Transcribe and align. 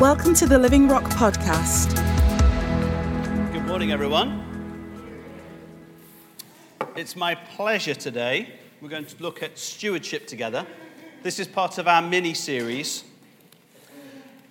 Welcome 0.00 0.32
to 0.34 0.46
the 0.46 0.56
Living 0.56 0.86
Rock 0.86 1.02
Podcast. 1.02 1.92
Good 3.52 3.66
morning, 3.66 3.90
everyone. 3.90 4.44
It's 6.94 7.16
my 7.16 7.34
pleasure 7.34 7.96
today. 7.96 8.48
We're 8.80 8.90
going 8.90 9.06
to 9.06 9.20
look 9.20 9.42
at 9.42 9.58
stewardship 9.58 10.28
together. 10.28 10.64
This 11.24 11.40
is 11.40 11.48
part 11.48 11.78
of 11.78 11.88
our 11.88 12.00
mini 12.00 12.32
series, 12.32 13.02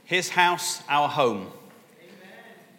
His 0.03 0.27
House, 0.27 0.83
Our 0.89 1.07
Home. 1.07 1.49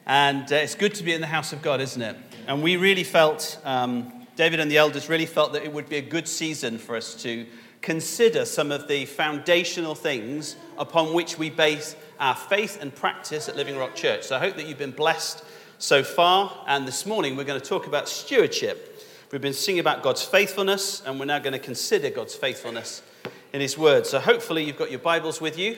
And 0.04 0.52
uh, 0.52 0.56
it's 0.56 0.74
good 0.74 0.94
to 0.96 1.02
be 1.02 1.14
in 1.14 1.22
the 1.22 1.26
house 1.26 1.54
of 1.54 1.62
God, 1.62 1.80
isn't 1.80 2.02
it? 2.02 2.16
And 2.46 2.62
we 2.62 2.76
really 2.76 3.04
felt, 3.04 3.58
um, 3.64 4.26
David 4.36 4.60
and 4.60 4.70
the 4.70 4.76
elders 4.76 5.08
really 5.08 5.24
felt 5.24 5.54
that 5.54 5.64
it 5.64 5.72
would 5.72 5.88
be 5.88 5.96
a 5.96 6.02
good 6.02 6.28
season 6.28 6.76
for 6.76 6.96
us 6.96 7.14
to 7.22 7.46
consider 7.80 8.44
some 8.44 8.70
of 8.70 8.88
the 8.88 9.06
foundational 9.06 9.94
things 9.94 10.56
upon 10.76 11.14
which 11.14 11.38
we 11.38 11.48
base 11.48 11.96
our 12.18 12.34
faith 12.34 12.78
and 12.80 12.94
practice 12.94 13.48
at 13.48 13.56
Living 13.56 13.76
Rock 13.76 13.94
Church. 13.94 14.24
So 14.24 14.36
I 14.36 14.38
hope 14.40 14.56
that 14.56 14.66
you've 14.66 14.78
been 14.78 14.90
blessed 14.90 15.44
so 15.78 16.02
far. 16.02 16.64
And 16.66 16.86
this 16.86 17.06
morning 17.06 17.36
we're 17.36 17.44
going 17.44 17.60
to 17.60 17.66
talk 17.66 17.86
about 17.86 18.08
stewardship. 18.08 19.02
We've 19.30 19.40
been 19.40 19.52
singing 19.52 19.80
about 19.80 20.02
God's 20.02 20.24
faithfulness, 20.24 21.02
and 21.04 21.20
we're 21.20 21.26
now 21.26 21.38
going 21.38 21.52
to 21.52 21.58
consider 21.58 22.10
God's 22.10 22.34
faithfulness 22.34 23.02
in 23.52 23.60
His 23.60 23.76
Word. 23.78 24.06
So 24.06 24.18
hopefully 24.18 24.64
you've 24.64 24.78
got 24.78 24.90
your 24.90 25.00
Bibles 25.00 25.40
with 25.40 25.58
you. 25.58 25.76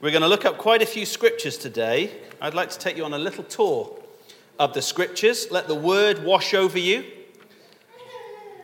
We're 0.00 0.12
going 0.12 0.22
to 0.22 0.28
look 0.28 0.44
up 0.44 0.56
quite 0.56 0.80
a 0.80 0.86
few 0.86 1.04
scriptures 1.04 1.58
today. 1.58 2.10
I'd 2.40 2.54
like 2.54 2.70
to 2.70 2.78
take 2.78 2.96
you 2.96 3.04
on 3.04 3.12
a 3.12 3.18
little 3.18 3.44
tour 3.44 3.98
of 4.58 4.72
the 4.72 4.80
scriptures. 4.80 5.48
Let 5.50 5.68
the 5.68 5.74
Word 5.74 6.24
wash 6.24 6.54
over 6.54 6.78
you, 6.78 7.04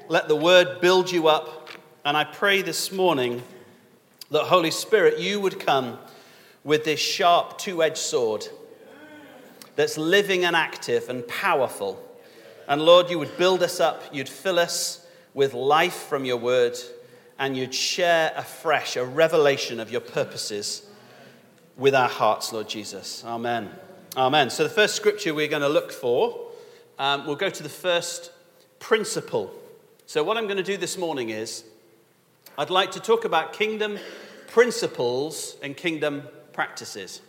let 0.08 0.28
the 0.28 0.36
Word 0.36 0.80
build 0.80 1.10
you 1.10 1.28
up. 1.28 1.68
And 2.04 2.16
I 2.16 2.24
pray 2.24 2.62
this 2.62 2.92
morning 2.92 3.42
that, 4.30 4.44
Holy 4.44 4.70
Spirit, 4.70 5.18
you 5.18 5.40
would 5.40 5.58
come 5.58 5.98
with 6.66 6.84
this 6.84 6.98
sharp 6.98 7.56
two 7.56 7.80
edged 7.80 7.96
sword 7.96 8.46
that's 9.76 9.96
living 9.96 10.44
and 10.44 10.56
active 10.56 11.08
and 11.08 11.26
powerful. 11.28 12.02
And 12.68 12.82
Lord, 12.82 13.08
you 13.08 13.20
would 13.20 13.38
build 13.38 13.62
us 13.62 13.78
up, 13.78 14.02
you'd 14.12 14.28
fill 14.28 14.58
us 14.58 15.06
with 15.32 15.54
life 15.54 15.94
from 15.94 16.24
your 16.24 16.38
word, 16.38 16.76
and 17.38 17.56
you'd 17.56 17.72
share 17.72 18.32
afresh 18.36 18.96
a 18.96 19.04
revelation 19.04 19.78
of 19.78 19.92
your 19.92 20.00
purposes 20.00 20.86
with 21.76 21.94
our 21.94 22.08
hearts, 22.08 22.52
Lord 22.52 22.68
Jesus. 22.68 23.22
Amen. 23.24 23.70
Amen. 24.16 24.50
So, 24.50 24.64
the 24.64 24.70
first 24.70 24.96
scripture 24.96 25.34
we're 25.34 25.46
going 25.46 25.62
to 25.62 25.68
look 25.68 25.92
for, 25.92 26.48
um, 26.98 27.26
we'll 27.26 27.36
go 27.36 27.50
to 27.50 27.62
the 27.62 27.68
first 27.68 28.32
principle. 28.80 29.54
So, 30.06 30.24
what 30.24 30.36
I'm 30.36 30.46
going 30.46 30.56
to 30.56 30.64
do 30.64 30.76
this 30.76 30.98
morning 30.98 31.30
is 31.30 31.62
I'd 32.58 32.70
like 32.70 32.90
to 32.92 33.00
talk 33.00 33.24
about 33.24 33.52
kingdom 33.52 33.98
principles 34.48 35.56
and 35.62 35.76
kingdom 35.76 36.22
practices. 36.56 37.20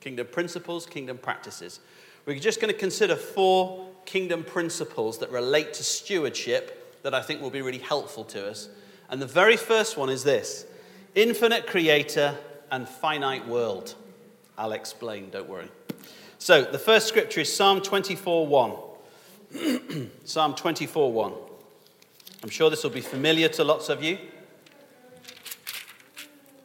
Kingdom 0.00 0.28
principles, 0.28 0.86
kingdom 0.86 1.18
practices. 1.18 1.80
We're 2.24 2.38
just 2.38 2.60
going 2.60 2.72
to 2.72 2.78
consider 2.78 3.16
four 3.16 3.88
kingdom 4.06 4.44
principles 4.44 5.18
that 5.18 5.30
relate 5.30 5.74
to 5.74 5.84
stewardship 5.84 7.02
that 7.02 7.12
I 7.12 7.20
think 7.20 7.42
will 7.42 7.50
be 7.50 7.60
really 7.62 7.78
helpful 7.78 8.24
to 8.24 8.48
us. 8.48 8.68
And 9.10 9.20
the 9.20 9.26
very 9.26 9.56
first 9.56 9.96
one 9.96 10.08
is 10.08 10.24
this 10.24 10.64
infinite 11.14 11.66
creator 11.66 12.36
and 12.70 12.88
finite 12.88 13.46
world. 13.46 13.94
I'll 14.56 14.72
explain, 14.72 15.30
don't 15.30 15.48
worry. 15.48 15.68
So, 16.38 16.62
the 16.62 16.78
first 16.78 17.08
scripture 17.08 17.40
is 17.40 17.54
Psalm 17.54 17.80
24 17.80 18.46
1. 18.46 20.10
Psalm 20.24 20.54
24 20.54 21.12
1. 21.12 21.32
I'm 22.42 22.48
sure 22.50 22.70
this 22.70 22.84
will 22.84 22.90
be 22.90 23.00
familiar 23.00 23.48
to 23.48 23.64
lots 23.64 23.88
of 23.88 24.02
you. 24.02 24.18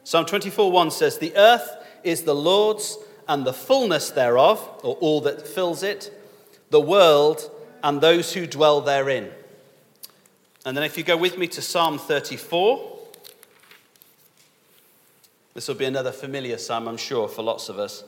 Psalm 0.04 0.26
24 0.26 0.70
1 0.70 0.90
says, 0.90 1.18
The 1.18 1.34
earth 1.36 1.81
is 2.04 2.22
the 2.22 2.34
Lord's 2.34 2.98
and 3.28 3.44
the 3.44 3.52
fullness 3.52 4.10
thereof, 4.10 4.58
or 4.82 4.96
all 4.96 5.20
that 5.22 5.46
fills 5.46 5.82
it, 5.82 6.12
the 6.70 6.80
world 6.80 7.50
and 7.82 8.00
those 8.00 8.32
who 8.32 8.46
dwell 8.46 8.80
therein. 8.80 9.30
And 10.64 10.76
then 10.76 10.84
if 10.84 10.96
you 10.96 11.04
go 11.04 11.16
with 11.16 11.38
me 11.38 11.46
to 11.48 11.62
Psalm 11.62 11.98
34, 11.98 12.98
this 15.54 15.68
will 15.68 15.74
be 15.74 15.84
another 15.84 16.12
familiar 16.12 16.56
psalm, 16.56 16.88
I'm 16.88 16.96
sure, 16.96 17.28
for 17.28 17.42
lots 17.42 17.68
of 17.68 17.78
us. 17.78 18.04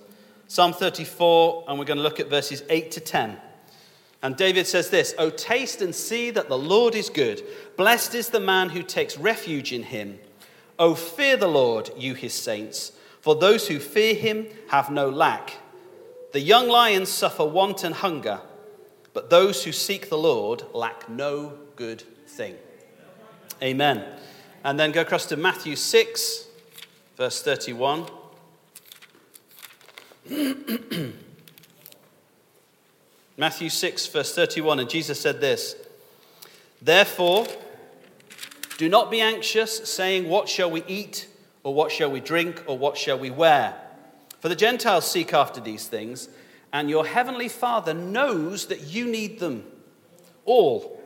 Psalm 0.46 0.72
34, 0.72 1.64
and 1.68 1.78
we're 1.78 1.84
going 1.84 1.96
to 1.96 2.02
look 2.02 2.20
at 2.20 2.28
verses 2.28 2.62
8 2.68 2.90
to 2.92 3.00
10. 3.00 3.36
And 4.22 4.36
David 4.36 4.66
says 4.66 4.88
this 4.88 5.14
O 5.18 5.28
taste 5.28 5.82
and 5.82 5.94
see 5.94 6.30
that 6.30 6.48
the 6.48 6.56
Lord 6.56 6.94
is 6.94 7.10
good. 7.10 7.42
Blessed 7.76 8.14
is 8.14 8.30
the 8.30 8.40
man 8.40 8.70
who 8.70 8.82
takes 8.82 9.18
refuge 9.18 9.72
in 9.72 9.82
him. 9.82 10.18
O 10.78 10.94
fear 10.94 11.36
the 11.36 11.48
Lord, 11.48 11.90
you 11.96 12.14
his 12.14 12.32
saints, 12.32 12.92
for 13.24 13.34
those 13.34 13.68
who 13.68 13.78
fear 13.78 14.14
him 14.14 14.46
have 14.68 14.90
no 14.90 15.08
lack. 15.08 15.54
The 16.32 16.40
young 16.40 16.68
lions 16.68 17.08
suffer 17.08 17.46
want 17.46 17.82
and 17.82 17.94
hunger, 17.94 18.42
but 19.14 19.30
those 19.30 19.64
who 19.64 19.72
seek 19.72 20.10
the 20.10 20.18
Lord 20.18 20.64
lack 20.74 21.08
no 21.08 21.54
good 21.74 22.02
thing. 22.26 22.56
Amen. 23.62 24.04
And 24.62 24.78
then 24.78 24.92
go 24.92 25.00
across 25.00 25.24
to 25.26 25.38
Matthew 25.38 25.74
6, 25.74 26.48
verse 27.16 27.42
31. 27.42 28.04
Matthew 33.38 33.70
6, 33.70 34.06
verse 34.08 34.34
31, 34.34 34.80
and 34.80 34.90
Jesus 34.90 35.18
said 35.18 35.40
this 35.40 35.76
Therefore, 36.82 37.46
do 38.76 38.90
not 38.90 39.10
be 39.10 39.22
anxious, 39.22 39.88
saying, 39.90 40.28
What 40.28 40.46
shall 40.46 40.70
we 40.70 40.84
eat, 40.86 41.28
or 41.64 41.74
what 41.74 41.90
shall 41.90 42.10
we 42.10 42.20
drink, 42.20 42.62
or 42.66 42.78
what 42.78 42.96
shall 42.96 43.18
we 43.18 43.30
wear? 43.30 43.74
For 44.38 44.48
the 44.48 44.54
Gentiles 44.54 45.10
seek 45.10 45.32
after 45.32 45.60
these 45.60 45.88
things, 45.88 46.28
and 46.72 46.88
your 46.90 47.06
heavenly 47.06 47.48
Father 47.48 47.94
knows 47.94 48.66
that 48.66 48.82
you 48.82 49.06
need 49.06 49.40
them 49.40 49.64
all. 50.44 51.00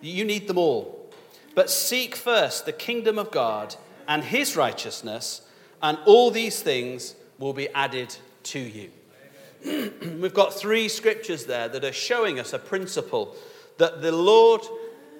You 0.00 0.24
need 0.24 0.48
them 0.48 0.58
all. 0.58 1.12
But 1.54 1.70
seek 1.70 2.16
first 2.16 2.66
the 2.66 2.72
kingdom 2.72 3.18
of 3.18 3.30
God 3.30 3.76
and 4.06 4.24
his 4.24 4.56
righteousness, 4.56 5.42
and 5.82 5.98
all 6.06 6.30
these 6.30 6.62
things 6.62 7.14
will 7.38 7.52
be 7.52 7.68
added 7.70 8.16
to 8.44 8.58
you. 8.58 8.90
We've 10.20 10.32
got 10.32 10.54
three 10.54 10.88
scriptures 10.88 11.44
there 11.44 11.68
that 11.68 11.84
are 11.84 11.92
showing 11.92 12.40
us 12.40 12.52
a 12.52 12.58
principle 12.58 13.36
that 13.76 14.00
the 14.02 14.12
Lord 14.12 14.62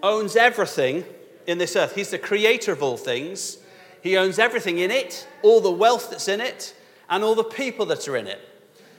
owns 0.02 0.36
everything 0.36 1.04
in 1.46 1.58
this 1.58 1.76
earth. 1.76 1.94
He's 1.94 2.10
the 2.10 2.18
creator 2.18 2.72
of 2.72 2.82
all 2.82 2.96
things. 2.96 3.58
He 4.02 4.16
owns 4.16 4.38
everything 4.38 4.78
in 4.78 4.90
it, 4.90 5.26
all 5.42 5.60
the 5.60 5.70
wealth 5.70 6.10
that's 6.10 6.28
in 6.28 6.40
it, 6.40 6.74
and 7.10 7.24
all 7.24 7.34
the 7.34 7.44
people 7.44 7.86
that 7.86 8.06
are 8.08 8.16
in 8.16 8.26
it. 8.26 8.40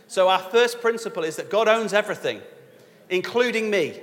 So, 0.08 0.28
our 0.28 0.40
first 0.40 0.82
principle 0.82 1.24
is 1.24 1.36
that 1.36 1.50
God 1.50 1.68
owns 1.68 1.94
everything, 1.94 2.42
including 3.09 3.70
me. 3.70 4.02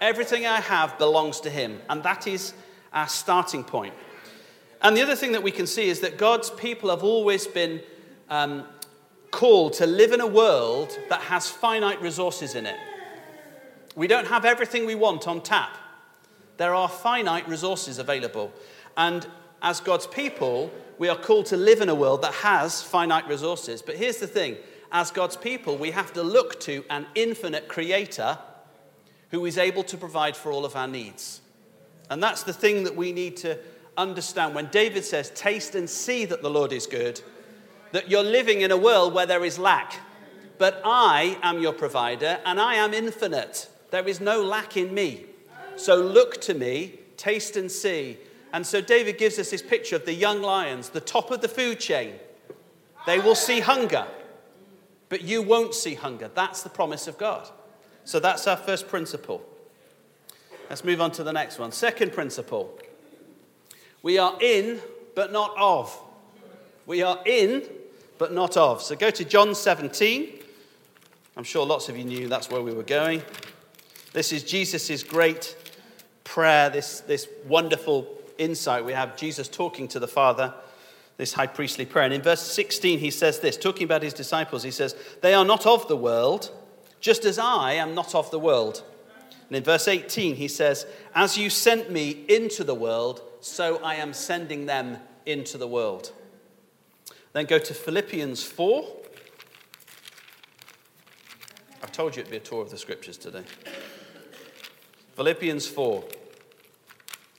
Everything 0.00 0.44
I 0.44 0.60
have 0.60 0.98
belongs 0.98 1.40
to 1.40 1.50
Him, 1.50 1.80
and 1.88 2.02
that 2.02 2.26
is 2.26 2.52
our 2.92 3.08
starting 3.08 3.64
point. 3.64 3.94
And 4.82 4.96
the 4.96 5.02
other 5.02 5.16
thing 5.16 5.32
that 5.32 5.42
we 5.42 5.50
can 5.50 5.66
see 5.66 5.88
is 5.88 6.00
that 6.00 6.18
God's 6.18 6.50
people 6.50 6.90
have 6.90 7.02
always 7.02 7.46
been 7.46 7.80
um, 8.28 8.64
called 9.30 9.72
to 9.74 9.86
live 9.86 10.12
in 10.12 10.20
a 10.20 10.26
world 10.26 10.98
that 11.08 11.22
has 11.22 11.48
finite 11.48 12.02
resources 12.02 12.54
in 12.54 12.66
it. 12.66 12.76
We 13.96 14.06
don't 14.06 14.26
have 14.26 14.44
everything 14.44 14.86
we 14.86 14.94
want 14.94 15.26
on 15.26 15.40
tap. 15.40 15.76
There 16.56 16.74
are 16.74 16.88
finite 16.88 17.48
resources 17.48 17.98
available. 17.98 18.52
And 18.96 19.26
as 19.64 19.80
God's 19.80 20.06
people, 20.06 20.70
we 20.98 21.08
are 21.08 21.16
called 21.16 21.46
to 21.46 21.56
live 21.56 21.80
in 21.80 21.88
a 21.88 21.94
world 21.94 22.22
that 22.22 22.34
has 22.34 22.82
finite 22.82 23.26
resources. 23.26 23.80
But 23.80 23.96
here's 23.96 24.18
the 24.18 24.26
thing 24.26 24.58
as 24.92 25.10
God's 25.10 25.36
people, 25.36 25.76
we 25.76 25.90
have 25.90 26.12
to 26.12 26.22
look 26.22 26.60
to 26.60 26.84
an 26.90 27.06
infinite 27.16 27.66
creator 27.66 28.38
who 29.30 29.44
is 29.46 29.58
able 29.58 29.82
to 29.84 29.96
provide 29.96 30.36
for 30.36 30.52
all 30.52 30.64
of 30.64 30.76
our 30.76 30.86
needs. 30.86 31.40
And 32.10 32.22
that's 32.22 32.44
the 32.44 32.52
thing 32.52 32.84
that 32.84 32.94
we 32.94 33.10
need 33.10 33.38
to 33.38 33.58
understand. 33.96 34.54
When 34.54 34.66
David 34.66 35.04
says, 35.04 35.30
Taste 35.30 35.74
and 35.74 35.88
see 35.88 36.26
that 36.26 36.42
the 36.42 36.50
Lord 36.50 36.72
is 36.72 36.86
good, 36.86 37.20
that 37.92 38.10
you're 38.10 38.22
living 38.22 38.60
in 38.60 38.70
a 38.70 38.76
world 38.76 39.14
where 39.14 39.26
there 39.26 39.44
is 39.44 39.58
lack. 39.58 39.98
But 40.58 40.82
I 40.84 41.38
am 41.42 41.60
your 41.60 41.72
provider 41.72 42.38
and 42.44 42.60
I 42.60 42.74
am 42.74 42.92
infinite. 42.92 43.68
There 43.90 44.06
is 44.06 44.20
no 44.20 44.42
lack 44.42 44.76
in 44.76 44.92
me. 44.92 45.24
So 45.76 45.96
look 45.96 46.40
to 46.42 46.54
me, 46.54 47.00
taste 47.16 47.56
and 47.56 47.72
see. 47.72 48.18
And 48.54 48.64
so 48.64 48.80
David 48.80 49.18
gives 49.18 49.36
us 49.40 49.50
this 49.50 49.62
picture 49.62 49.96
of 49.96 50.04
the 50.04 50.14
young 50.14 50.40
lions, 50.40 50.90
the 50.90 51.00
top 51.00 51.32
of 51.32 51.40
the 51.40 51.48
food 51.48 51.80
chain. 51.80 52.14
They 53.04 53.18
will 53.18 53.34
see 53.34 53.58
hunger, 53.58 54.06
but 55.08 55.22
you 55.22 55.42
won't 55.42 55.74
see 55.74 55.94
hunger. 55.94 56.30
That's 56.32 56.62
the 56.62 56.68
promise 56.68 57.08
of 57.08 57.18
God. 57.18 57.48
So 58.04 58.20
that's 58.20 58.46
our 58.46 58.56
first 58.56 58.86
principle. 58.86 59.44
Let's 60.70 60.84
move 60.84 61.00
on 61.00 61.10
to 61.12 61.24
the 61.24 61.32
next 61.32 61.58
one. 61.58 61.72
Second 61.72 62.12
principle 62.12 62.78
we 64.02 64.18
are 64.18 64.38
in, 64.40 64.80
but 65.16 65.32
not 65.32 65.52
of. 65.58 65.92
We 66.86 67.02
are 67.02 67.18
in, 67.26 67.64
but 68.18 68.32
not 68.32 68.56
of. 68.56 68.82
So 68.82 68.94
go 68.94 69.10
to 69.10 69.24
John 69.24 69.56
17. 69.56 70.32
I'm 71.36 71.42
sure 71.44 71.66
lots 71.66 71.88
of 71.88 71.98
you 71.98 72.04
knew 72.04 72.28
that's 72.28 72.50
where 72.50 72.62
we 72.62 72.72
were 72.72 72.84
going. 72.84 73.20
This 74.12 74.32
is 74.32 74.44
Jesus' 74.44 75.02
great 75.02 75.56
prayer, 76.22 76.70
this, 76.70 77.00
this 77.00 77.26
wonderful 77.48 78.20
insight 78.38 78.84
we 78.84 78.92
have 78.92 79.16
Jesus 79.16 79.48
talking 79.48 79.88
to 79.88 79.98
the 79.98 80.08
Father. 80.08 80.54
this 81.16 81.32
high 81.32 81.46
priestly 81.46 81.86
prayer. 81.86 82.06
And 82.06 82.14
in 82.14 82.22
verse 82.22 82.42
16, 82.42 82.98
he 82.98 83.10
says 83.10 83.38
this, 83.38 83.56
talking 83.56 83.84
about 83.84 84.02
his 84.02 84.12
disciples, 84.12 84.64
he 84.64 84.72
says, 84.72 84.96
They 85.20 85.32
are 85.32 85.44
not 85.44 85.64
of 85.64 85.86
the 85.86 85.96
world, 85.96 86.50
just 87.00 87.24
as 87.24 87.38
I 87.38 87.74
am 87.74 87.94
not 87.94 88.14
of 88.14 88.30
the 88.32 88.38
world. 88.38 88.82
And 89.48 89.56
in 89.56 89.62
verse 89.62 89.86
18, 89.86 90.36
he 90.36 90.48
says, 90.48 90.86
As 91.14 91.38
you 91.38 91.50
sent 91.50 91.90
me 91.90 92.24
into 92.28 92.64
the 92.64 92.74
world, 92.74 93.22
so 93.40 93.76
I 93.84 93.96
am 93.96 94.12
sending 94.12 94.66
them 94.66 94.98
into 95.26 95.58
the 95.58 95.68
world. 95.68 96.12
Then 97.32 97.46
go 97.46 97.58
to 97.58 97.74
Philippians 97.74 98.42
4. 98.42 98.84
I've 101.82 101.92
told 101.92 102.16
you 102.16 102.20
it'd 102.20 102.30
be 102.30 102.38
a 102.38 102.40
tour 102.40 102.62
of 102.62 102.70
the 102.70 102.78
scriptures 102.78 103.18
today. 103.18 103.44
Philippians 105.16 105.66
4. 105.66 106.04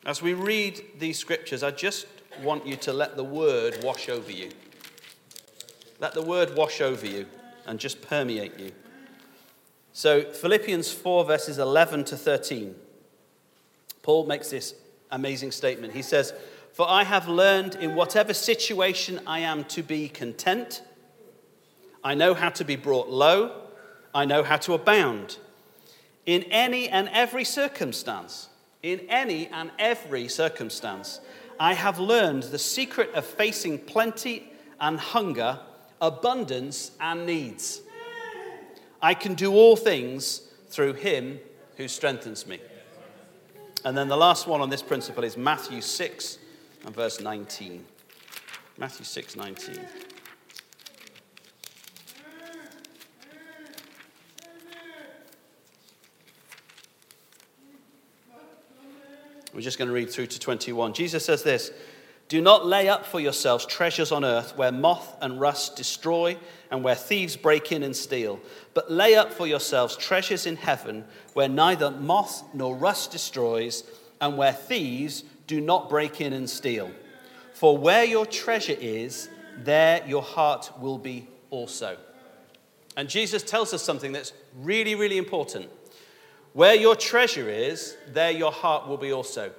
As 0.06 0.22
we 0.22 0.36
read 0.36 0.84
these 1.00 1.18
scriptures, 1.18 1.64
I 1.64 1.72
just 1.72 2.06
want 2.44 2.68
you 2.68 2.76
to 2.78 2.94
let 2.94 3.16
the 3.16 3.24
word 3.24 3.84
wash 3.84 4.08
over 4.08 4.32
you. 4.32 4.52
Let 6.00 6.14
the 6.14 6.22
word 6.22 6.56
wash 6.56 6.80
over 6.80 7.08
you 7.08 7.26
and 7.66 7.80
just 7.80 8.02
permeate 8.02 8.60
you. 8.60 8.72
So, 9.94 10.22
Philippians 10.22 10.92
4, 10.92 11.26
verses 11.26 11.58
11 11.58 12.04
to 12.06 12.18
13. 12.18 12.76
Paul 14.04 14.28
makes 14.28 14.52
this 14.52 14.76
amazing 15.10 15.52
statement. 15.52 15.94
He 15.94 16.04
says, 16.04 16.34
For 16.74 16.88
I 16.88 17.04
have 17.04 17.28
learned 17.28 17.74
in 17.76 17.96
whatever 17.96 18.34
situation 18.34 19.20
I 19.26 19.40
am 19.40 19.64
to 19.66 19.82
be 19.82 20.08
content. 20.08 20.84
I 22.04 22.14
know 22.14 22.36
how 22.36 22.50
to 22.50 22.64
be 22.64 22.76
brought 22.76 23.10
low. 23.10 23.60
I 24.14 24.26
know 24.26 24.44
how 24.44 24.58
to 24.58 24.74
abound. 24.74 25.40
In 26.28 26.44
any 26.44 26.90
and 26.90 27.10
every 27.10 27.44
circumstance, 27.44 28.50
in 28.86 29.00
any 29.10 29.48
and 29.48 29.72
every 29.80 30.28
circumstance, 30.28 31.20
I 31.60 31.74
have 31.74 31.98
learned 31.98 32.44
the 32.44 32.60
secret 32.60 33.12
of 33.16 33.26
facing 33.26 33.80
plenty 33.80 34.52
and 34.80 35.00
hunger, 35.00 35.60
abundance 36.00 36.92
and 37.02 37.26
needs. 37.26 37.82
I 39.02 39.16
can 39.16 39.34
do 39.34 39.54
all 39.54 39.76
things 39.76 40.42
through 40.68 40.94
him 40.94 41.40
who 41.78 41.88
strengthens 41.88 42.46
me. 42.46 42.60
And 43.84 43.98
then 43.98 44.08
the 44.08 44.18
last 44.18 44.46
one 44.46 44.62
on 44.62 44.70
this 44.70 44.84
principle 44.84 45.24
is 45.24 45.36
Matthew 45.36 45.82
6 45.82 46.38
and 46.86 46.94
verse 46.94 47.20
19. 47.20 47.84
Matthew 48.78 49.06
6 49.06 49.36
19. 49.36 49.80
We're 59.56 59.62
just 59.62 59.78
going 59.78 59.88
to 59.88 59.94
read 59.94 60.10
through 60.10 60.28
to 60.28 60.40
21. 60.40 60.94
Jesus 60.94 61.24
says 61.24 61.42
this 61.42 61.72
Do 62.28 62.42
not 62.42 62.66
lay 62.66 62.90
up 62.90 63.06
for 63.06 63.22
yourselves 63.22 63.66
treasures 63.66 64.12
on 64.12 64.26
earth 64.26 64.58
where 64.58 64.72
moth 64.72 65.16
and 65.22 65.40
rust 65.40 65.78
destroy 65.78 66.38
and 66.70 66.84
where 66.84 66.94
thieves 66.94 67.38
break 67.38 67.72
in 67.72 67.82
and 67.82 67.96
steal, 67.96 68.42
but 68.74 68.92
lay 68.92 69.16
up 69.16 69.32
for 69.32 69.48
yourselves 69.48 69.96
treasures 69.96 70.46
in 70.46 70.58
heaven 70.58 71.06
where 71.34 71.48
neither 71.48 71.90
moth 71.90 72.44
nor 72.54 72.76
rust 72.76 73.12
destroys 73.12 73.86
and 74.20 74.38
where 74.38 74.52
thieves 74.52 75.24
do 75.48 75.62
not 75.62 75.90
break 75.90 76.20
in 76.20 76.34
and 76.34 76.50
steal. 76.50 76.92
For 77.54 77.78
where 77.78 78.04
your 78.04 78.26
treasure 78.26 78.76
is, 78.78 79.30
there 79.64 80.06
your 80.06 80.22
heart 80.22 80.70
will 80.82 80.98
be 80.98 81.30
also. 81.50 81.96
And 82.98 83.08
Jesus 83.08 83.42
tells 83.42 83.74
us 83.74 83.82
something 83.82 84.12
that's 84.12 84.34
really, 84.58 84.96
really 84.96 85.18
important. 85.18 85.70
Where 86.56 86.74
your 86.74 86.96
treasure 86.96 87.50
is, 87.50 87.98
there 88.14 88.32
your 88.32 88.54
heart 88.54 88.88
will 88.88 88.96
be 88.96 89.12
also. 89.12 89.52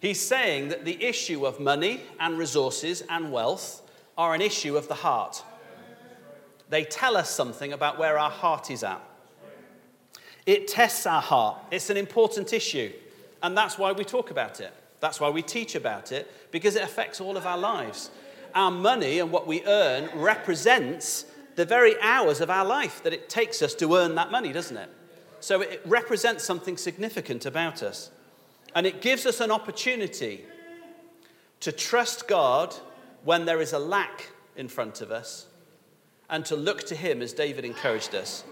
He's 0.00 0.18
saying 0.18 0.68
that 0.68 0.86
the 0.86 1.04
issue 1.04 1.44
of 1.44 1.60
money 1.60 2.00
and 2.18 2.38
resources 2.38 3.02
and 3.10 3.30
wealth 3.30 3.82
are 4.16 4.32
an 4.32 4.40
issue 4.40 4.78
of 4.78 4.88
the 4.88 4.94
heart. 4.94 5.44
They 6.70 6.84
tell 6.84 7.14
us 7.14 7.28
something 7.28 7.74
about 7.74 7.98
where 7.98 8.18
our 8.18 8.30
heart 8.30 8.70
is 8.70 8.82
at. 8.82 9.02
It 10.46 10.66
tests 10.66 11.04
our 11.04 11.20
heart. 11.20 11.58
It's 11.70 11.90
an 11.90 11.98
important 11.98 12.54
issue. 12.54 12.90
And 13.42 13.54
that's 13.54 13.76
why 13.76 13.92
we 13.92 14.02
talk 14.02 14.30
about 14.30 14.62
it. 14.62 14.72
That's 15.00 15.20
why 15.20 15.28
we 15.28 15.42
teach 15.42 15.74
about 15.74 16.10
it, 16.10 16.32
because 16.50 16.74
it 16.74 16.84
affects 16.84 17.20
all 17.20 17.36
of 17.36 17.44
our 17.44 17.58
lives. 17.58 18.10
Our 18.54 18.70
money 18.70 19.18
and 19.18 19.30
what 19.30 19.46
we 19.46 19.62
earn 19.66 20.08
represents 20.14 21.26
the 21.56 21.66
very 21.66 22.00
hours 22.00 22.40
of 22.40 22.48
our 22.48 22.64
life 22.64 23.02
that 23.02 23.12
it 23.12 23.28
takes 23.28 23.60
us 23.60 23.74
to 23.74 23.94
earn 23.94 24.14
that 24.14 24.30
money, 24.30 24.54
doesn't 24.54 24.78
it? 24.78 24.88
So 25.40 25.60
it 25.60 25.80
represents 25.84 26.44
something 26.44 26.76
significant 26.76 27.46
about 27.46 27.82
us. 27.82 28.10
And 28.74 28.86
it 28.86 29.00
gives 29.00 29.26
us 29.26 29.40
an 29.40 29.50
opportunity 29.50 30.44
to 31.60 31.72
trust 31.72 32.28
God 32.28 32.74
when 33.24 33.44
there 33.44 33.60
is 33.60 33.72
a 33.72 33.78
lack 33.78 34.30
in 34.56 34.68
front 34.68 35.00
of 35.00 35.10
us 35.10 35.46
and 36.30 36.44
to 36.46 36.56
look 36.56 36.84
to 36.84 36.94
Him 36.94 37.22
as 37.22 37.32
David 37.32 37.64
encouraged 37.64 38.14
us, 38.14 38.44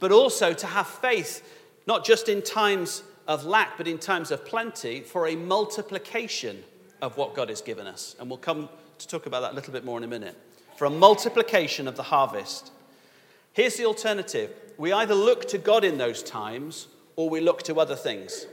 but 0.00 0.12
also 0.12 0.52
to 0.52 0.66
have 0.66 0.86
faith, 0.86 1.42
not 1.86 2.04
just 2.04 2.28
in 2.28 2.42
times 2.42 3.02
of 3.26 3.44
lack, 3.44 3.76
but 3.76 3.88
in 3.88 3.98
times 3.98 4.30
of 4.30 4.44
plenty, 4.44 5.00
for 5.00 5.26
a 5.26 5.34
multiplication 5.34 6.62
of 7.02 7.16
what 7.16 7.34
God 7.34 7.48
has 7.48 7.60
given 7.60 7.86
us. 7.86 8.14
And 8.18 8.28
we'll 8.28 8.38
come 8.38 8.68
to 8.98 9.08
talk 9.08 9.26
about 9.26 9.40
that 9.40 9.52
a 9.52 9.54
little 9.54 9.72
bit 9.72 9.84
more 9.84 9.98
in 9.98 10.04
a 10.04 10.08
minute. 10.08 10.36
For 10.76 10.84
a 10.86 10.90
multiplication 10.90 11.88
of 11.88 11.96
the 11.96 12.02
harvest. 12.04 12.70
Here's 13.54 13.76
the 13.76 13.86
alternative 13.86 14.52
we 14.76 14.92
either 14.92 15.14
look 15.14 15.48
to 15.48 15.58
God 15.58 15.84
in 15.84 15.96
those 15.96 16.22
times 16.22 16.88
or 17.16 17.30
we 17.30 17.40
look 17.40 17.62
to 17.62 17.80
other 17.80 17.96
things. 17.96 18.46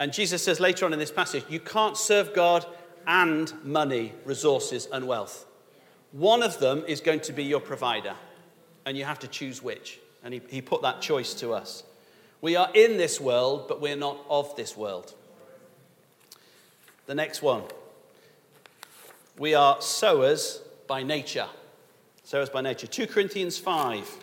And 0.00 0.12
Jesus 0.12 0.42
says 0.42 0.60
later 0.60 0.84
on 0.84 0.92
in 0.92 0.98
this 0.98 1.10
passage, 1.10 1.44
you 1.48 1.60
can't 1.60 1.96
serve 1.96 2.34
God 2.34 2.66
and 3.06 3.52
money, 3.64 4.12
resources, 4.24 4.86
and 4.92 5.06
wealth. 5.06 5.46
One 6.12 6.42
of 6.42 6.58
them 6.58 6.84
is 6.86 7.00
going 7.00 7.20
to 7.20 7.32
be 7.32 7.44
your 7.44 7.60
provider, 7.60 8.14
and 8.84 8.96
you 8.96 9.04
have 9.04 9.18
to 9.20 9.28
choose 9.28 9.62
which. 9.62 9.98
And 10.22 10.34
he, 10.34 10.40
he 10.48 10.60
put 10.60 10.82
that 10.82 11.00
choice 11.00 11.34
to 11.34 11.52
us. 11.52 11.84
We 12.40 12.54
are 12.56 12.70
in 12.74 12.96
this 12.96 13.20
world, 13.20 13.66
but 13.66 13.80
we're 13.80 13.96
not 13.96 14.18
of 14.28 14.54
this 14.56 14.76
world. 14.76 15.14
The 17.06 17.14
next 17.14 17.42
one. 17.42 17.62
We 19.38 19.54
are 19.54 19.80
sowers 19.80 20.60
by 20.86 21.02
nature. 21.02 21.48
So 22.28 22.42
as 22.42 22.50
by 22.50 22.60
nature. 22.60 22.86
2 22.86 23.06
Corinthians 23.06 23.56
5. 23.56 24.18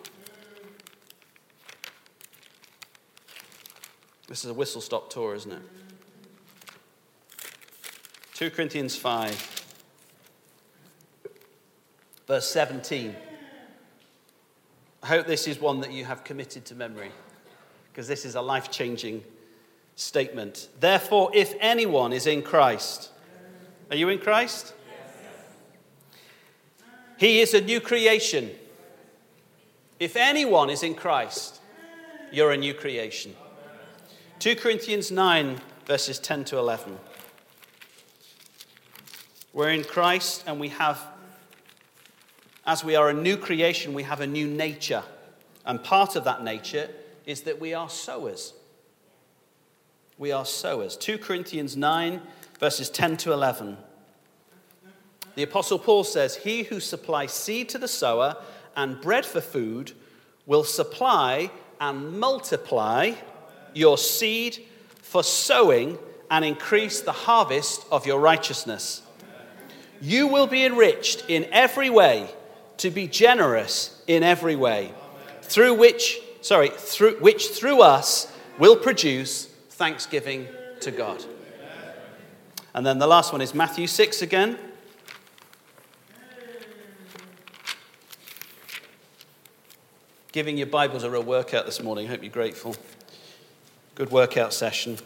This 4.28 4.44
is 4.44 4.50
a 4.52 4.54
whistle 4.54 4.80
stop 4.80 5.10
tour, 5.10 5.34
isn't 5.34 5.50
it? 5.50 5.62
2 8.34 8.50
Corinthians 8.50 8.94
5, 8.94 9.64
verse 12.28 12.48
17. 12.48 13.16
I 15.02 15.06
hope 15.08 15.26
this 15.26 15.48
is 15.48 15.60
one 15.60 15.80
that 15.80 15.90
you 15.90 16.04
have 16.04 16.22
committed 16.22 16.64
to 16.66 16.76
memory 16.76 17.10
because 17.90 18.06
this 18.06 18.24
is 18.24 18.36
a 18.36 18.40
life 18.40 18.70
changing 18.70 19.24
statement. 19.96 20.68
Therefore, 20.78 21.32
if 21.34 21.54
anyone 21.58 22.12
is 22.12 22.28
in 22.28 22.42
Christ, 22.42 23.10
are 23.90 23.96
you 23.96 24.10
in 24.10 24.20
Christ? 24.20 24.74
He 27.18 27.40
is 27.40 27.54
a 27.54 27.60
new 27.60 27.80
creation. 27.80 28.50
If 29.98 30.16
anyone 30.16 30.68
is 30.68 30.82
in 30.82 30.94
Christ, 30.94 31.60
you're 32.30 32.52
a 32.52 32.56
new 32.56 32.74
creation. 32.74 33.34
2 34.40 34.56
Corinthians 34.56 35.10
9, 35.10 35.58
verses 35.86 36.18
10 36.18 36.44
to 36.44 36.58
11. 36.58 36.98
We're 39.54 39.70
in 39.70 39.84
Christ 39.84 40.44
and 40.46 40.60
we 40.60 40.68
have, 40.68 41.00
as 42.66 42.84
we 42.84 42.94
are 42.96 43.08
a 43.08 43.14
new 43.14 43.38
creation, 43.38 43.94
we 43.94 44.02
have 44.02 44.20
a 44.20 44.26
new 44.26 44.46
nature. 44.46 45.02
And 45.64 45.82
part 45.82 46.16
of 46.16 46.24
that 46.24 46.44
nature 46.44 46.90
is 47.24 47.42
that 47.42 47.58
we 47.58 47.72
are 47.72 47.88
sowers. 47.88 48.52
We 50.18 50.32
are 50.32 50.44
sowers. 50.44 50.98
2 50.98 51.16
Corinthians 51.16 51.76
9, 51.76 52.20
verses 52.60 52.90
10 52.90 53.16
to 53.18 53.32
11. 53.32 53.78
The 55.36 55.42
Apostle 55.42 55.78
Paul 55.78 56.02
says, 56.02 56.34
He 56.36 56.64
who 56.64 56.80
supplies 56.80 57.30
seed 57.30 57.68
to 57.68 57.78
the 57.78 57.88
sower 57.88 58.36
and 58.74 59.00
bread 59.00 59.24
for 59.24 59.42
food 59.42 59.92
will 60.46 60.64
supply 60.64 61.50
and 61.78 62.18
multiply 62.18 63.12
your 63.74 63.98
seed 63.98 64.58
for 65.02 65.22
sowing 65.22 65.98
and 66.30 66.42
increase 66.44 67.02
the 67.02 67.12
harvest 67.12 67.86
of 67.92 68.06
your 68.06 68.18
righteousness. 68.18 69.02
You 70.00 70.26
will 70.26 70.46
be 70.46 70.64
enriched 70.64 71.26
in 71.28 71.46
every 71.52 71.90
way 71.90 72.30
to 72.78 72.90
be 72.90 73.06
generous 73.06 74.02
in 74.06 74.22
every 74.22 74.56
way, 74.56 74.92
through 75.42 75.74
which, 75.74 76.18
sorry, 76.40 76.70
through 76.70 77.18
which 77.20 77.48
through 77.48 77.82
us 77.82 78.32
will 78.58 78.76
produce 78.76 79.46
thanksgiving 79.70 80.46
to 80.80 80.90
God. 80.90 81.22
And 82.74 82.84
then 82.86 82.98
the 82.98 83.06
last 83.06 83.32
one 83.32 83.42
is 83.42 83.54
Matthew 83.54 83.86
6 83.86 84.22
again. 84.22 84.58
Giving 90.36 90.58
your 90.58 90.66
Bibles 90.66 91.02
a 91.02 91.10
real 91.10 91.22
workout 91.22 91.64
this 91.64 91.82
morning. 91.82 92.04
I 92.04 92.10
hope 92.10 92.22
you're 92.22 92.30
grateful. 92.30 92.76
Good 93.94 94.10
workout 94.10 94.52
session. 94.52 94.98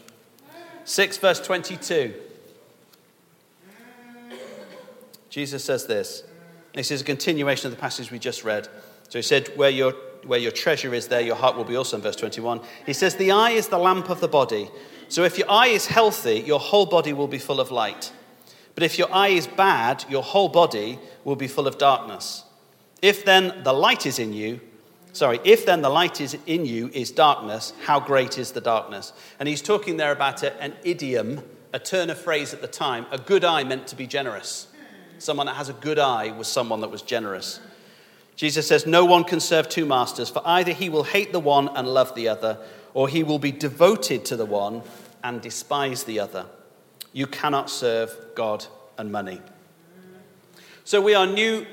6 0.83 1.17
verse 1.19 1.39
22. 1.39 2.13
Jesus 5.29 5.63
says 5.63 5.85
this. 5.85 6.25
This 6.73 6.91
is 6.91 6.99
a 6.99 7.05
continuation 7.05 7.67
of 7.67 7.71
the 7.71 7.79
passage 7.79 8.11
we 8.11 8.19
just 8.19 8.43
read. 8.43 8.67
So 9.07 9.19
he 9.19 9.21
said, 9.21 9.47
Where 9.55 9.69
your, 9.69 9.93
where 10.25 10.37
your 10.37 10.51
treasure 10.51 10.93
is, 10.93 11.07
there 11.07 11.21
your 11.21 11.37
heart 11.37 11.55
will 11.55 11.63
be 11.63 11.77
also 11.77 11.95
in 11.95 12.03
verse 12.03 12.17
21. 12.17 12.59
He 12.85 12.91
says, 12.91 13.15
The 13.15 13.31
eye 13.31 13.51
is 13.51 13.69
the 13.69 13.77
lamp 13.77 14.09
of 14.09 14.19
the 14.19 14.27
body. 14.27 14.69
So 15.07 15.23
if 15.23 15.37
your 15.37 15.49
eye 15.49 15.67
is 15.67 15.85
healthy, 15.85 16.41
your 16.41 16.59
whole 16.59 16.87
body 16.87 17.13
will 17.13 17.29
be 17.29 17.39
full 17.39 17.61
of 17.61 17.71
light. 17.71 18.11
But 18.75 18.83
if 18.83 18.99
your 18.99 19.07
eye 19.13 19.29
is 19.29 19.47
bad, 19.47 20.03
your 20.09 20.23
whole 20.23 20.49
body 20.49 20.99
will 21.23 21.37
be 21.37 21.47
full 21.47 21.69
of 21.69 21.77
darkness. 21.77 22.43
If 23.01 23.23
then 23.23 23.63
the 23.63 23.71
light 23.71 24.05
is 24.05 24.19
in 24.19 24.33
you, 24.33 24.59
sorry, 25.13 25.39
if 25.43 25.65
then 25.65 25.81
the 25.81 25.89
light 25.89 26.21
is 26.21 26.37
in 26.45 26.65
you 26.65 26.89
is 26.93 27.11
darkness, 27.11 27.73
how 27.83 27.99
great 27.99 28.37
is 28.37 28.51
the 28.51 28.61
darkness? 28.61 29.13
And 29.39 29.47
he's 29.47 29.61
talking 29.61 29.97
there 29.97 30.11
about 30.11 30.43
a, 30.43 30.59
an 30.61 30.73
idiom, 30.83 31.41
a 31.73 31.79
turn 31.79 32.09
of 32.09 32.19
phrase 32.19 32.53
at 32.53 32.61
the 32.61 32.67
time. 32.67 33.05
A 33.11 33.17
good 33.17 33.43
eye 33.43 33.63
meant 33.63 33.87
to 33.87 33.95
be 33.95 34.07
generous. 34.07 34.67
Someone 35.17 35.45
that 35.45 35.55
has 35.55 35.69
a 35.69 35.73
good 35.73 35.99
eye 35.99 36.31
was 36.31 36.47
someone 36.47 36.81
that 36.81 36.89
was 36.89 37.01
generous. 37.01 37.59
Jesus 38.35 38.67
says, 38.67 38.85
No 38.85 39.05
one 39.05 39.23
can 39.23 39.39
serve 39.39 39.69
two 39.69 39.85
masters, 39.85 40.29
for 40.29 40.41
either 40.45 40.71
he 40.71 40.89
will 40.89 41.03
hate 41.03 41.31
the 41.31 41.39
one 41.39 41.69
and 41.75 41.87
love 41.87 42.15
the 42.15 42.27
other, 42.27 42.57
or 42.93 43.07
he 43.07 43.23
will 43.23 43.39
be 43.39 43.51
devoted 43.51 44.25
to 44.25 44.35
the 44.35 44.45
one 44.45 44.81
and 45.23 45.41
despise 45.41 46.05
the 46.05 46.19
other. 46.19 46.47
You 47.13 47.27
cannot 47.27 47.69
serve 47.69 48.15
God 48.35 48.65
and 48.97 49.11
money. 49.11 49.41
So 50.83 51.01
we 51.01 51.13
are 51.13 51.27
new 51.27 51.65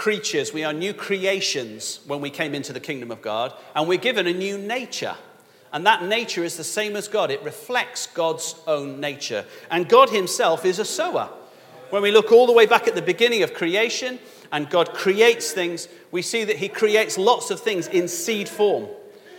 creatures, 0.00 0.50
we 0.50 0.64
are 0.64 0.72
new 0.72 0.94
creations 0.94 2.00
when 2.06 2.22
we 2.22 2.30
came 2.30 2.54
into 2.54 2.72
the 2.72 2.80
kingdom 2.80 3.10
of 3.10 3.20
God, 3.20 3.52
and 3.76 3.86
we're 3.86 3.98
given 3.98 4.26
a 4.26 4.32
new 4.32 4.56
nature. 4.56 5.14
And 5.74 5.84
that 5.84 6.04
nature 6.04 6.42
is 6.42 6.56
the 6.56 6.64
same 6.64 6.96
as 6.96 7.06
God. 7.06 7.30
It 7.30 7.42
reflects 7.42 8.06
God's 8.06 8.54
own 8.66 8.98
nature. 8.98 9.44
And 9.70 9.90
God 9.90 10.08
Himself 10.08 10.64
is 10.64 10.78
a 10.78 10.86
sower. 10.86 11.28
When 11.90 12.00
we 12.00 12.12
look 12.12 12.32
all 12.32 12.46
the 12.46 12.54
way 12.54 12.64
back 12.64 12.88
at 12.88 12.94
the 12.94 13.02
beginning 13.02 13.42
of 13.42 13.52
creation 13.52 14.18
and 14.50 14.70
God 14.70 14.94
creates 14.94 15.52
things, 15.52 15.86
we 16.10 16.22
see 16.22 16.44
that 16.44 16.56
He 16.56 16.70
creates 16.70 17.18
lots 17.18 17.50
of 17.50 17.60
things 17.60 17.86
in 17.86 18.08
seed 18.08 18.48
form. 18.48 18.88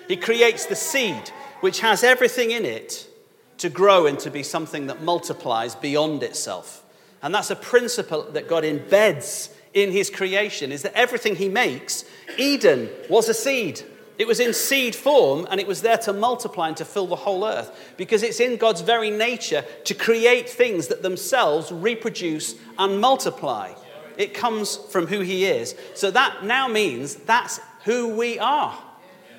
He 0.07 0.15
creates 0.15 0.67
the 0.67 0.75
seed, 0.75 1.29
which 1.61 1.79
has 1.79 2.03
everything 2.03 2.51
in 2.51 2.65
it 2.65 3.09
to 3.57 3.69
grow 3.69 4.05
and 4.05 4.19
to 4.19 4.29
be 4.29 4.43
something 4.43 4.85
that 4.87 5.01
multiplies 5.01 5.73
beyond 5.73 6.21
itself. 6.21 6.83
And 7.23 7.33
that's 7.33 7.49
a 7.49 7.55
principle 7.55 8.23
that 8.33 8.47
God 8.47 8.63
embeds 8.63 9.49
in 9.73 9.91
his 9.91 10.09
creation 10.09 10.71
is 10.71 10.81
that 10.81 10.93
everything 10.93 11.35
he 11.35 11.49
makes, 11.49 12.05
Eden 12.37 12.89
was 13.09 13.29
a 13.29 13.33
seed. 13.33 13.81
It 14.17 14.27
was 14.27 14.39
in 14.39 14.53
seed 14.53 14.93
form 14.95 15.47
and 15.49 15.59
it 15.59 15.65
was 15.65 15.81
there 15.81 15.97
to 15.99 16.13
multiply 16.13 16.67
and 16.67 16.77
to 16.77 16.85
fill 16.85 17.07
the 17.07 17.15
whole 17.15 17.45
earth 17.45 17.93
because 17.97 18.21
it's 18.21 18.39
in 18.39 18.57
God's 18.57 18.81
very 18.81 19.09
nature 19.09 19.65
to 19.85 19.93
create 19.93 20.49
things 20.49 20.87
that 20.87 21.01
themselves 21.01 21.71
reproduce 21.71 22.55
and 22.77 23.01
multiply. 23.01 23.73
It 24.17 24.33
comes 24.33 24.75
from 24.75 25.07
who 25.07 25.21
he 25.21 25.45
is. 25.45 25.73
So 25.95 26.11
that 26.11 26.43
now 26.43 26.67
means 26.67 27.15
that's 27.15 27.59
who 27.85 28.15
we 28.15 28.37
are. 28.37 28.77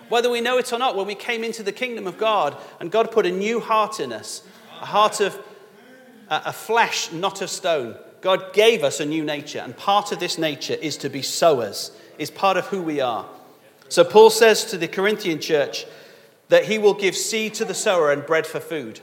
Whether 0.09 0.31
we 0.31 0.41
know 0.41 0.59
it 0.59 0.73
or 0.73 0.79
not, 0.79 0.97
when 0.97 1.07
we 1.07 1.15
came 1.15 1.45
into 1.45 1.63
the 1.63 1.73
kingdom 1.73 2.07
of 2.07 2.19
God 2.19 2.57
and 2.81 2.91
God 2.91 3.13
put 3.13 3.25
a 3.25 3.31
new 3.31 3.61
heart 3.61 4.01
in 4.01 4.13
us, 4.13 4.43
a 4.81 4.87
heart 4.87 5.21
of 5.21 5.39
a 6.29 6.53
flesh, 6.53 7.13
not 7.13 7.41
of 7.41 7.51
stone, 7.51 7.95
God 8.23 8.53
gave 8.53 8.85
us 8.85 9.01
a 9.01 9.05
new 9.05 9.25
nature. 9.25 9.59
And 9.59 9.77
part 9.77 10.13
of 10.13 10.21
this 10.21 10.39
nature 10.39 10.75
is 10.75 10.97
to 10.99 11.11
be 11.11 11.21
sowers, 11.23 11.91
is 12.19 12.31
part 12.31 12.57
of 12.57 12.67
who 12.69 12.81
we 12.81 13.01
are. 13.01 13.27
So 13.89 14.05
Paul 14.05 14.31
says 14.31 14.65
to 14.67 14.79
the 14.79 14.89
Corinthian 14.89 15.41
church 15.41 15.85
that 16.49 16.65
he 16.65 16.79
will 16.79 16.95
give 16.95 17.17
seed 17.17 17.55
to 17.55 17.65
the 17.65 17.75
sower 17.75 18.13
and 18.13 18.25
bread 18.25 18.47
for 18.47 18.61
food. 18.61 19.01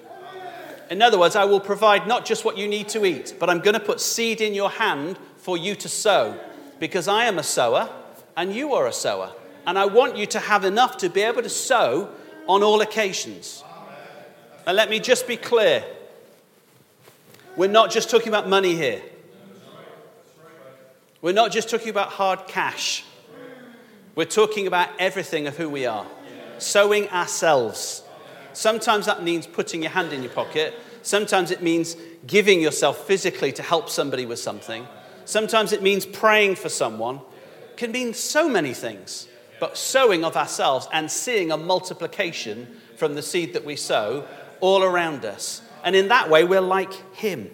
In 0.89 1.01
other 1.01 1.19
words, 1.19 1.35
I 1.35 1.45
will 1.45 1.59
provide 1.59 2.07
not 2.07 2.25
just 2.25 2.43
what 2.43 2.57
you 2.57 2.67
need 2.67 2.89
to 2.89 3.05
eat, 3.05 3.35
but 3.37 3.49
I'm 3.49 3.59
going 3.59 3.75
to 3.75 3.79
put 3.79 4.01
seed 4.01 4.41
in 4.41 4.55
your 4.55 4.71
hand 4.71 5.19
for 5.37 5.57
you 5.57 5.75
to 5.75 5.89
sow 5.89 6.39
because 6.79 7.07
I 7.07 7.25
am 7.25 7.37
a 7.37 7.43
sower 7.43 7.89
and 8.35 8.55
you 8.55 8.73
are 8.73 8.87
a 8.87 8.93
sower. 8.93 9.33
And 9.67 9.77
I 9.77 9.85
want 9.85 10.17
you 10.17 10.25
to 10.27 10.39
have 10.39 10.63
enough 10.63 10.97
to 10.97 11.09
be 11.09 11.21
able 11.21 11.43
to 11.43 11.49
sow 11.49 12.09
on 12.47 12.63
all 12.63 12.81
occasions. 12.81 13.63
And 14.65 14.75
let 14.77 14.89
me 14.89 14.99
just 14.99 15.27
be 15.27 15.37
clear 15.37 15.83
we're 17.59 17.67
not 17.67 17.91
just 17.91 18.09
talking 18.09 18.29
about 18.29 18.47
money 18.47 18.73
here, 18.73 19.01
we're 21.21 21.33
not 21.33 21.51
just 21.51 21.69
talking 21.69 21.89
about 21.89 22.07
hard 22.07 22.47
cash. 22.47 23.03
We're 24.15 24.23
talking 24.23 24.65
about 24.65 24.87
everything 24.97 25.45
of 25.45 25.57
who 25.57 25.69
we 25.69 25.85
are, 25.85 26.05
sowing 26.57 27.09
ourselves. 27.09 28.01
Sometimes 28.53 29.07
that 29.07 29.23
means 29.23 29.45
putting 29.45 29.81
your 29.81 29.91
hand 29.91 30.13
in 30.13 30.23
your 30.23 30.31
pocket. 30.31 30.73
Sometimes 31.01 31.51
it 31.51 31.61
means 31.61 31.97
giving 32.25 32.61
yourself 32.61 33.05
physically 33.05 33.51
to 33.51 33.61
help 33.61 33.89
somebody 33.89 34.25
with 34.25 34.39
something. 34.39 34.87
Sometimes 35.25 35.73
it 35.73 35.83
means 35.83 36.05
praying 36.05 36.55
for 36.55 36.69
someone. 36.69 37.17
It 37.71 37.75
can 37.75 37.91
mean 37.91 38.13
so 38.13 38.47
many 38.47 38.73
things 38.73 39.27
but 39.59 39.77
sowing 39.77 40.23
of 40.23 40.37
ourselves 40.37 40.87
and 40.93 41.11
seeing 41.11 41.51
a 41.51 41.57
multiplication 41.57 42.79
from 42.95 43.15
the 43.15 43.21
seed 43.21 43.51
that 43.51 43.65
we 43.65 43.75
sow 43.75 44.25
all 44.61 44.81
around 44.81 45.25
us. 45.25 45.61
And 45.83 45.95
in 45.95 46.09
that 46.09 46.29
way, 46.29 46.43
we're 46.43 46.61
like 46.61 46.93
Him. 47.15 47.49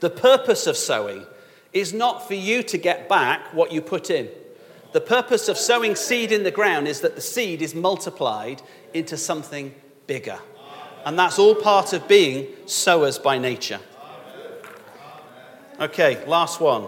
The 0.00 0.10
purpose 0.10 0.66
of 0.66 0.76
sowing 0.76 1.24
is 1.72 1.92
not 1.92 2.26
for 2.28 2.34
you 2.34 2.62
to 2.62 2.78
get 2.78 3.08
back 3.08 3.52
what 3.52 3.72
you 3.72 3.80
put 3.80 4.10
in. 4.10 4.28
The 4.92 5.00
purpose 5.00 5.48
of 5.48 5.58
sowing 5.58 5.96
seed 5.96 6.30
in 6.30 6.44
the 6.44 6.50
ground 6.52 6.86
is 6.86 7.00
that 7.00 7.16
the 7.16 7.20
seed 7.20 7.62
is 7.62 7.74
multiplied 7.74 8.62
into 8.92 9.16
something 9.16 9.74
bigger. 10.06 10.38
And 11.04 11.18
that's 11.18 11.38
all 11.38 11.54
part 11.54 11.92
of 11.92 12.06
being 12.06 12.46
sowers 12.66 13.18
by 13.18 13.38
nature. 13.38 13.80
Okay, 15.80 16.24
last 16.26 16.60
one. 16.60 16.86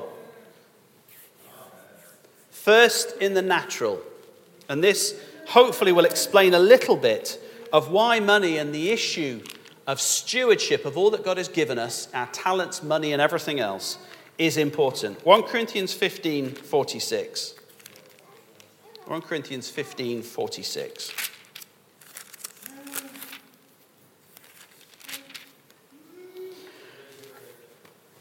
First, 2.50 3.16
in 3.18 3.34
the 3.34 3.42
natural. 3.42 4.00
And 4.68 4.82
this 4.82 5.20
hopefully 5.48 5.92
will 5.92 6.04
explain 6.04 6.54
a 6.54 6.58
little 6.58 6.96
bit 6.96 7.40
of 7.72 7.90
why 7.90 8.20
money 8.20 8.58
and 8.58 8.74
the 8.74 8.90
issue 8.90 9.42
of 9.86 10.00
stewardship 10.00 10.84
of 10.84 10.96
all 10.96 11.10
that 11.10 11.24
God 11.24 11.36
has 11.36 11.48
given 11.48 11.78
us, 11.78 12.08
our 12.12 12.26
talents, 12.28 12.82
money, 12.82 13.12
and 13.12 13.22
everything 13.22 13.60
else, 13.60 13.98
is 14.38 14.56
important. 14.56 15.24
1 15.24 15.42
Corinthians 15.44 15.92
15 15.92 16.50
46. 16.50 17.54
1 19.04 19.22
Corinthians 19.22 19.70
15 19.70 20.22
46. 20.22 21.12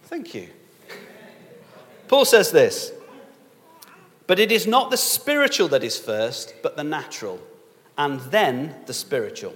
Thank 0.04 0.34
you. 0.36 0.50
Paul 2.08 2.26
says 2.26 2.52
this 2.52 2.92
but 4.28 4.40
it 4.40 4.52
is 4.52 4.66
not 4.66 4.90
the 4.90 4.98
spiritual 4.98 5.68
that 5.70 5.84
is 5.84 5.98
first, 5.98 6.56
but 6.64 6.76
the 6.76 6.84
natural, 6.84 7.40
and 7.98 8.20
then 8.22 8.76
the 8.88 8.94
spiritual. 8.94 9.54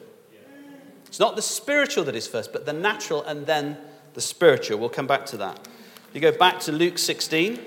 It's 1.09 1.19
not 1.19 1.35
the 1.35 1.41
spiritual 1.41 2.03
that 2.03 2.15
is 2.15 2.27
first, 2.27 2.53
but 2.53 2.67
the 2.67 2.73
natural 2.73 3.23
and 3.23 3.47
then 3.47 3.77
the 4.13 4.21
spiritual. 4.21 4.77
We'll 4.77 4.89
come 4.89 5.07
back 5.07 5.25
to 5.27 5.37
that. 5.37 5.67
You 6.13 6.21
go 6.21 6.31
back 6.31 6.59
to 6.61 6.71
Luke 6.71 6.99
16. 6.99 7.59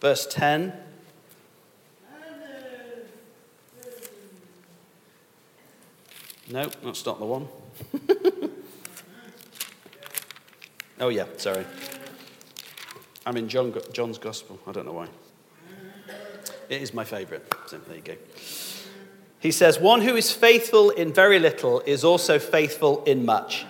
Verse 0.00 0.26
10. 0.26 0.72
No, 6.50 6.68
that's 6.82 7.06
not 7.06 7.18
the 7.18 7.26
one. 7.26 7.48
oh, 11.00 11.08
yeah, 11.10 11.26
sorry. 11.36 11.64
I'm 13.24 13.36
in 13.36 13.48
John, 13.48 13.74
John's 13.92 14.18
Gospel. 14.18 14.58
I 14.66 14.72
don't 14.72 14.86
know 14.86 14.92
why. 14.92 15.08
It 16.68 16.82
is 16.82 16.92
my 16.92 17.04
favorite. 17.04 17.52
So 17.66 17.78
there 17.78 17.96
you 17.96 18.02
go. 18.02 18.16
He 19.38 19.50
says, 19.50 19.78
One 19.78 20.00
who 20.00 20.16
is 20.16 20.32
faithful 20.32 20.90
in 20.90 21.12
very 21.12 21.38
little 21.38 21.80
is 21.80 22.04
also 22.04 22.38
faithful 22.38 23.04
in 23.04 23.24
much. 23.24 23.66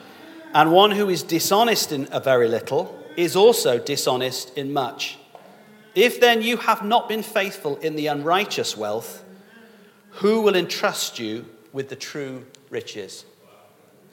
And 0.55 0.73
one 0.73 0.91
who 0.91 1.09
is 1.09 1.23
dishonest 1.23 1.93
in 1.93 2.09
a 2.13 2.21
very 2.21 2.49
little 2.49 2.99
is 3.17 3.37
also 3.37 3.79
dishonest 3.79 4.57
in 4.57 4.73
much. 4.73 5.19
If 5.95 6.21
then 6.21 6.43
you 6.43 6.59
have 6.59 6.85
not 6.85 7.09
been 7.09 7.23
faithful 7.23 7.77
in 7.77 7.97
the 7.97 8.07
unrighteous 8.07 8.77
wealth, 8.77 9.25
who 10.11 10.43
will 10.43 10.55
entrust 10.55 11.19
you 11.19 11.47
with 11.73 11.89
the 11.89 11.97
true 11.97 12.47
riches? 12.71 13.25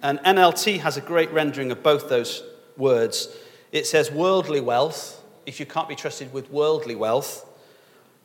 And 0.02 0.20
NLT 0.20 0.80
has 0.80 0.98
a 0.98 1.02
great 1.02 1.32
rendering 1.32 1.72
of 1.72 1.84
both 1.84 2.10
those 2.10 2.44
words. 2.78 3.36
It 3.72 3.86
says, 3.86 4.12
worldly 4.12 4.62
wealth. 4.62 5.19
If 5.50 5.60
you 5.60 5.66
can't 5.66 5.90
be 5.90 5.96
trusted 5.96 6.32
with 6.32 6.52
worldly 6.52 6.94
wealth, 6.94 7.44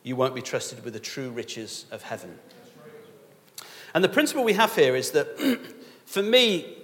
you 0.03 0.15
won't 0.15 0.35
be 0.35 0.43
trusted 0.43 0.85
with 0.85 0.93
the 0.93 0.99
true 0.99 1.31
riches 1.31 1.87
of 1.89 2.03
heaven. 2.03 2.37
And 3.95 4.03
the 4.03 4.09
principle 4.09 4.43
we 4.43 4.53
have 4.53 4.75
here 4.75 4.95
is 4.95 5.09
that, 5.09 5.59
for 6.05 6.21
me, 6.21 6.77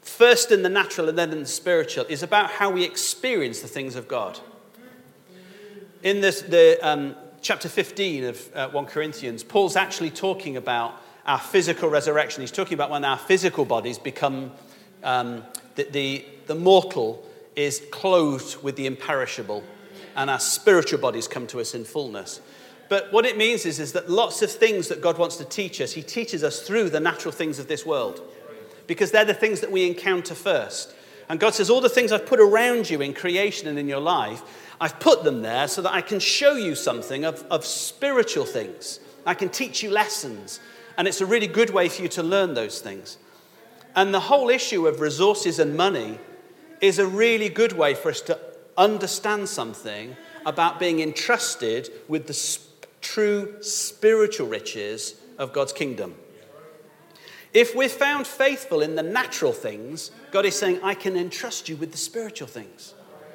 first 0.00 0.52
in 0.52 0.62
the 0.62 0.68
natural 0.68 1.08
and 1.08 1.18
then 1.18 1.32
in 1.32 1.40
the 1.40 1.46
spiritual, 1.46 2.04
is 2.08 2.22
about 2.22 2.50
how 2.50 2.70
we 2.70 2.84
experience 2.84 3.62
the 3.62 3.66
things 3.66 3.96
of 3.96 4.06
God. 4.06 4.38
In 6.04 6.20
this, 6.20 6.42
the, 6.42 6.78
um, 6.80 7.16
chapter 7.40 7.68
15 7.68 8.24
of 8.26 8.54
uh, 8.54 8.68
1 8.68 8.86
Corinthians, 8.86 9.42
Paul's 9.42 9.74
actually 9.74 10.10
talking 10.10 10.56
about 10.56 11.02
our 11.26 11.40
physical 11.40 11.88
resurrection. 11.88 12.42
He's 12.42 12.52
talking 12.52 12.74
about 12.74 12.90
when 12.90 13.04
our 13.04 13.18
physical 13.18 13.64
bodies 13.64 13.98
become, 13.98 14.52
um, 15.02 15.42
the, 15.74 15.82
the, 15.90 16.24
the 16.46 16.54
mortal 16.54 17.28
is 17.56 17.82
clothed 17.90 18.62
with 18.62 18.76
the 18.76 18.86
imperishable, 18.86 19.64
and 20.16 20.30
our 20.30 20.40
spiritual 20.40 20.98
bodies 20.98 21.28
come 21.28 21.46
to 21.48 21.60
us 21.60 21.74
in 21.74 21.84
fullness. 21.84 22.40
But 22.88 23.12
what 23.12 23.24
it 23.24 23.36
means 23.36 23.66
is, 23.66 23.80
is 23.80 23.92
that 23.92 24.10
lots 24.10 24.42
of 24.42 24.50
things 24.50 24.88
that 24.88 25.00
God 25.00 25.18
wants 25.18 25.36
to 25.36 25.44
teach 25.44 25.80
us, 25.80 25.92
He 25.92 26.02
teaches 26.02 26.44
us 26.44 26.60
through 26.62 26.90
the 26.90 27.00
natural 27.00 27.32
things 27.32 27.58
of 27.58 27.68
this 27.68 27.86
world. 27.86 28.20
Because 28.86 29.10
they're 29.10 29.24
the 29.24 29.32
things 29.32 29.60
that 29.60 29.72
we 29.72 29.86
encounter 29.86 30.34
first. 30.34 30.94
And 31.28 31.40
God 31.40 31.54
says, 31.54 31.70
All 31.70 31.80
the 31.80 31.88
things 31.88 32.12
I've 32.12 32.26
put 32.26 32.40
around 32.40 32.90
you 32.90 33.00
in 33.00 33.14
creation 33.14 33.66
and 33.66 33.78
in 33.78 33.88
your 33.88 34.00
life, 34.00 34.42
I've 34.80 35.00
put 35.00 35.24
them 35.24 35.40
there 35.42 35.68
so 35.68 35.80
that 35.82 35.92
I 35.92 36.02
can 36.02 36.20
show 36.20 36.56
you 36.56 36.74
something 36.74 37.24
of, 37.24 37.42
of 37.50 37.64
spiritual 37.64 38.44
things. 38.44 39.00
I 39.24 39.34
can 39.34 39.48
teach 39.48 39.82
you 39.82 39.90
lessons. 39.90 40.60
And 40.98 41.08
it's 41.08 41.20
a 41.20 41.26
really 41.26 41.46
good 41.46 41.70
way 41.70 41.88
for 41.88 42.02
you 42.02 42.08
to 42.08 42.22
learn 42.22 42.54
those 42.54 42.80
things. 42.80 43.16
And 43.96 44.12
the 44.12 44.20
whole 44.20 44.50
issue 44.50 44.86
of 44.86 45.00
resources 45.00 45.58
and 45.58 45.76
money 45.76 46.18
is 46.80 46.98
a 46.98 47.06
really 47.06 47.48
good 47.48 47.72
way 47.72 47.94
for 47.94 48.10
us 48.10 48.20
to 48.22 48.38
understand 48.76 49.48
something 49.48 50.16
about 50.46 50.78
being 50.78 51.00
entrusted 51.00 51.90
with 52.08 52.26
the 52.26 52.58
true 53.00 53.62
spiritual 53.62 54.46
riches 54.46 55.14
of 55.38 55.52
God's 55.52 55.72
kingdom. 55.72 56.14
If 57.52 57.74
we're 57.74 57.88
found 57.88 58.26
faithful 58.26 58.82
in 58.82 58.96
the 58.96 59.02
natural 59.02 59.52
things, 59.52 60.10
God 60.32 60.44
is 60.44 60.58
saying, 60.58 60.80
I 60.82 60.94
can 60.94 61.16
entrust 61.16 61.68
you 61.68 61.76
with 61.76 61.92
the 61.92 61.98
spiritual 61.98 62.48
things. 62.48 62.94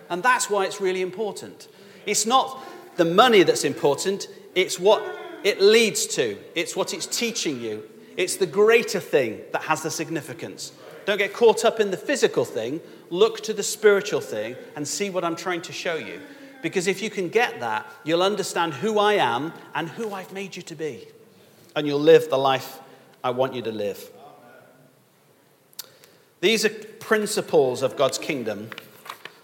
And 0.09 0.21
that's 0.21 0.49
why 0.49 0.65
it's 0.65 0.81
really 0.81 1.01
important. 1.01 1.69
It's 2.05 2.25
not 2.25 2.61
the 2.97 3.05
money 3.05 3.43
that's 3.43 3.63
important, 3.63 4.27
it's 4.55 4.77
what 4.77 5.01
it 5.43 5.61
leads 5.61 6.05
to, 6.07 6.37
it's 6.53 6.75
what 6.75 6.93
it's 6.93 7.05
teaching 7.05 7.61
you. 7.61 7.83
It's 8.17 8.35
the 8.35 8.45
greater 8.45 8.99
thing 8.99 9.39
that 9.53 9.61
has 9.61 9.83
the 9.83 9.89
significance. 9.89 10.73
Don't 11.09 11.17
get 11.17 11.33
caught 11.33 11.65
up 11.65 11.79
in 11.79 11.89
the 11.89 11.97
physical 11.97 12.45
thing, 12.45 12.81
look 13.09 13.41
to 13.41 13.51
the 13.51 13.63
spiritual 13.63 14.21
thing 14.21 14.55
and 14.75 14.87
see 14.87 15.09
what 15.09 15.23
I'm 15.23 15.35
trying 15.35 15.63
to 15.63 15.73
show 15.73 15.95
you. 15.95 16.21
Because 16.61 16.85
if 16.85 17.01
you 17.01 17.09
can 17.09 17.29
get 17.29 17.61
that, 17.61 17.91
you'll 18.03 18.21
understand 18.21 18.75
who 18.75 18.99
I 18.99 19.13
am 19.13 19.51
and 19.73 19.89
who 19.89 20.13
I've 20.13 20.31
made 20.31 20.55
you 20.55 20.61
to 20.61 20.75
be. 20.75 21.07
And 21.75 21.87
you'll 21.87 21.99
live 21.99 22.29
the 22.29 22.37
life 22.37 22.79
I 23.23 23.31
want 23.31 23.55
you 23.55 23.63
to 23.63 23.71
live. 23.71 24.07
These 26.41 26.63
are 26.63 26.69
principles 26.69 27.81
of 27.81 27.97
God's 27.97 28.19
kingdom 28.19 28.69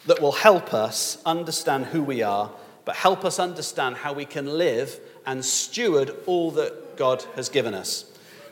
that 0.05 0.21
will 0.21 0.33
help 0.33 0.71
us 0.71 1.17
understand 1.25 1.87
who 1.87 2.03
we 2.03 2.21
are, 2.21 2.51
but 2.85 2.95
help 2.95 3.25
us 3.25 3.39
understand 3.39 3.95
how 3.95 4.13
we 4.13 4.25
can 4.25 4.45
live 4.45 4.99
and 5.25 5.43
steward 5.43 6.15
all 6.27 6.51
that 6.51 6.95
God 6.95 7.25
has 7.35 7.49
given 7.49 7.73
us. 7.73 8.05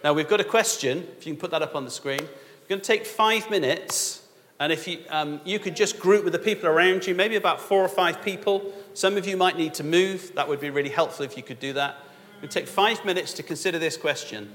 Now, 0.03 0.13
we've 0.13 0.27
got 0.27 0.41
a 0.41 0.43
question, 0.43 1.07
if 1.19 1.27
you 1.27 1.33
can 1.33 1.39
put 1.39 1.51
that 1.51 1.61
up 1.61 1.75
on 1.75 1.85
the 1.85 1.91
screen. 1.91 2.27
We're 2.63 2.69
going 2.69 2.81
to 2.81 2.87
take 2.87 3.05
five 3.05 3.49
minutes 3.49 4.23
and 4.63 4.71
if 4.71 4.87
you, 4.87 4.99
um, 5.09 5.41
you 5.43 5.59
could 5.59 5.75
just 5.75 5.99
group 5.99 6.23
with 6.23 6.31
the 6.31 6.39
people 6.39 6.69
around 6.69 7.05
you, 7.05 7.13
maybe 7.13 7.35
about 7.35 7.59
four 7.59 7.83
or 7.83 7.89
five 7.89 8.21
people. 8.21 8.71
Some 8.93 9.17
of 9.17 9.27
you 9.27 9.35
might 9.35 9.57
need 9.57 9.73
to 9.73 9.83
move. 9.83 10.31
That 10.35 10.47
would 10.47 10.61
be 10.61 10.69
really 10.69 10.89
helpful 10.89 11.25
if 11.25 11.35
you 11.35 11.43
could 11.43 11.59
do 11.59 11.73
that. 11.73 11.97
Would 12.39 12.49
take 12.49 12.67
five 12.67 13.03
minutes 13.03 13.33
to 13.33 13.43
consider 13.43 13.77
this 13.77 13.97
question 13.97 14.49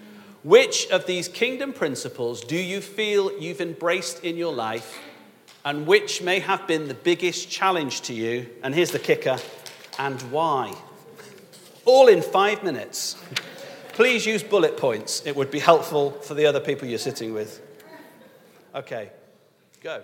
Which 0.44 0.88
of 0.88 1.04
these 1.04 1.28
kingdom 1.28 1.74
principles 1.74 2.42
do 2.42 2.56
you 2.56 2.80
feel 2.80 3.38
you've 3.38 3.60
embraced 3.60 4.24
in 4.24 4.38
your 4.38 4.54
life, 4.54 4.98
and 5.66 5.86
which 5.86 6.22
may 6.22 6.38
have 6.38 6.66
been 6.66 6.88
the 6.88 6.94
biggest 6.94 7.50
challenge 7.50 8.00
to 8.02 8.14
you? 8.14 8.48
And 8.62 8.74
here's 8.74 8.92
the 8.92 8.98
kicker 8.98 9.36
and 9.98 10.22
why? 10.32 10.74
All 11.84 12.08
in 12.08 12.22
five 12.22 12.64
minutes. 12.64 13.16
Please 13.92 14.24
use 14.24 14.42
bullet 14.42 14.78
points, 14.78 15.26
it 15.26 15.36
would 15.36 15.50
be 15.50 15.58
helpful 15.58 16.12
for 16.12 16.32
the 16.32 16.46
other 16.46 16.60
people 16.60 16.88
you're 16.88 16.96
sitting 16.96 17.34
with. 17.34 17.67
Okay. 18.78 19.10
Go. 19.82 20.02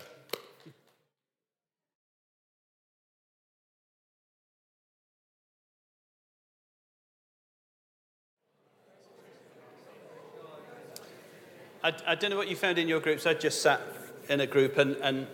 I, 11.84 11.92
I, 12.04 12.14
don't 12.16 12.30
know 12.30 12.36
what 12.36 12.48
you 12.48 12.56
found 12.56 12.78
in 12.78 12.88
your 12.88 12.98
groups. 12.98 13.26
I 13.26 13.34
just 13.34 13.62
sat 13.62 13.80
in 14.28 14.40
a 14.40 14.46
group, 14.48 14.76
and, 14.76 14.96
and 14.96 15.28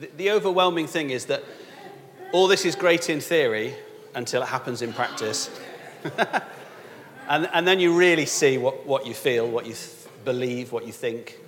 the, 0.00 0.08
the 0.16 0.30
overwhelming 0.30 0.86
thing 0.86 1.10
is 1.10 1.26
that 1.26 1.44
all 2.32 2.48
this 2.48 2.64
is 2.64 2.74
great 2.74 3.10
in 3.10 3.20
theory 3.20 3.74
until 4.14 4.40
it 4.42 4.48
happens 4.48 4.80
in 4.80 4.94
practice. 4.94 5.50
and, 7.28 7.46
and 7.52 7.68
then 7.68 7.78
you 7.78 7.94
really 7.94 8.24
see 8.24 8.56
what, 8.56 8.86
what 8.86 9.04
you 9.06 9.12
feel, 9.12 9.46
what 9.46 9.66
you 9.66 9.74
th- 9.74 10.08
believe, 10.24 10.72
what 10.72 10.86
you 10.86 10.92
think. 10.94 11.43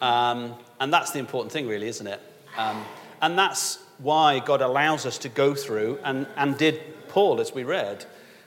Um, 0.00 0.54
and 0.78 0.92
that's 0.92 1.10
the 1.10 1.18
important 1.18 1.52
thing, 1.52 1.68
really, 1.68 1.88
isn't 1.88 2.06
it? 2.06 2.20
Um, 2.56 2.84
and 3.20 3.38
that's 3.38 3.78
why 3.98 4.38
God 4.38 4.62
allows 4.62 5.04
us 5.04 5.18
to 5.18 5.28
go 5.28 5.54
through, 5.54 5.98
and, 6.04 6.26
and 6.36 6.56
did 6.56 6.80
Paul, 7.08 7.40
as 7.40 7.52
we 7.52 7.64
read, 7.64 8.06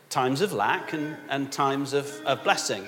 times 0.09 0.41
of 0.41 0.51
lack 0.51 0.93
and, 0.93 1.17
and 1.29 1.51
times 1.51 1.93
of, 1.93 2.21
of 2.25 2.43
blessing. 2.43 2.85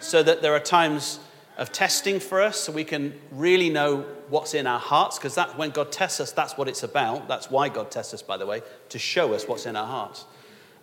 So 0.00 0.22
that 0.22 0.42
there 0.42 0.54
are 0.54 0.60
times 0.60 1.20
of 1.56 1.70
testing 1.72 2.20
for 2.20 2.40
us, 2.42 2.58
so 2.58 2.72
we 2.72 2.84
can 2.84 3.14
really 3.30 3.70
know 3.70 4.04
what's 4.28 4.52
in 4.52 4.66
our 4.66 4.80
hearts, 4.80 5.18
because 5.18 5.34
that 5.36 5.56
when 5.56 5.70
God 5.70 5.92
tests 5.92 6.20
us, 6.20 6.32
that's 6.32 6.56
what 6.58 6.68
it's 6.68 6.82
about. 6.82 7.28
That's 7.28 7.50
why 7.50 7.68
God 7.68 7.90
tests 7.90 8.12
us, 8.14 8.22
by 8.22 8.36
the 8.36 8.46
way, 8.46 8.62
to 8.88 8.98
show 8.98 9.32
us 9.32 9.46
what's 9.46 9.66
in 9.66 9.76
our 9.76 9.86
hearts. 9.86 10.24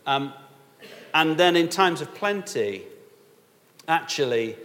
Um, 0.05 0.33
and 1.13 1.37
then 1.37 1.55
in 1.55 1.69
times 1.69 2.01
of 2.01 2.13
plenty, 2.15 2.83
actually, 3.87 4.57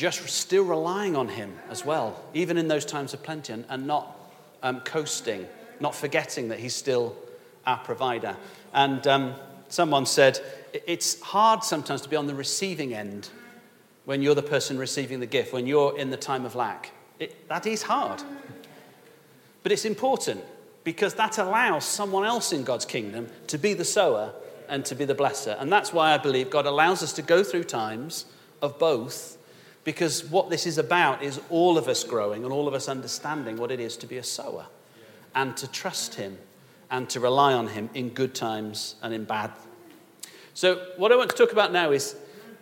just 0.00 0.26
still 0.30 0.64
relying 0.64 1.14
on 1.14 1.28
Him 1.28 1.52
as 1.68 1.84
well, 1.84 2.24
even 2.32 2.56
in 2.56 2.68
those 2.68 2.86
times 2.86 3.12
of 3.12 3.22
plenty, 3.22 3.52
and, 3.52 3.66
and 3.68 3.86
not 3.86 4.16
um, 4.62 4.80
coasting, 4.80 5.46
not 5.78 5.94
forgetting 5.94 6.48
that 6.48 6.58
He's 6.58 6.74
still 6.74 7.14
our 7.66 7.76
provider. 7.76 8.34
And 8.72 9.06
um, 9.06 9.34
someone 9.68 10.06
said, 10.06 10.40
it's 10.72 11.20
hard 11.20 11.62
sometimes 11.64 12.00
to 12.00 12.08
be 12.08 12.16
on 12.16 12.26
the 12.26 12.34
receiving 12.34 12.94
end 12.94 13.28
when 14.06 14.22
you're 14.22 14.34
the 14.34 14.42
person 14.42 14.78
receiving 14.78 15.20
the 15.20 15.26
gift, 15.26 15.52
when 15.52 15.66
you're 15.66 15.98
in 15.98 16.08
the 16.08 16.16
time 16.16 16.46
of 16.46 16.54
lack. 16.54 16.92
It, 17.18 17.46
that 17.48 17.66
is 17.66 17.82
hard. 17.82 18.22
But 19.62 19.70
it's 19.70 19.84
important 19.84 20.42
because 20.82 21.12
that 21.14 21.36
allows 21.36 21.84
someone 21.84 22.24
else 22.24 22.54
in 22.54 22.64
God's 22.64 22.86
kingdom 22.86 23.28
to 23.48 23.58
be 23.58 23.74
the 23.74 23.84
sower 23.84 24.32
and 24.66 24.82
to 24.86 24.94
be 24.94 25.04
the 25.04 25.14
blesser. 25.14 25.60
And 25.60 25.70
that's 25.70 25.92
why 25.92 26.14
I 26.14 26.16
believe 26.16 26.48
God 26.48 26.64
allows 26.64 27.02
us 27.02 27.12
to 27.14 27.22
go 27.22 27.44
through 27.44 27.64
times 27.64 28.24
of 28.62 28.78
both 28.78 29.36
because 29.84 30.24
what 30.24 30.50
this 30.50 30.66
is 30.66 30.78
about 30.78 31.22
is 31.22 31.40
all 31.48 31.78
of 31.78 31.88
us 31.88 32.04
growing 32.04 32.44
and 32.44 32.52
all 32.52 32.68
of 32.68 32.74
us 32.74 32.88
understanding 32.88 33.56
what 33.56 33.70
it 33.70 33.80
is 33.80 33.96
to 33.98 34.06
be 34.06 34.18
a 34.18 34.22
sower 34.22 34.66
and 35.34 35.56
to 35.56 35.70
trust 35.70 36.16
Him 36.16 36.38
and 36.90 37.08
to 37.10 37.20
rely 37.20 37.54
on 37.54 37.68
Him 37.68 37.88
in 37.94 38.10
good 38.10 38.34
times 38.34 38.96
and 39.02 39.14
in 39.14 39.24
bad. 39.24 39.50
So, 40.54 40.86
what 40.96 41.12
I 41.12 41.16
want 41.16 41.30
to 41.30 41.36
talk 41.36 41.52
about 41.52 41.72
now 41.72 41.92
is 41.92 42.16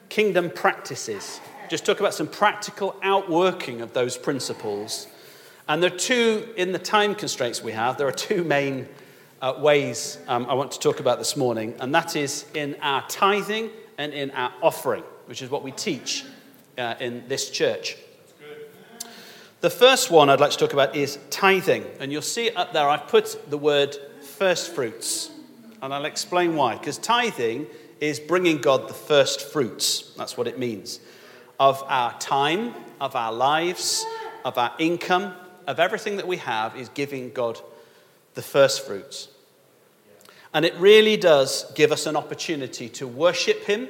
kingdom 0.08 0.50
practices. 0.50 1.40
Just 1.68 1.84
talk 1.84 2.00
about 2.00 2.14
some 2.14 2.28
practical 2.28 2.94
outworking 3.02 3.80
of 3.80 3.92
those 3.92 4.16
principles. 4.16 5.06
And 5.66 5.82
there 5.82 5.92
are 5.92 5.98
two, 5.98 6.48
in 6.56 6.72
the 6.72 6.78
time 6.78 7.14
constraints 7.14 7.62
we 7.62 7.72
have, 7.72 7.98
there 7.98 8.08
are 8.08 8.12
two 8.12 8.44
main 8.44 8.88
uh, 9.42 9.54
ways 9.58 10.18
um, 10.28 10.46
I 10.46 10.54
want 10.54 10.72
to 10.72 10.78
talk 10.78 11.00
about 11.00 11.18
this 11.18 11.36
morning, 11.36 11.74
and 11.80 11.94
that 11.94 12.16
is 12.16 12.46
in 12.54 12.76
our 12.80 13.06
tithing 13.08 13.70
and 13.98 14.14
in 14.14 14.30
our 14.30 14.52
offering, 14.62 15.04
which 15.26 15.42
is 15.42 15.50
what 15.50 15.62
we 15.62 15.72
teach 15.72 16.24
uh, 16.78 16.94
in 17.00 17.26
this 17.28 17.50
church. 17.50 17.96
The 19.60 19.70
first 19.70 20.08
one 20.10 20.30
I'd 20.30 20.38
like 20.38 20.52
to 20.52 20.56
talk 20.56 20.72
about 20.72 20.94
is 20.94 21.18
tithing. 21.30 21.84
And 21.98 22.12
you'll 22.12 22.22
see 22.22 22.50
up 22.50 22.72
there, 22.72 22.88
I've 22.88 23.08
put 23.08 23.50
the 23.50 23.58
word 23.58 23.96
first 24.22 24.72
fruits. 24.72 25.30
And 25.82 25.92
I'll 25.92 26.04
explain 26.04 26.54
why. 26.54 26.76
Because 26.76 26.96
tithing 26.96 27.66
is 28.00 28.20
bringing 28.20 28.58
God 28.58 28.88
the 28.88 28.94
first 28.94 29.40
fruits. 29.40 30.12
That's 30.16 30.36
what 30.36 30.46
it 30.46 30.58
means. 30.58 31.00
Of 31.58 31.82
our 31.88 32.16
time, 32.20 32.72
of 33.00 33.16
our 33.16 33.32
lives, 33.32 34.06
of 34.44 34.56
our 34.58 34.72
income, 34.78 35.34
of 35.66 35.80
everything 35.80 36.18
that 36.18 36.28
we 36.28 36.36
have, 36.36 36.76
is 36.76 36.88
giving 36.90 37.32
God 37.32 37.60
the 38.34 38.42
first 38.42 38.86
fruits. 38.86 39.28
And 40.54 40.64
it 40.64 40.74
really 40.76 41.16
does 41.16 41.70
give 41.74 41.90
us 41.90 42.06
an 42.06 42.14
opportunity 42.14 42.88
to 42.90 43.08
worship 43.08 43.64
Him 43.64 43.88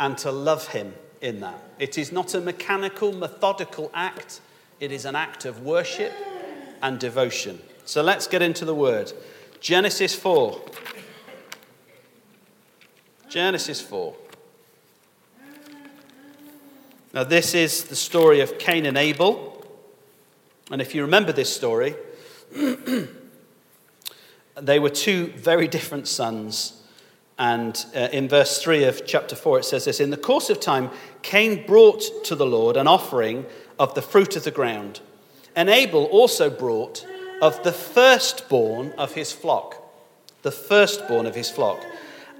and 0.00 0.16
to 0.18 0.32
love 0.32 0.68
Him 0.68 0.94
in 1.22 1.40
that. 1.40 1.58
It 1.78 1.96
is 1.96 2.12
not 2.12 2.34
a 2.34 2.40
mechanical, 2.40 3.12
methodical 3.12 3.90
act, 3.94 4.40
it 4.80 4.92
is 4.92 5.06
an 5.06 5.16
act 5.16 5.44
of 5.44 5.62
worship 5.62 6.12
and 6.82 6.98
devotion. 6.98 7.60
So 7.84 8.02
let's 8.02 8.26
get 8.26 8.42
into 8.42 8.64
the 8.64 8.74
word. 8.74 9.12
Genesis 9.60 10.14
4. 10.14 10.60
Genesis 13.28 13.80
4. 13.80 14.14
Now, 17.14 17.24
this 17.24 17.54
is 17.54 17.84
the 17.84 17.96
story 17.96 18.40
of 18.40 18.58
Cain 18.58 18.84
and 18.86 18.96
Abel. 18.96 19.64
And 20.70 20.82
if 20.82 20.94
you 20.94 21.02
remember 21.02 21.30
this 21.32 21.54
story, 21.54 21.94
they 24.60 24.78
were 24.78 24.90
two 24.90 25.26
very 25.36 25.68
different 25.68 26.08
sons 26.08 26.81
And 27.38 27.84
uh, 27.94 28.08
in 28.12 28.28
verse 28.28 28.62
3 28.62 28.84
of 28.84 29.06
chapter 29.06 29.34
4, 29.34 29.60
it 29.60 29.64
says 29.64 29.84
this 29.86 30.00
In 30.00 30.10
the 30.10 30.16
course 30.16 30.50
of 30.50 30.60
time, 30.60 30.90
Cain 31.22 31.66
brought 31.66 32.02
to 32.24 32.34
the 32.34 32.46
Lord 32.46 32.76
an 32.76 32.86
offering 32.86 33.46
of 33.78 33.94
the 33.94 34.02
fruit 34.02 34.36
of 34.36 34.44
the 34.44 34.50
ground, 34.50 35.00
and 35.56 35.68
Abel 35.68 36.04
also 36.04 36.50
brought 36.50 37.06
of 37.40 37.62
the 37.64 37.72
firstborn 37.72 38.92
of 38.92 39.14
his 39.14 39.32
flock, 39.32 39.76
the 40.42 40.52
firstborn 40.52 41.26
of 41.26 41.34
his 41.34 41.50
flock, 41.50 41.84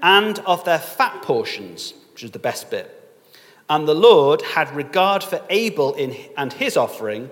and 0.01 0.39
of 0.39 0.63
their 0.63 0.79
fat 0.79 1.21
portions, 1.21 1.93
which 2.11 2.23
is 2.23 2.31
the 2.31 2.39
best 2.39 2.69
bit. 2.69 2.99
And 3.69 3.87
the 3.87 3.95
Lord 3.95 4.41
had 4.41 4.73
regard 4.75 5.23
for 5.23 5.41
Abel 5.49 5.93
in, 5.95 6.15
and 6.37 6.53
his 6.53 6.77
offering, 6.77 7.31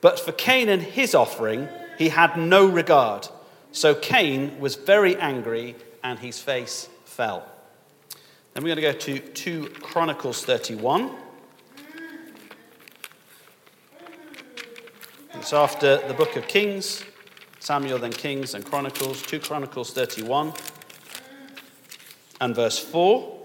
but 0.00 0.20
for 0.20 0.32
Cain 0.32 0.68
and 0.68 0.82
his 0.82 1.14
offering, 1.14 1.68
he 1.98 2.08
had 2.08 2.36
no 2.36 2.66
regard. 2.66 3.28
So 3.72 3.94
Cain 3.94 4.58
was 4.60 4.76
very 4.76 5.16
angry, 5.16 5.76
and 6.02 6.18
his 6.18 6.38
face 6.38 6.88
fell. 7.20 7.44
Then 8.54 8.64
we're 8.64 8.74
going 8.74 8.94
to 8.96 9.12
go 9.12 9.18
to 9.18 9.18
2 9.18 9.68
Chronicles 9.82 10.42
31. 10.42 11.10
It's 15.34 15.52
after 15.52 15.98
the 16.08 16.14
book 16.14 16.36
of 16.36 16.48
Kings, 16.48 17.04
Samuel, 17.58 17.98
then 17.98 18.10
Kings, 18.10 18.54
and 18.54 18.64
Chronicles, 18.64 19.20
2 19.20 19.40
Chronicles 19.40 19.92
31 19.92 20.54
and 22.40 22.56
verse 22.56 22.78
4. 22.78 23.38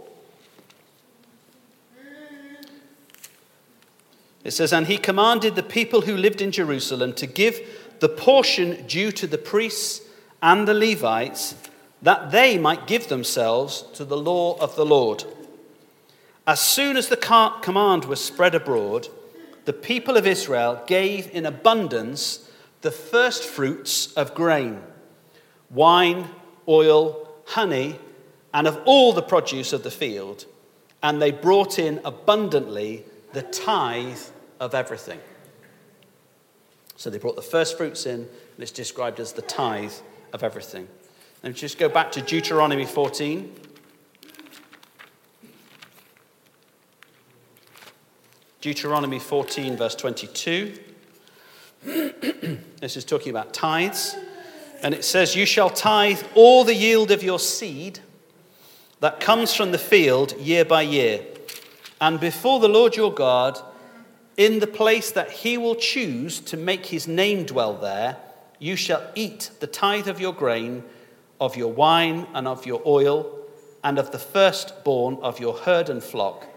It 4.45 4.51
says, 4.51 4.71
And 4.71 4.87
he 4.87 4.97
commanded 4.97 5.55
the 5.55 5.63
people 5.63 5.99
who 5.99 6.15
lived 6.15 6.41
in 6.41 6.51
Jerusalem 6.53 7.11
to 7.15 7.27
give 7.27 7.59
the 7.99 8.07
portion 8.07 8.87
due 8.87 9.11
to 9.11 9.27
the 9.27 9.37
priests 9.37 9.99
and 10.41 10.65
the 10.65 10.73
Levites, 10.73 11.55
that 12.05 12.29
they 12.29 12.55
might 12.55 12.85
give 12.85 13.07
themselves 13.07 13.83
to 13.95 14.05
the 14.05 14.15
law 14.15 14.55
of 14.59 14.75
the 14.75 14.85
Lord. 14.85 15.23
As 16.45 16.61
soon 16.61 16.97
as 16.97 17.09
the 17.09 17.17
command 17.17 18.05
was 18.05 18.23
spread 18.23 18.53
abroad, 18.53 19.07
the 19.65 19.73
people 19.73 20.15
of 20.15 20.27
Israel 20.27 20.83
gave 20.85 21.27
in 21.33 21.47
abundance 21.47 22.47
the 22.81 22.91
first 22.91 23.43
fruits 23.43 24.13
of 24.13 24.35
grain, 24.35 24.83
wine, 25.71 26.29
oil, 26.67 27.27
honey, 27.47 27.97
and 28.53 28.67
of 28.67 28.79
all 28.85 29.11
the 29.11 29.23
produce 29.23 29.73
of 29.73 29.81
the 29.81 29.89
field, 29.89 30.45
and 31.01 31.19
they 31.19 31.31
brought 31.31 31.79
in 31.79 31.99
abundantly 32.05 33.03
the 33.33 33.41
tithe 33.41 34.21
of 34.59 34.75
everything. 34.75 35.19
So 36.97 37.09
they 37.09 37.17
brought 37.17 37.35
the 37.35 37.41
first 37.41 37.75
fruits 37.77 38.05
in, 38.05 38.19
and 38.19 38.59
it's 38.59 38.69
described 38.69 39.19
as 39.19 39.33
the 39.33 39.41
tithe 39.41 39.93
of 40.33 40.43
everything. 40.43 40.87
And 41.45 41.53
just 41.53 41.77
go 41.77 41.87
back 41.87 42.11
to 42.13 42.23
Deuteronomy 42.23 42.85
14. 42.85 43.53
Deuteronomy 48.61 49.19
14, 49.19 49.77
verse 49.77 49.93
22. 49.93 50.73
this 51.83 52.97
is 52.97 53.05
talking 53.05 53.29
about 53.29 53.53
tithes. 53.53 54.15
And 54.81 54.95
it 54.95 55.05
says, 55.05 55.35
You 55.35 55.45
shall 55.45 55.69
tithe 55.69 56.23
all 56.33 56.63
the 56.63 56.73
yield 56.73 57.11
of 57.11 57.21
your 57.21 57.37
seed 57.37 57.99
that 58.99 59.19
comes 59.19 59.53
from 59.53 59.71
the 59.71 59.77
field 59.77 60.35
year 60.39 60.65
by 60.65 60.81
year. 60.81 61.23
And 62.01 62.19
before 62.19 62.59
the 62.59 62.67
Lord 62.67 62.95
your 62.95 63.13
God, 63.13 63.61
in 64.35 64.57
the 64.57 64.67
place 64.67 65.11
that 65.11 65.29
he 65.29 65.59
will 65.59 65.75
choose 65.75 66.39
to 66.39 66.57
make 66.57 66.87
his 66.87 67.07
name 67.07 67.45
dwell 67.45 67.75
there, 67.75 68.17
you 68.57 68.75
shall 68.75 69.07
eat 69.13 69.51
the 69.59 69.67
tithe 69.67 70.07
of 70.07 70.19
your 70.19 70.33
grain, 70.33 70.83
of 71.39 71.55
your 71.55 71.71
wine, 71.71 72.27
and 72.33 72.47
of 72.47 72.65
your 72.65 72.81
oil, 72.85 73.39
and 73.83 73.99
of 73.99 74.11
the 74.11 74.19
firstborn 74.19 75.17
of 75.21 75.39
your 75.39 75.55
herd 75.57 75.89
and 75.89 76.03
flock, 76.03 76.47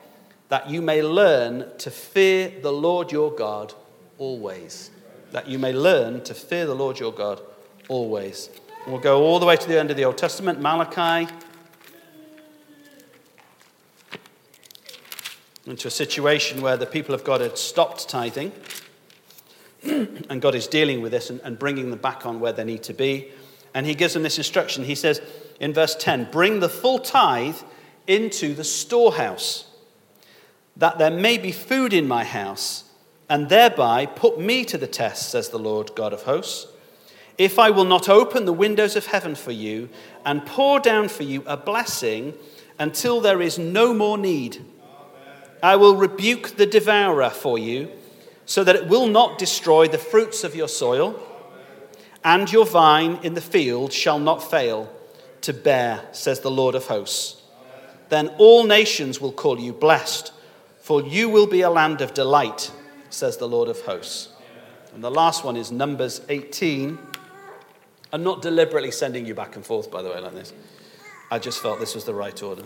that 0.49 0.71
you 0.71 0.81
may 0.81 1.03
learn 1.03 1.67
to 1.79 1.91
fear 1.91 2.53
the 2.62 2.73
Lord 2.73 3.12
your 3.12 3.31
God 3.33 3.75
always. 4.19 4.91
That 5.33 5.47
you 5.47 5.59
may 5.59 5.73
learn 5.73 6.23
to 6.25 6.35
fear 6.35 6.64
the 6.64 6.75
Lord 6.75 6.99
your 6.99 7.12
God 7.12 7.41
always. 7.88 8.49
we'll 8.87 8.99
go 8.99 9.23
all 9.23 9.38
the 9.38 9.47
way 9.47 9.57
to 9.57 9.69
the 9.69 9.79
end 9.79 9.91
of 9.91 9.97
the 9.97 10.05
Old 10.05 10.17
Testament, 10.17 10.61
Malachi 10.61 11.29
into 15.69 15.87
a 15.88 15.91
situation 15.91 16.62
where 16.62 16.77
the 16.77 16.87
people 16.87 17.14
of 17.14 17.25
God 17.25 17.41
had 17.41 17.59
stopped 17.59 18.09
tithing, 18.09 18.53
and 19.85 20.41
God 20.41 20.55
is 20.55 20.67
dealing 20.67 21.03
with 21.03 21.12
this 21.12 21.31
and, 21.31 21.41
and 21.45 21.59
bringing 21.59 21.91
them 21.91 21.99
back 21.99 22.25
on 22.25 22.41
where 22.41 22.53
they 22.53 22.64
need 22.64 22.83
to 22.85 22.95
be. 22.95 23.31
And 23.74 23.87
he 23.87 23.94
gives 23.94 24.14
them 24.14 24.22
this 24.22 24.38
instruction. 24.38 24.85
He 24.85 24.94
says 24.94 25.20
in 25.61 25.72
verse 25.72 25.94
10 25.94 26.31
Bring 26.31 26.61
the 26.61 26.68
full 26.68 26.98
tithe 26.98 27.59
into 28.07 28.54
the 28.54 28.64
storehouse, 28.64 29.66
that 30.76 30.98
there 30.98 31.11
may 31.11 31.38
be 31.38 31.52
food 31.52 31.92
in 31.92 32.09
my 32.09 32.24
house, 32.24 32.85
and 33.28 33.48
thereby 33.48 34.07
put 34.07 34.40
me 34.40 34.64
to 34.64 34.78
the 34.78 34.87
test, 34.87 35.31
says 35.31 35.50
the 35.50 35.59
Lord 35.59 35.94
God 35.94 36.12
of 36.12 36.22
hosts. 36.22 36.66
If 37.37 37.59
I 37.59 37.70
will 37.70 37.85
not 37.85 38.09
open 38.09 38.46
the 38.46 38.52
windows 38.52 38.96
of 38.96 39.07
heaven 39.07 39.35
for 39.35 39.52
you 39.52 39.90
and 40.24 40.44
pour 40.44 40.81
down 40.81 41.09
for 41.09 41.22
you 41.22 41.44
a 41.46 41.57
blessing 41.57 42.35
until 42.78 43.20
there 43.20 43.40
is 43.40 43.59
no 43.59 43.94
more 43.94 44.18
need 44.18 44.64
I 45.62 45.76
will 45.76 45.96
rebuke 45.96 46.57
the 46.57 46.66
devourer 46.66 47.31
for 47.31 47.59
you, 47.59 47.90
so 48.46 48.64
that 48.64 48.76
it 48.76 48.87
will 48.87 49.07
not 49.07 49.38
destroy 49.38 49.88
the 49.88 49.98
fruits 49.98 50.44
of 50.44 50.54
your 50.54 50.68
soil, 50.68 51.20
and 52.29 52.53
your 52.53 52.67
vine 52.67 53.19
in 53.23 53.33
the 53.33 53.41
field 53.41 53.91
shall 53.91 54.19
not 54.19 54.51
fail 54.51 54.93
to 55.41 55.55
bear, 55.55 56.07
says 56.12 56.41
the 56.41 56.51
Lord 56.51 56.75
of 56.75 56.85
hosts. 56.87 57.41
Then 58.11 58.29
all 58.37 58.64
nations 58.64 59.19
will 59.19 59.33
call 59.33 59.59
you 59.59 59.73
blessed, 59.73 60.33
for 60.79 61.03
you 61.03 61.31
will 61.31 61.47
be 61.47 61.62
a 61.62 61.71
land 61.71 62.03
of 62.03 62.12
delight, 62.12 62.71
says 63.09 63.38
the 63.38 63.49
Lord 63.49 63.71
of 63.71 63.81
hosts. 63.81 64.29
And 64.93 65.03
the 65.03 65.11
last 65.11 65.43
one 65.43 65.57
is 65.57 65.73
Numbers 65.73 66.21
18. 66.29 66.99
I'm 68.12 68.23
not 68.23 68.43
deliberately 68.43 68.91
sending 68.91 69.25
you 69.25 69.35
back 69.35 69.57
and 69.57 69.64
forth, 69.64 69.91
by 69.91 70.03
the 70.03 70.11
way, 70.11 70.21
like 70.21 70.35
this. 70.35 70.53
I 71.31 71.38
just 71.38 71.62
felt 71.62 71.81
this 71.81 71.95
was 71.95 72.05
the 72.05 72.12
right 72.14 72.43
order. 72.43 72.64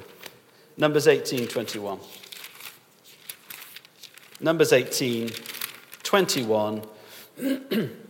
Numbers 0.77 1.07
18, 1.07 1.47
21. 1.47 2.01
Numbers 4.41 4.73
18, 4.73 5.31
21. 6.03 6.83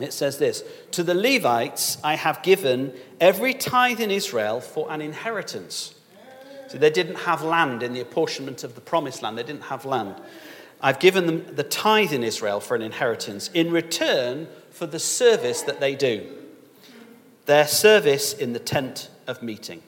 it 0.00 0.12
says 0.12 0.38
this 0.38 0.64
To 0.92 1.02
the 1.02 1.14
Levites 1.14 1.98
I 2.04 2.14
have 2.14 2.42
given 2.42 2.92
every 3.20 3.54
tithe 3.54 4.00
in 4.00 4.10
Israel 4.10 4.60
for 4.60 4.90
an 4.90 5.00
inheritance. 5.00 5.94
So 6.68 6.78
they 6.78 6.90
didn't 6.90 7.16
have 7.16 7.42
land 7.42 7.82
in 7.82 7.92
the 7.92 8.00
apportionment 8.00 8.64
of 8.64 8.74
the 8.74 8.80
promised 8.80 9.22
land, 9.22 9.36
they 9.36 9.42
didn't 9.42 9.64
have 9.64 9.84
land. 9.84 10.14
I've 10.80 10.98
given 10.98 11.26
them 11.26 11.54
the 11.54 11.62
tithe 11.62 12.12
in 12.12 12.24
Israel 12.24 12.60
for 12.60 12.74
an 12.74 12.82
inheritance 12.82 13.48
in 13.54 13.70
return 13.70 14.48
for 14.70 14.86
the 14.86 14.98
service 14.98 15.62
that 15.62 15.80
they 15.80 15.94
do, 15.94 16.26
their 17.46 17.66
service 17.66 18.32
in 18.32 18.52
the 18.52 18.58
tent 18.58 19.10
of 19.26 19.42
meeting. 19.42 19.82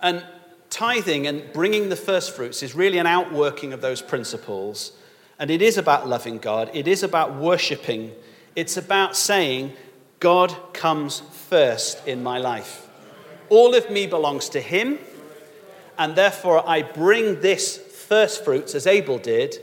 And 0.00 0.24
tithing 0.70 1.26
and 1.26 1.52
bringing 1.52 1.88
the 1.88 1.96
first 1.96 2.36
fruits 2.36 2.62
is 2.62 2.74
really 2.74 2.98
an 2.98 3.06
outworking 3.06 3.72
of 3.72 3.80
those 3.80 4.02
principles. 4.02 4.92
And 5.38 5.50
it 5.50 5.62
is 5.62 5.76
about 5.78 6.08
loving 6.08 6.38
God, 6.38 6.70
it 6.74 6.86
is 6.86 7.02
about 7.02 7.34
worshiping, 7.34 8.12
it's 8.58 8.76
about 8.76 9.16
saying, 9.16 9.72
God 10.18 10.52
comes 10.72 11.20
first 11.20 12.04
in 12.08 12.24
my 12.24 12.38
life. 12.38 12.88
All 13.50 13.76
of 13.76 13.88
me 13.88 14.08
belongs 14.08 14.48
to 14.48 14.60
Him, 14.60 14.98
and 15.96 16.16
therefore 16.16 16.68
I 16.68 16.82
bring 16.82 17.40
this 17.40 17.76
first 17.78 18.44
fruits 18.44 18.74
as 18.74 18.88
Abel 18.88 19.18
did. 19.18 19.54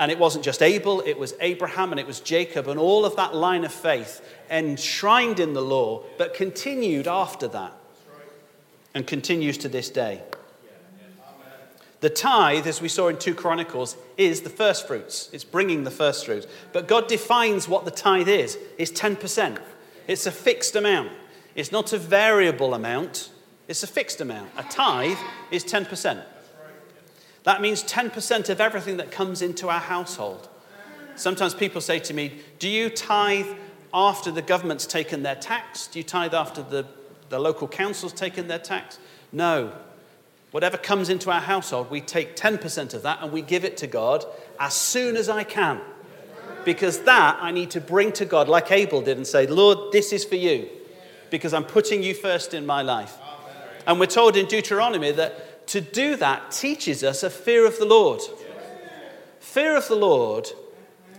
And 0.00 0.10
it 0.10 0.18
wasn't 0.18 0.44
just 0.44 0.62
Abel, 0.62 1.00
it 1.06 1.16
was 1.16 1.34
Abraham 1.40 1.92
and 1.92 2.00
it 2.00 2.08
was 2.08 2.18
Jacob 2.18 2.66
and 2.66 2.80
all 2.80 3.04
of 3.04 3.14
that 3.16 3.36
line 3.36 3.64
of 3.64 3.72
faith 3.72 4.20
enshrined 4.50 5.38
in 5.38 5.52
the 5.52 5.62
law, 5.62 6.02
but 6.18 6.34
continued 6.34 7.06
after 7.06 7.46
that 7.48 7.72
and 8.94 9.06
continues 9.06 9.58
to 9.58 9.68
this 9.68 9.90
day. 9.90 10.22
The 12.00 12.10
tithe, 12.10 12.66
as 12.66 12.80
we 12.80 12.88
saw 12.88 13.08
in 13.08 13.18
2 13.18 13.34
Chronicles, 13.34 13.96
is 14.16 14.40
the 14.40 14.50
first 14.50 14.86
fruits. 14.86 15.28
It's 15.32 15.44
bringing 15.44 15.84
the 15.84 15.90
first 15.90 16.24
fruits. 16.24 16.46
But 16.72 16.88
God 16.88 17.08
defines 17.08 17.68
what 17.68 17.84
the 17.84 17.90
tithe 17.90 18.28
is. 18.28 18.58
It's 18.78 18.90
10%. 18.90 19.58
It's 20.06 20.26
a 20.26 20.32
fixed 20.32 20.76
amount. 20.76 21.10
It's 21.54 21.70
not 21.70 21.92
a 21.92 21.98
variable 21.98 22.72
amount. 22.72 23.30
It's 23.68 23.82
a 23.82 23.86
fixed 23.86 24.20
amount. 24.20 24.50
A 24.56 24.62
tithe 24.62 25.18
is 25.50 25.62
10%. 25.62 26.24
That 27.44 27.60
means 27.60 27.84
10% 27.84 28.48
of 28.48 28.60
everything 28.60 28.96
that 28.96 29.10
comes 29.10 29.42
into 29.42 29.68
our 29.68 29.80
household. 29.80 30.48
Sometimes 31.16 31.52
people 31.54 31.82
say 31.82 31.98
to 32.00 32.14
me, 32.14 32.40
Do 32.58 32.68
you 32.68 32.88
tithe 32.88 33.46
after 33.92 34.30
the 34.30 34.42
government's 34.42 34.86
taken 34.86 35.22
their 35.22 35.34
tax? 35.34 35.86
Do 35.86 35.98
you 35.98 36.02
tithe 36.02 36.32
after 36.32 36.62
the, 36.62 36.86
the 37.28 37.38
local 37.38 37.68
council's 37.68 38.12
taken 38.12 38.48
their 38.48 38.58
tax? 38.58 38.98
No. 39.32 39.72
Whatever 40.50 40.76
comes 40.76 41.08
into 41.08 41.30
our 41.30 41.40
household, 41.40 41.90
we 41.90 42.00
take 42.00 42.34
10% 42.34 42.94
of 42.94 43.02
that 43.02 43.22
and 43.22 43.32
we 43.32 43.40
give 43.40 43.64
it 43.64 43.76
to 43.78 43.86
God 43.86 44.24
as 44.58 44.74
soon 44.74 45.16
as 45.16 45.28
I 45.28 45.44
can. 45.44 45.80
Because 46.64 47.00
that 47.02 47.38
I 47.40 47.52
need 47.52 47.70
to 47.70 47.80
bring 47.80 48.12
to 48.12 48.24
God, 48.24 48.48
like 48.48 48.70
Abel 48.70 49.00
did, 49.00 49.16
and 49.16 49.26
say, 49.26 49.46
Lord, 49.46 49.92
this 49.92 50.12
is 50.12 50.24
for 50.24 50.34
you, 50.34 50.68
because 51.30 51.54
I'm 51.54 51.64
putting 51.64 52.02
you 52.02 52.14
first 52.14 52.52
in 52.52 52.66
my 52.66 52.82
life. 52.82 53.16
And 53.86 53.98
we're 53.98 54.06
told 54.06 54.36
in 54.36 54.46
Deuteronomy 54.46 55.12
that 55.12 55.66
to 55.68 55.80
do 55.80 56.16
that 56.16 56.50
teaches 56.50 57.04
us 57.04 57.22
a 57.22 57.30
fear 57.30 57.64
of 57.64 57.78
the 57.78 57.86
Lord. 57.86 58.20
Fear 59.38 59.76
of 59.76 59.88
the 59.88 59.94
Lord 59.94 60.48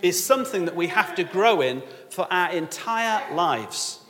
is 0.01 0.23
something 0.23 0.65
that 0.65 0.75
we 0.75 0.87
have 0.87 1.15
to 1.15 1.23
grow 1.23 1.61
in 1.61 1.81
for 2.09 2.27
our 2.31 2.51
entire 2.51 3.33
lives. 3.33 4.00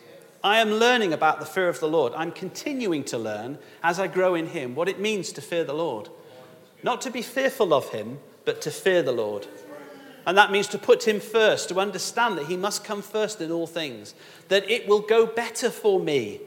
I 0.43 0.59
am 0.59 0.71
learning 0.71 1.13
about 1.13 1.39
the 1.39 1.45
fear 1.45 1.69
of 1.69 1.79
the 1.79 1.87
Lord. 1.87 2.13
I'm 2.15 2.31
continuing 2.31 3.03
to 3.05 3.17
learn 3.17 3.59
as 3.83 3.99
I 3.99 4.07
grow 4.07 4.33
in 4.33 4.47
Him 4.47 4.73
what 4.73 4.89
it 4.89 4.99
means 4.99 5.31
to 5.33 5.41
fear 5.41 5.63
the 5.63 5.73
Lord. 5.73 6.09
Not 6.83 7.01
to 7.01 7.11
be 7.11 7.21
fearful 7.21 7.73
of 7.73 7.89
Him, 7.89 8.19
but 8.43 8.61
to 8.61 8.71
fear 8.71 9.03
the 9.03 9.11
Lord. 9.11 9.47
And 10.25 10.37
that 10.37 10.51
means 10.51 10.67
to 10.69 10.79
put 10.79 11.07
Him 11.07 11.19
first, 11.19 11.69
to 11.69 11.79
understand 11.79 12.37
that 12.37 12.47
He 12.47 12.57
must 12.57 12.83
come 12.83 13.03
first 13.03 13.39
in 13.39 13.51
all 13.51 13.67
things, 13.67 14.15
that 14.47 14.69
it 14.69 14.87
will 14.87 14.99
go 14.99 15.27
better 15.27 15.69
for 15.69 15.99
me 15.99 16.41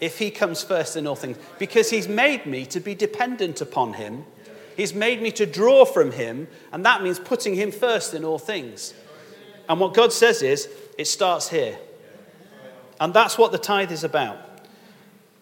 if 0.00 0.18
He 0.18 0.30
comes 0.30 0.64
first 0.64 0.96
in 0.96 1.06
all 1.06 1.16
things, 1.16 1.38
because 1.58 1.90
He's 1.90 2.08
made 2.08 2.44
me 2.44 2.66
to 2.66 2.80
be 2.80 2.94
dependent 2.94 3.60
upon 3.60 3.94
Him. 3.94 4.24
He's 4.76 4.94
made 4.94 5.22
me 5.22 5.30
to 5.32 5.46
draw 5.46 5.84
from 5.84 6.12
Him, 6.12 6.48
and 6.72 6.84
that 6.84 7.02
means 7.02 7.20
putting 7.20 7.54
Him 7.54 7.70
first 7.70 8.14
in 8.14 8.24
all 8.24 8.38
things. 8.38 8.94
And 9.68 9.78
what 9.78 9.94
God 9.94 10.12
says 10.12 10.42
is, 10.42 10.68
it 10.96 11.06
starts 11.06 11.48
here. 11.50 11.78
And 13.00 13.14
that's 13.14 13.38
what 13.38 13.52
the 13.52 13.58
tithe 13.58 13.92
is 13.92 14.04
about. 14.04 14.38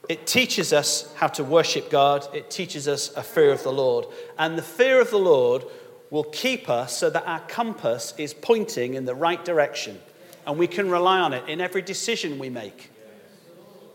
It 0.09 0.27
teaches 0.27 0.73
us 0.73 1.13
how 1.17 1.27
to 1.29 1.43
worship 1.43 1.91
God, 1.91 2.27
it 2.33 2.51
teaches 2.51 2.87
us 2.87 3.15
a 3.17 3.23
fear 3.23 3.51
of 3.51 3.63
the 3.63 3.73
Lord. 3.73 4.07
And 4.39 4.57
the 4.57 4.63
fear 4.63 5.01
of 5.01 5.11
the 5.11 5.19
Lord 5.19 5.65
will 6.11 6.25
keep 6.25 6.69
us 6.69 6.97
so 6.97 7.11
that 7.11 7.27
our 7.27 7.41
compass 7.41 8.15
is 8.17 8.33
pointing 8.33 8.95
in 8.95 9.05
the 9.05 9.15
right 9.15 9.45
direction. 9.45 9.99
And 10.47 10.59
we 10.59 10.69
can 10.69 10.91
rely 10.91 11.19
on 11.19 11.33
it 11.33 11.49
in 11.49 11.61
every 11.61 11.83
decision 11.83 12.39
we 12.39 12.51
make. 12.51 12.91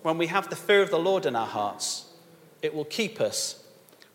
When 0.02 0.18
we 0.18 0.28
have 0.28 0.50
the 0.50 0.56
fear 0.56 0.82
of 0.82 0.90
the 0.90 1.00
Lord 1.00 1.26
in 1.26 1.36
our 1.36 1.48
hearts, 1.48 2.06
it 2.62 2.74
will 2.74 2.86
keep 2.86 3.22
us 3.22 3.64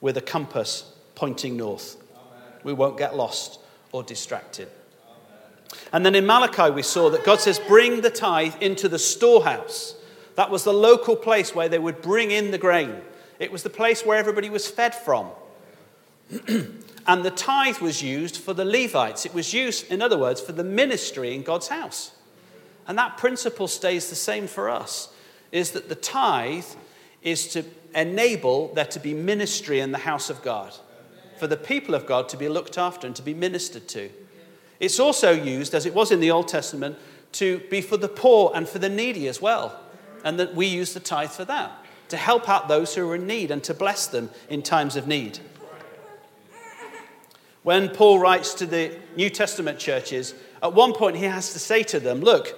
with 0.00 0.16
a 0.16 0.20
compass 0.20 0.92
pointing 1.14 1.56
north. 1.56 1.96
We 2.62 2.74
won't 2.74 2.98
get 2.98 3.16
lost 3.16 3.61
or 3.92 4.02
distracted. 4.02 4.68
And 5.92 6.05
then 6.05 6.14
in 6.14 6.26
Malachi, 6.26 6.70
we 6.70 6.83
saw 6.83 7.11
that 7.11 7.24
God 7.24 7.40
says, 7.40 7.59
Bring 7.59 8.00
the 8.00 8.11
tithe 8.11 8.55
into 8.61 8.88
the 8.88 8.98
storehouse. 8.98 9.94
That 10.35 10.50
was 10.50 10.64
the 10.64 10.72
local 10.72 11.16
place 11.16 11.55
where 11.55 11.68
they 11.68 11.79
would 11.79 12.02
bring 12.02 12.31
in 12.31 12.50
the 12.50 12.59
grain, 12.59 13.00
it 13.38 13.52
was 13.52 13.62
the 13.62 13.70
place 13.70 14.05
where 14.05 14.18
everybody 14.18 14.50
was 14.50 14.68
fed 14.68 14.94
from. 14.94 15.31
and 17.07 17.24
the 17.24 17.31
tithe 17.31 17.79
was 17.79 18.02
used 18.02 18.37
for 18.37 18.52
the 18.52 18.64
Levites. 18.64 19.24
It 19.24 19.35
was 19.35 19.55
used, 19.55 19.90
in 19.90 20.02
other 20.02 20.18
words, 20.18 20.40
for 20.40 20.52
the 20.52 20.64
ministry 20.64 21.35
in 21.35 21.42
God's 21.42 21.68
house. 21.68 22.12
And 22.88 22.98
that 22.98 23.16
principle 23.16 23.68
stays 23.68 24.09
the 24.11 24.16
same 24.16 24.46
for 24.46 24.68
us 24.68 25.09
is 25.52 25.72
that 25.72 25.88
the 25.88 25.94
tithe 25.94 26.64
is 27.22 27.48
to 27.48 27.64
enable 27.94 28.72
there 28.74 28.85
to 28.85 29.00
be 29.00 29.14
ministry 29.14 29.81
in 29.81 29.92
the 29.92 29.98
house 29.98 30.31
of 30.31 30.42
God, 30.42 30.74
for 31.38 31.46
the 31.46 31.57
people 31.57 31.94
of 31.94 32.07
God 32.07 32.29
to 32.31 32.37
be 32.37 32.48
looked 32.48 32.79
after 32.79 33.07
and 33.07 33.16
to 33.16 33.22
be 33.22 33.35
ministered 33.35 33.88
to. 33.88 34.11
It's 34.80 35.00
also 35.00 35.30
used, 35.32 35.74
as 35.74 35.86
it 35.86 35.94
was 35.94 36.10
in 36.10 36.20
the 36.20 36.30
Old 36.30 36.48
Testament, 36.48 36.98
to 37.32 37.60
be 37.70 37.80
for 37.80 37.96
the 37.96 38.08
poor 38.08 38.52
and 38.54 38.68
for 38.68 38.78
the 38.78 38.88
needy 38.88 39.28
as 39.28 39.40
well. 39.40 39.80
And 40.24 40.38
that 40.40 40.54
we 40.54 40.66
use 40.66 40.94
the 40.94 41.00
tithe 41.00 41.30
for 41.30 41.44
that, 41.44 41.84
to 42.08 42.16
help 42.16 42.48
out 42.48 42.68
those 42.68 42.94
who 42.94 43.08
are 43.08 43.14
in 43.14 43.26
need 43.26 43.50
and 43.50 43.62
to 43.64 43.74
bless 43.74 44.06
them 44.06 44.30
in 44.48 44.62
times 44.62 44.96
of 44.96 45.06
need. 45.06 45.38
When 47.62 47.88
Paul 47.88 48.20
writes 48.20 48.54
to 48.54 48.66
the 48.66 48.96
New 49.16 49.28
Testament 49.28 49.78
churches, 49.78 50.34
at 50.62 50.72
one 50.72 50.92
point 50.92 51.16
he 51.16 51.24
has 51.24 51.52
to 51.52 51.58
say 51.58 51.82
to 51.84 51.98
them, 51.98 52.20
Look, 52.20 52.54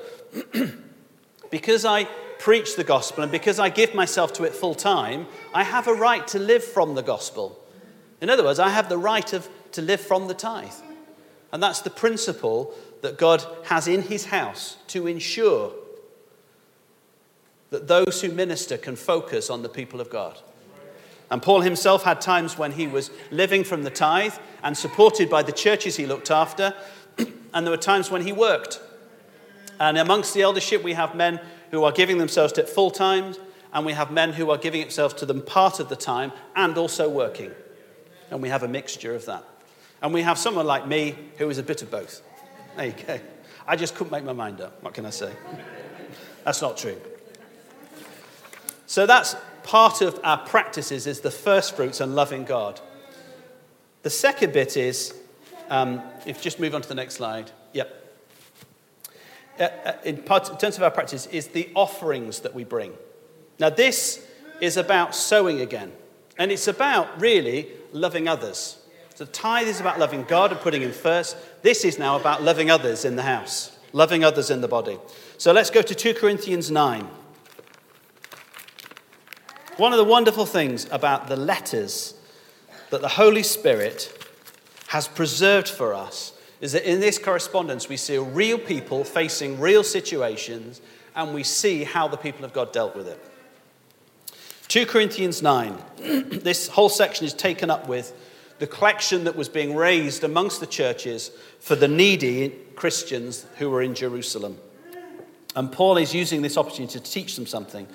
because 1.51 1.85
I 1.85 2.05
preach 2.39 2.77
the 2.77 2.85
gospel 2.85 3.23
and 3.23 3.33
because 3.33 3.59
I 3.59 3.69
give 3.69 3.95
myself 3.95 4.33
to 4.35 4.45
it 4.45 4.55
full 4.55 4.75
time, 4.75 5.27
I 5.55 5.65
have 5.65 5.89
a 5.89 5.95
right 5.95 6.27
to 6.29 6.39
live 6.39 6.63
from 6.63 6.95
the 6.95 7.03
gospel. 7.03 7.59
In 8.21 8.31
other 8.31 8.45
words, 8.45 8.59
I 8.59 8.69
have 8.69 8.89
the 8.89 8.99
right 8.99 9.33
of, 9.33 9.49
to 9.73 9.83
live 9.83 10.01
from 10.01 10.29
the 10.29 10.35
tithe. 10.35 10.73
And 11.53 11.63
that's 11.63 11.81
the 11.81 11.91
principle 11.91 12.75
that 13.03 13.17
God 13.17 13.45
has 13.65 13.89
in 13.89 14.03
his 14.03 14.27
house 14.27 14.77
to 14.89 15.07
ensure 15.07 15.73
that 17.71 17.89
those 17.89 18.21
who 18.21 18.31
minister 18.31 18.77
can 18.77 18.97
focus 18.97 19.51
on 19.51 19.63
the 19.63 19.69
people 19.69 20.01
of 20.01 20.11
God. 20.11 20.39
And 21.31 21.43
Paul 21.43 21.61
himself 21.61 22.05
had 22.05 22.21
times 22.21 22.57
when 22.57 22.73
he 22.73 22.87
was 22.87 23.11
living 23.31 23.63
from 23.65 23.83
the 23.83 23.91
tithe 23.91 24.35
and 24.63 24.77
supported 24.77 25.29
by 25.29 25.43
the 25.43 25.53
churches 25.53 25.97
he 25.97 26.07
looked 26.07 26.31
after, 26.31 26.75
and 27.19 27.67
there 27.67 27.71
were 27.71 27.77
times 27.77 28.11
when 28.11 28.23
he 28.23 28.33
worked. 28.33 28.81
And 29.79 29.99
amongst 29.99 30.35
the 30.35 30.43
eldership, 30.43 30.83
we 30.83 30.95
have 30.95 31.15
men 31.15 31.41
who 31.71 31.85
are 31.85 31.93
giving 31.93 32.19
themselves 32.19 32.55
to 32.55 32.63
it 32.63 32.69
full 32.69 32.91
time, 32.91 33.35
and 33.73 33.85
we 33.85 33.93
have 33.93 34.11
men 34.11 34.33
who 34.33 34.51
are 34.51 34.57
giving 34.57 34.81
themselves 34.81 35.15
to 35.15 35.27
them 35.27 35.43
part 35.43 35.81
of 35.81 35.91
the 35.91 35.97
time 35.97 36.33
and 36.57 36.79
also 36.79 37.09
working. 37.09 37.53
And 38.31 38.43
we 38.43 38.49
have 38.49 38.63
a 38.63 38.69
mixture 38.69 39.15
of 39.15 39.27
that. 39.27 39.45
And 40.01 40.15
we 40.15 40.23
have 40.23 40.39
someone 40.39 40.67
like 40.67 40.87
me 40.87 41.17
who 41.39 41.51
is 41.51 41.59
a 41.59 41.63
bit 41.63 41.83
of 41.83 41.91
both. 41.91 42.23
There 42.77 42.87
you 42.87 42.95
go. 43.07 43.19
I 43.67 43.77
just 43.77 43.95
couldn't 43.95 44.13
make 44.13 44.25
my 44.25 44.33
mind 44.33 44.61
up. 44.61 44.83
What 44.83 44.95
can 44.95 45.05
I 45.05 45.11
say? 45.11 45.33
That's 46.45 46.63
not 46.63 46.77
true. 46.77 46.97
So 48.87 49.05
that's 49.05 49.37
part 49.65 50.01
of 50.01 50.19
our 50.25 50.39
practices 50.39 51.07
is 51.07 51.21
the 51.21 51.31
first 51.31 51.77
fruits 51.77 52.01
and 52.01 52.15
loving 52.15 52.45
God. 52.45 52.81
The 54.03 54.11
second 54.11 54.55
bit 54.55 54.79
is, 54.79 55.15
um, 55.69 56.01
if 56.25 56.41
just 56.41 56.59
move 56.59 56.75
on 56.75 56.81
to 56.81 56.89
the 56.89 56.95
next 56.95 57.17
slide. 57.17 57.51
Yep. 57.75 57.95
Uh, 59.61 59.63
uh, 59.63 59.93
in, 60.05 60.23
part, 60.23 60.49
in 60.49 60.57
terms 60.57 60.77
of 60.77 60.83
our 60.83 60.91
practice, 60.91 61.27
is 61.27 61.49
the 61.49 61.69
offerings 61.75 62.41
that 62.41 62.55
we 62.55 62.65
bring. 62.65 62.95
Now, 63.59 63.69
this 63.69 64.27
is 64.61 64.77
about 64.77 65.15
sowing 65.15 65.61
again, 65.61 65.93
and 66.39 66.51
it's 66.51 66.69
about 66.69 67.21
really 67.21 67.69
loving 67.93 68.29
others. 68.29 68.78
So 69.19 69.25
the 69.25 69.33
tithe 69.33 69.67
is 69.67 69.81
about 69.81 69.99
loving 69.99 70.23
God 70.23 70.53
and 70.53 70.61
putting 70.61 70.81
Him 70.81 70.93
first. 70.93 71.37
This 71.63 71.85
is 71.85 71.99
now 71.99 72.15
about 72.15 72.45
loving 72.45 72.71
others 72.71 73.05
in 73.05 73.17
the 73.17 73.25
house, 73.25 73.77
loving 73.93 74.23
others 74.23 74.49
in 74.49 74.61
the 74.61 74.69
body. 74.69 74.97
So 75.39 75.51
let's 75.51 75.71
go 75.71 75.83
to 75.83 75.93
2 75.93 76.15
Corinthians 76.15 76.71
9. 76.71 77.03
One 79.77 79.93
of 79.93 79.99
the 79.99 80.05
wonderful 80.05 80.47
things 80.47 80.87
about 80.93 81.27
the 81.27 81.35
letters 81.35 82.15
that 82.91 83.01
the 83.01 83.09
Holy 83.09 83.43
Spirit 83.43 84.17
has 84.87 85.09
preserved 85.09 85.67
for 85.67 85.95
us 85.95 86.33
is 86.61 86.71
that 86.71 86.89
in 86.89 87.01
this 87.01 87.19
correspondence 87.19 87.89
we 87.89 87.97
see 87.97 88.19
real 88.19 88.57
people 88.57 89.03
facing 89.03 89.59
real 89.59 89.83
situations 89.83 90.81
and 91.17 91.35
we 91.35 91.43
see 91.43 91.83
how 91.83 92.07
the 92.07 92.17
people 92.17 92.45
of 92.45 92.53
God 92.53 92.73
dealt 92.73 92.95
with 92.95 93.09
it. 93.09 93.21
2 94.69 94.87
Corinthians 94.87 95.43
9. 95.43 95.77
this 95.97 96.69
whole 96.69 96.89
section 96.89 97.27
is 97.27 97.35
taken 97.35 97.69
up 97.69 97.89
with 97.89 98.13
the 98.59 98.67
collection 98.67 99.25
that 99.25 99.37
was 99.37 99.49
being 99.49 99.75
raised 99.75 100.25
amongst 100.25 100.61
the 100.61 100.67
churches 100.67 101.31
for 101.61 101.77
the 101.77 101.89
needy 101.89 102.51
Christians 102.75 103.47
who 103.59 103.71
were 103.71 103.83
in 103.83 103.95
Jerusalem. 103.95 104.59
And 105.55 105.73
Paul 105.73 105.97
is 105.97 106.15
using 106.15 106.43
this 106.43 106.57
opportunity 106.57 106.99
to 106.99 107.05
teach 107.05 107.37
them 107.37 107.47
something. 107.47 107.87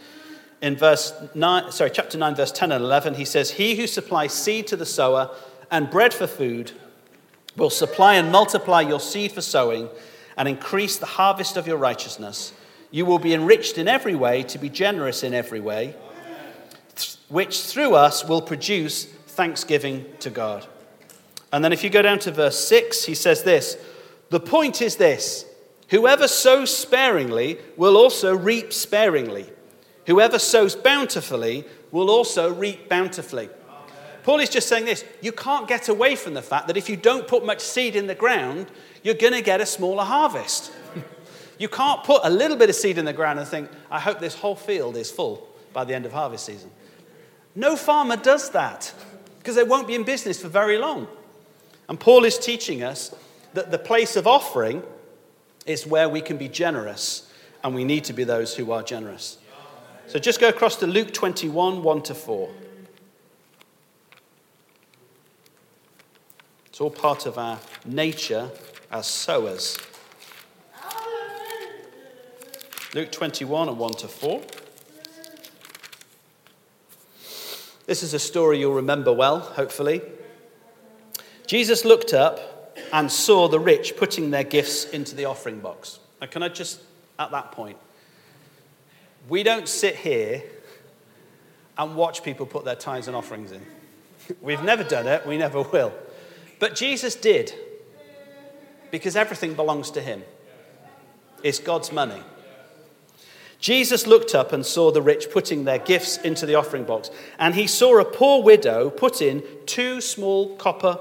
In 0.61 0.75
verse 0.75 1.13
9, 1.35 1.71
sorry, 1.71 1.91
chapter 1.91 2.17
9, 2.17 2.35
verse 2.35 2.51
10 2.51 2.71
and 2.71 2.83
11, 2.83 3.15
he 3.15 3.25
says, 3.25 3.51
He 3.51 3.75
who 3.75 3.87
supplies 3.87 4.33
seed 4.33 4.67
to 4.67 4.75
the 4.75 4.85
sower 4.85 5.29
and 5.69 5.89
bread 5.89 6.13
for 6.13 6.27
food 6.27 6.71
will 7.57 7.69
supply 7.69 8.15
and 8.15 8.31
multiply 8.31 8.81
your 8.81 8.99
seed 8.99 9.31
for 9.31 9.41
sowing 9.41 9.89
and 10.37 10.47
increase 10.47 10.97
the 10.97 11.05
harvest 11.05 11.57
of 11.57 11.67
your 11.67 11.77
righteousness. 11.77 12.53
You 12.91 13.05
will 13.05 13.19
be 13.19 13.33
enriched 13.33 13.77
in 13.77 13.87
every 13.87 14.15
way 14.15 14.43
to 14.43 14.57
be 14.57 14.69
generous 14.69 15.23
in 15.23 15.33
every 15.33 15.59
way, 15.59 15.95
which 17.27 17.61
through 17.61 17.95
us 17.95 18.25
will 18.25 18.41
produce 18.41 19.07
thanksgiving 19.33 20.05
to 20.19 20.29
God. 20.29 20.67
And 21.51 21.63
then 21.63 21.73
if 21.73 21.83
you 21.83 21.89
go 21.89 22.01
down 22.01 22.19
to 22.19 22.31
verse 22.31 22.59
6, 22.67 23.05
he 23.05 23.15
says 23.15 23.43
this 23.43 23.77
The 24.29 24.39
point 24.39 24.81
is 24.81 24.95
this 24.95 25.45
whoever 25.89 26.27
sows 26.27 26.75
sparingly 26.75 27.59
will 27.77 27.97
also 27.97 28.35
reap 28.35 28.73
sparingly, 28.73 29.47
whoever 30.07 30.39
sows 30.39 30.75
bountifully 30.75 31.65
will 31.91 32.09
also 32.09 32.53
reap 32.53 32.89
bountifully. 32.89 33.49
Paul 34.23 34.39
is 34.39 34.49
just 34.49 34.69
saying 34.69 34.85
this 34.85 35.03
you 35.21 35.31
can't 35.31 35.67
get 35.67 35.89
away 35.89 36.15
from 36.15 36.33
the 36.33 36.41
fact 36.41 36.67
that 36.67 36.77
if 36.77 36.89
you 36.89 36.97
don't 36.97 37.27
put 37.27 37.45
much 37.45 37.59
seed 37.59 37.95
in 37.95 38.07
the 38.07 38.15
ground, 38.15 38.67
you're 39.03 39.13
going 39.13 39.33
to 39.33 39.41
get 39.41 39.61
a 39.61 39.65
smaller 39.65 40.03
harvest. 40.03 40.71
you 41.59 41.67
can't 41.67 42.03
put 42.03 42.21
a 42.23 42.29
little 42.29 42.57
bit 42.57 42.69
of 42.69 42.75
seed 42.75 42.97
in 42.97 43.05
the 43.05 43.13
ground 43.13 43.37
and 43.37 43.47
think, 43.47 43.69
I 43.91 43.99
hope 43.99 44.19
this 44.19 44.35
whole 44.35 44.55
field 44.55 44.95
is 44.95 45.11
full 45.11 45.47
by 45.73 45.83
the 45.83 45.93
end 45.93 46.05
of 46.05 46.13
harvest 46.13 46.45
season. 46.45 46.71
No 47.53 47.75
farmer 47.75 48.15
does 48.15 48.49
that 48.51 48.93
because 49.43 49.57
they 49.57 49.63
won't 49.63 49.87
be 49.87 49.93
in 49.93 50.03
business 50.03 50.41
for 50.41 50.47
very 50.47 50.77
long. 50.77 51.05
And 51.89 51.99
Paul 51.99 52.23
is 52.23 52.39
teaching 52.39 52.81
us 52.81 53.13
that 53.53 53.71
the 53.71 53.77
place 53.77 54.15
of 54.15 54.25
offering 54.25 54.81
is 55.65 55.85
where 55.85 56.07
we 56.07 56.21
can 56.21 56.37
be 56.37 56.47
generous, 56.47 57.29
and 57.61 57.75
we 57.75 57.83
need 57.83 58.05
to 58.05 58.13
be 58.13 58.23
those 58.23 58.55
who 58.55 58.71
are 58.71 58.81
generous. 58.81 59.37
So 60.07 60.17
just 60.17 60.39
go 60.39 60.47
across 60.47 60.77
to 60.77 60.87
Luke 60.87 61.13
21 61.13 61.83
1 61.83 62.01
to 62.03 62.15
4. 62.15 62.49
It's 66.67 66.79
all 66.79 66.89
part 66.89 67.25
of 67.25 67.37
our 67.37 67.59
nature 67.85 68.49
as 68.89 69.07
sowers. 69.07 69.77
Luke 72.93 73.11
21 73.11 73.67
and 73.67 73.77
1 73.77 73.93
to 73.95 74.07
4. 74.07 74.41
This 77.85 78.03
is 78.03 78.13
a 78.13 78.19
story 78.19 78.59
you'll 78.59 78.73
remember 78.73 79.11
well, 79.11 79.39
hopefully. 79.39 80.01
Jesus 81.45 81.83
looked 81.83 82.13
up 82.13 82.77
and 82.91 83.11
saw 83.11 83.47
the 83.47 83.59
rich 83.59 83.97
putting 83.97 84.31
their 84.31 84.43
gifts 84.43 84.85
into 84.85 85.15
the 85.15 85.25
offering 85.25 85.59
box. 85.59 85.99
Now, 86.21 86.27
can 86.27 86.43
I 86.43 86.49
just, 86.49 86.81
at 87.19 87.31
that 87.31 87.51
point, 87.51 87.77
we 89.27 89.43
don't 89.43 89.67
sit 89.67 89.95
here 89.95 90.43
and 91.77 91.95
watch 91.95 92.23
people 92.23 92.45
put 92.45 92.65
their 92.65 92.75
tithes 92.75 93.07
and 93.07 93.15
offerings 93.15 93.51
in. 93.51 93.61
We've 94.41 94.63
never 94.63 94.83
done 94.83 95.07
it, 95.07 95.25
we 95.27 95.37
never 95.37 95.61
will. 95.61 95.93
But 96.59 96.75
Jesus 96.75 97.15
did, 97.15 97.53
because 98.91 99.15
everything 99.15 99.53
belongs 99.53 99.91
to 99.91 100.01
him. 100.01 100.23
It's 101.41 101.59
God's 101.59 101.91
money. 101.91 102.21
Jesus 103.63 104.05
looked 104.05 104.35
up 104.35 104.51
and 104.51 104.65
saw 104.65 104.91
the 104.91 105.01
rich 105.01 105.31
putting 105.31 105.63
their 105.63 105.77
gifts 105.77 106.17
into 106.17 106.45
the 106.45 106.55
offering 106.55 106.83
box, 106.83 107.09
and 107.39 107.55
he 107.55 107.65
saw 107.65 107.97
a 107.97 108.03
poor 108.03 108.43
widow 108.43 108.89
put 108.89 109.21
in 109.21 109.41
two 109.65 110.01
small 110.01 110.57
copper 110.57 110.99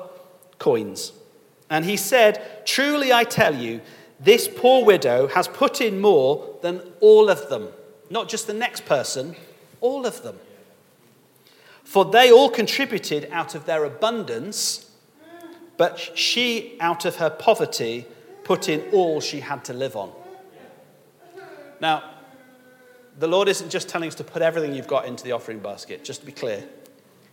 coins. 0.61 1.11
And 1.69 1.85
he 1.85 1.97
said, 1.97 2.65
Truly 2.65 3.13
I 3.13 3.25
tell 3.25 3.57
you, 3.57 3.81
this 4.21 4.47
poor 4.47 4.85
widow 4.85 5.27
has 5.27 5.49
put 5.49 5.81
in 5.81 6.01
more 6.01 6.57
than 6.63 6.81
all 7.01 7.31
of 7.31 7.49
them. 7.49 7.67
Not 8.11 8.29
just 8.29 8.47
the 8.47 8.55
next 8.55 8.85
person, 8.85 9.35
all 9.81 10.07
of 10.07 10.23
them. 10.23 10.39
For 11.83 12.05
they 12.05 12.31
all 12.31 12.49
contributed 12.49 13.29
out 13.33 13.57
of 13.57 13.67
their 13.67 13.85
abundance, 13.85 14.89
but 15.77 15.99
she, 15.99 16.77
out 16.79 17.07
of 17.07 17.17
her 17.17 17.29
poverty, 17.29 18.07
put 18.45 18.69
in 18.69 18.89
all 18.93 19.21
she 19.21 19.41
had 19.41 19.65
to 19.65 19.73
live 19.73 19.97
on. 19.97 20.13
Now, 21.81 22.12
the 23.19 23.27
Lord 23.27 23.49
isn't 23.49 23.71
just 23.71 23.89
telling 23.89 24.09
us 24.09 24.15
to 24.17 24.25
put 24.25 24.43
everything 24.43 24.75
you've 24.75 24.89
got 24.89 25.07
into 25.07 25.25
the 25.25 25.33
offering 25.33 25.59
basket, 25.59 26.05
just 26.05 26.21
to 26.21 26.27
be 26.27 26.33
clear. 26.33 26.65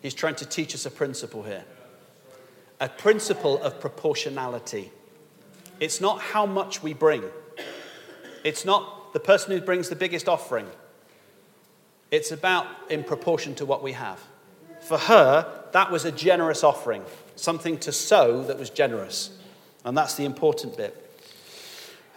He's 0.02 0.14
trying 0.14 0.36
to 0.36 0.46
teach 0.46 0.74
us 0.76 0.86
a 0.86 0.92
principle 0.92 1.44
here 1.44 1.64
a 2.80 2.88
principle 2.88 3.62
of 3.62 3.80
proportionality. 3.80 4.92
It's 5.80 6.00
not 6.00 6.22
how 6.22 6.46
much 6.46 6.82
we 6.82 6.94
bring, 6.94 7.24
it's 8.44 8.66
not 8.66 9.14
the 9.14 9.20
person 9.20 9.52
who 9.52 9.62
brings 9.62 9.90
the 9.90 9.96
biggest 9.96 10.30
offering. 10.30 10.68
It's 12.12 12.32
about 12.32 12.66
in 12.90 13.04
proportion 13.04 13.54
to 13.56 13.66
what 13.66 13.84
we 13.84 13.92
have. 13.92 14.20
For 14.82 14.98
her, 14.98 15.66
that 15.74 15.92
was 15.92 16.06
a 16.06 16.12
generous 16.12 16.64
offering, 16.64 17.04
something 17.36 17.78
to 17.80 17.92
sow 17.92 18.44
that 18.44 18.58
was 18.58 18.70
generous. 18.70 19.38
And 19.86 19.98
that's 19.98 20.16
the 20.16 20.26
important 20.26 20.78
bit. 20.78 21.06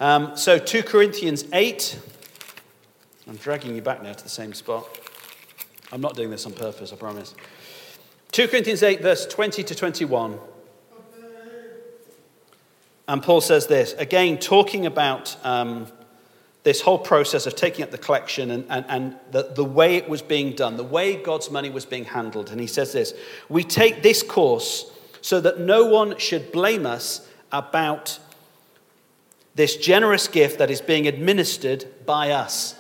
Um, 0.01 0.37
so, 0.37 0.59
2 0.59 0.83
Corinthians 0.83 1.45
8 1.53 1.99
I'm 3.29 3.37
dragging 3.37 3.75
you 3.77 3.83
back 3.83 4.03
now 4.03 4.13
to 4.13 4.23
the 4.23 4.29
same 4.29 4.53
spot. 4.53 4.87
I'm 5.93 6.01
not 6.01 6.17
doing 6.17 6.31
this 6.31 6.47
on 6.47 6.53
purpose, 6.53 6.93
I 6.93 6.97
promise. 6.97 7.35
2 8.33 8.49
Corinthians 8.49 8.83
8, 8.83 9.01
verse 9.03 9.27
20 9.27 9.63
to 9.63 9.75
21. 9.75 10.39
And 13.09 13.23
Paul 13.23 13.41
says 13.41 13.67
this, 13.67 13.93
again, 13.95 14.39
talking 14.39 14.87
about 14.87 15.37
um, 15.45 15.87
this 16.63 16.81
whole 16.81 16.99
process 16.99 17.47
of 17.47 17.55
taking 17.55 17.83
up 17.83 17.91
the 17.91 17.99
collection 17.99 18.51
and, 18.51 18.65
and, 18.69 18.87
and 18.89 19.17
the, 19.31 19.53
the 19.55 19.65
way 19.65 19.97
it 19.97 20.09
was 20.09 20.23
being 20.23 20.55
done, 20.55 20.77
the 20.77 20.85
way 20.85 21.17
God's 21.17 21.51
money 21.51 21.69
was 21.69 21.85
being 21.85 22.05
handled. 22.05 22.51
And 22.51 22.61
he 22.61 22.67
says 22.67 22.93
this 22.93 23.13
We 23.49 23.65
take 23.65 24.03
this 24.03 24.23
course 24.23 24.91
so 25.21 25.41
that 25.41 25.61
no 25.61 25.87
one 25.87 26.19
should 26.19 26.53
blame 26.53 26.87
us 26.87 27.29
about 27.51 28.19
this 29.55 29.77
generous 29.77 30.27
gift 30.29 30.59
that 30.59 30.71
is 30.71 30.81
being 30.81 31.07
administered 31.07 31.85
by 32.07 32.31
us. 32.31 32.77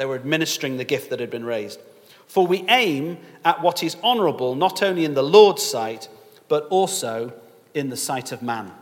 They 0.00 0.06
were 0.06 0.14
administering 0.14 0.78
the 0.78 0.84
gift 0.84 1.10
that 1.10 1.20
had 1.20 1.28
been 1.28 1.44
raised. 1.44 1.78
For 2.26 2.46
we 2.46 2.64
aim 2.70 3.18
at 3.44 3.60
what 3.60 3.82
is 3.82 3.98
honorable 4.02 4.54
not 4.54 4.82
only 4.82 5.04
in 5.04 5.12
the 5.12 5.22
Lord's 5.22 5.62
sight, 5.62 6.08
but 6.48 6.66
also 6.68 7.34
in 7.74 7.90
the 7.90 7.98
sight 7.98 8.32
of 8.32 8.40
man. 8.40 8.72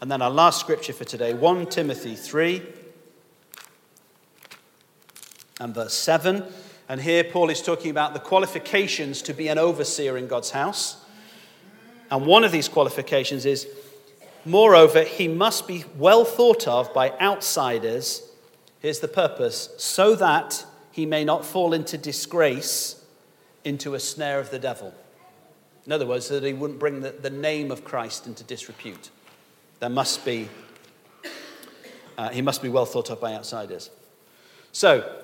And 0.00 0.08
then 0.08 0.22
our 0.22 0.30
last 0.30 0.60
scripture 0.60 0.92
for 0.92 1.02
today 1.02 1.34
1 1.34 1.66
Timothy 1.66 2.14
3 2.14 2.62
and 5.58 5.74
verse 5.74 5.94
7. 5.94 6.44
And 6.88 7.00
here 7.00 7.24
Paul 7.24 7.50
is 7.50 7.60
talking 7.60 7.90
about 7.90 8.14
the 8.14 8.20
qualifications 8.20 9.22
to 9.22 9.34
be 9.34 9.48
an 9.48 9.58
overseer 9.58 10.16
in 10.16 10.28
God's 10.28 10.52
house. 10.52 11.04
And 12.08 12.24
one 12.24 12.44
of 12.44 12.52
these 12.52 12.68
qualifications 12.68 13.46
is, 13.46 13.66
moreover, 14.44 15.02
he 15.02 15.26
must 15.26 15.66
be 15.66 15.84
well 15.96 16.24
thought 16.24 16.68
of 16.68 16.94
by 16.94 17.10
outsiders 17.18 18.22
Here's 18.86 19.00
the 19.00 19.08
purpose 19.08 19.70
so 19.78 20.14
that 20.14 20.64
he 20.92 21.06
may 21.06 21.24
not 21.24 21.44
fall 21.44 21.72
into 21.72 21.98
disgrace, 21.98 23.04
into 23.64 23.96
a 23.96 23.98
snare 23.98 24.38
of 24.38 24.52
the 24.52 24.60
devil. 24.60 24.94
In 25.86 25.90
other 25.90 26.06
words, 26.06 26.28
that 26.28 26.44
he 26.44 26.52
wouldn't 26.52 26.78
bring 26.78 27.00
the, 27.00 27.10
the 27.10 27.28
name 27.28 27.72
of 27.72 27.82
Christ 27.82 28.28
into 28.28 28.44
disrepute. 28.44 29.10
There 29.80 29.90
must 29.90 30.24
be, 30.24 30.48
uh, 32.16 32.28
he 32.28 32.42
must 32.42 32.62
be 32.62 32.68
well 32.68 32.86
thought 32.86 33.10
of 33.10 33.20
by 33.20 33.34
outsiders. 33.34 33.90
So, 34.70 35.20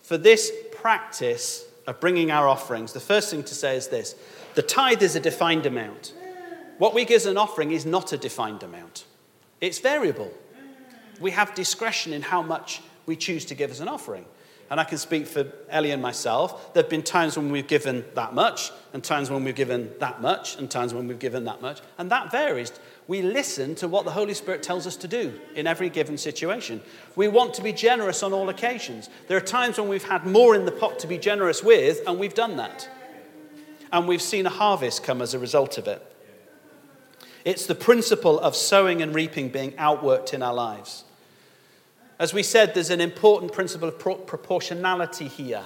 for 0.00 0.16
this 0.16 0.50
practice 0.72 1.66
of 1.86 2.00
bringing 2.00 2.30
our 2.30 2.48
offerings, 2.48 2.94
the 2.94 2.98
first 2.98 3.30
thing 3.30 3.42
to 3.42 3.54
say 3.54 3.76
is 3.76 3.88
this 3.88 4.14
the 4.54 4.62
tithe 4.62 5.02
is 5.02 5.14
a 5.14 5.20
defined 5.20 5.66
amount. 5.66 6.14
What 6.78 6.94
we 6.94 7.04
give 7.04 7.16
as 7.16 7.26
an 7.26 7.36
offering 7.36 7.72
is 7.72 7.84
not 7.84 8.14
a 8.14 8.16
defined 8.16 8.62
amount, 8.62 9.04
it's 9.60 9.80
variable 9.80 10.32
we 11.20 11.30
have 11.32 11.54
discretion 11.54 12.12
in 12.12 12.22
how 12.22 12.42
much 12.42 12.82
we 13.06 13.16
choose 13.16 13.44
to 13.46 13.54
give 13.54 13.70
as 13.70 13.80
an 13.80 13.88
offering. 13.88 14.24
And 14.70 14.78
I 14.78 14.84
can 14.84 14.98
speak 14.98 15.26
for 15.26 15.52
Ellie 15.68 15.90
and 15.90 16.00
myself. 16.00 16.72
There 16.72 16.82
have 16.84 16.90
been 16.90 17.02
times 17.02 17.36
when 17.36 17.50
we've 17.50 17.66
given 17.66 18.04
that 18.14 18.34
much, 18.34 18.70
and 18.92 19.02
times 19.02 19.28
when 19.28 19.42
we've 19.42 19.54
given 19.54 19.90
that 19.98 20.22
much, 20.22 20.56
and 20.58 20.70
times 20.70 20.94
when 20.94 21.08
we've 21.08 21.18
given 21.18 21.44
that 21.44 21.60
much. 21.60 21.80
And 21.98 22.08
that 22.12 22.30
varies. 22.30 22.72
We 23.08 23.20
listen 23.20 23.74
to 23.76 23.88
what 23.88 24.04
the 24.04 24.12
Holy 24.12 24.32
Spirit 24.32 24.62
tells 24.62 24.86
us 24.86 24.94
to 24.98 25.08
do 25.08 25.40
in 25.56 25.66
every 25.66 25.90
given 25.90 26.16
situation. 26.16 26.80
We 27.16 27.26
want 27.26 27.54
to 27.54 27.64
be 27.64 27.72
generous 27.72 28.22
on 28.22 28.32
all 28.32 28.48
occasions. 28.48 29.10
There 29.26 29.36
are 29.36 29.40
times 29.40 29.76
when 29.76 29.88
we've 29.88 30.04
had 30.04 30.24
more 30.24 30.54
in 30.54 30.66
the 30.66 30.72
pot 30.72 31.00
to 31.00 31.08
be 31.08 31.18
generous 31.18 31.64
with, 31.64 32.06
and 32.06 32.20
we've 32.20 32.34
done 32.34 32.56
that. 32.58 32.88
And 33.92 34.06
we've 34.06 34.22
seen 34.22 34.46
a 34.46 34.50
harvest 34.50 35.02
come 35.02 35.20
as 35.20 35.34
a 35.34 35.40
result 35.40 35.78
of 35.78 35.88
it. 35.88 36.00
It's 37.44 37.66
the 37.66 37.74
principle 37.74 38.38
of 38.38 38.54
sowing 38.54 39.02
and 39.02 39.12
reaping 39.12 39.48
being 39.48 39.72
outworked 39.72 40.32
in 40.32 40.44
our 40.44 40.54
lives. 40.54 41.02
As 42.20 42.34
we 42.34 42.42
said, 42.42 42.74
there's 42.74 42.90
an 42.90 43.00
important 43.00 43.50
principle 43.50 43.88
of 43.88 43.98
pro- 43.98 44.14
proportionality 44.14 45.26
here. 45.26 45.62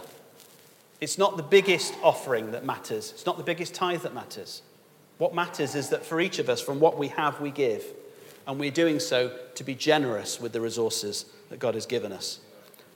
It's 1.01 1.19
not 1.19 1.37
the 1.37 1.43
biggest 1.43 1.93
offering 2.01 2.53
that 2.53 2.65
matters, 2.65 3.11
it's 3.11 3.27
not 3.27 3.39
the 3.39 3.43
biggest 3.43 3.75
tithe 3.75 4.03
that 4.03 4.15
matters. 4.15 4.63
What 5.19 5.35
matters 5.35 5.75
is 5.75 5.89
that 5.89 6.07
for 6.07 6.21
each 6.21 6.39
of 6.39 6.49
us, 6.49 6.61
from 6.61 6.79
what 6.79 6.97
we 6.97 7.09
have, 7.09 7.41
we 7.41 7.51
give. 7.51 7.85
And 8.47 8.61
we're 8.61 8.71
doing 8.71 9.01
so 9.01 9.37
to 9.57 9.65
be 9.65 9.75
generous 9.75 10.41
with 10.41 10.53
the 10.53 10.61
resources 10.61 11.27
that 11.51 11.59
God 11.59 11.75
has 11.75 11.87
given 11.87 12.13
us. 12.13 12.39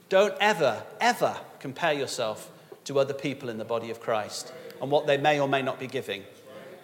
Don't 0.07 0.35
ever, 0.39 0.83
ever 1.01 1.37
compare 1.59 1.93
yourself 1.93 2.49
to 2.85 2.97
other 2.97 3.13
people 3.13 3.49
in 3.49 3.57
the 3.57 3.65
body 3.65 3.89
of 3.89 3.99
Christ 3.99 4.53
and 4.81 4.89
what 4.89 5.05
they 5.05 5.17
may 5.17 5.39
or 5.39 5.49
may 5.49 5.61
not 5.61 5.79
be 5.79 5.87
giving. 5.87 6.23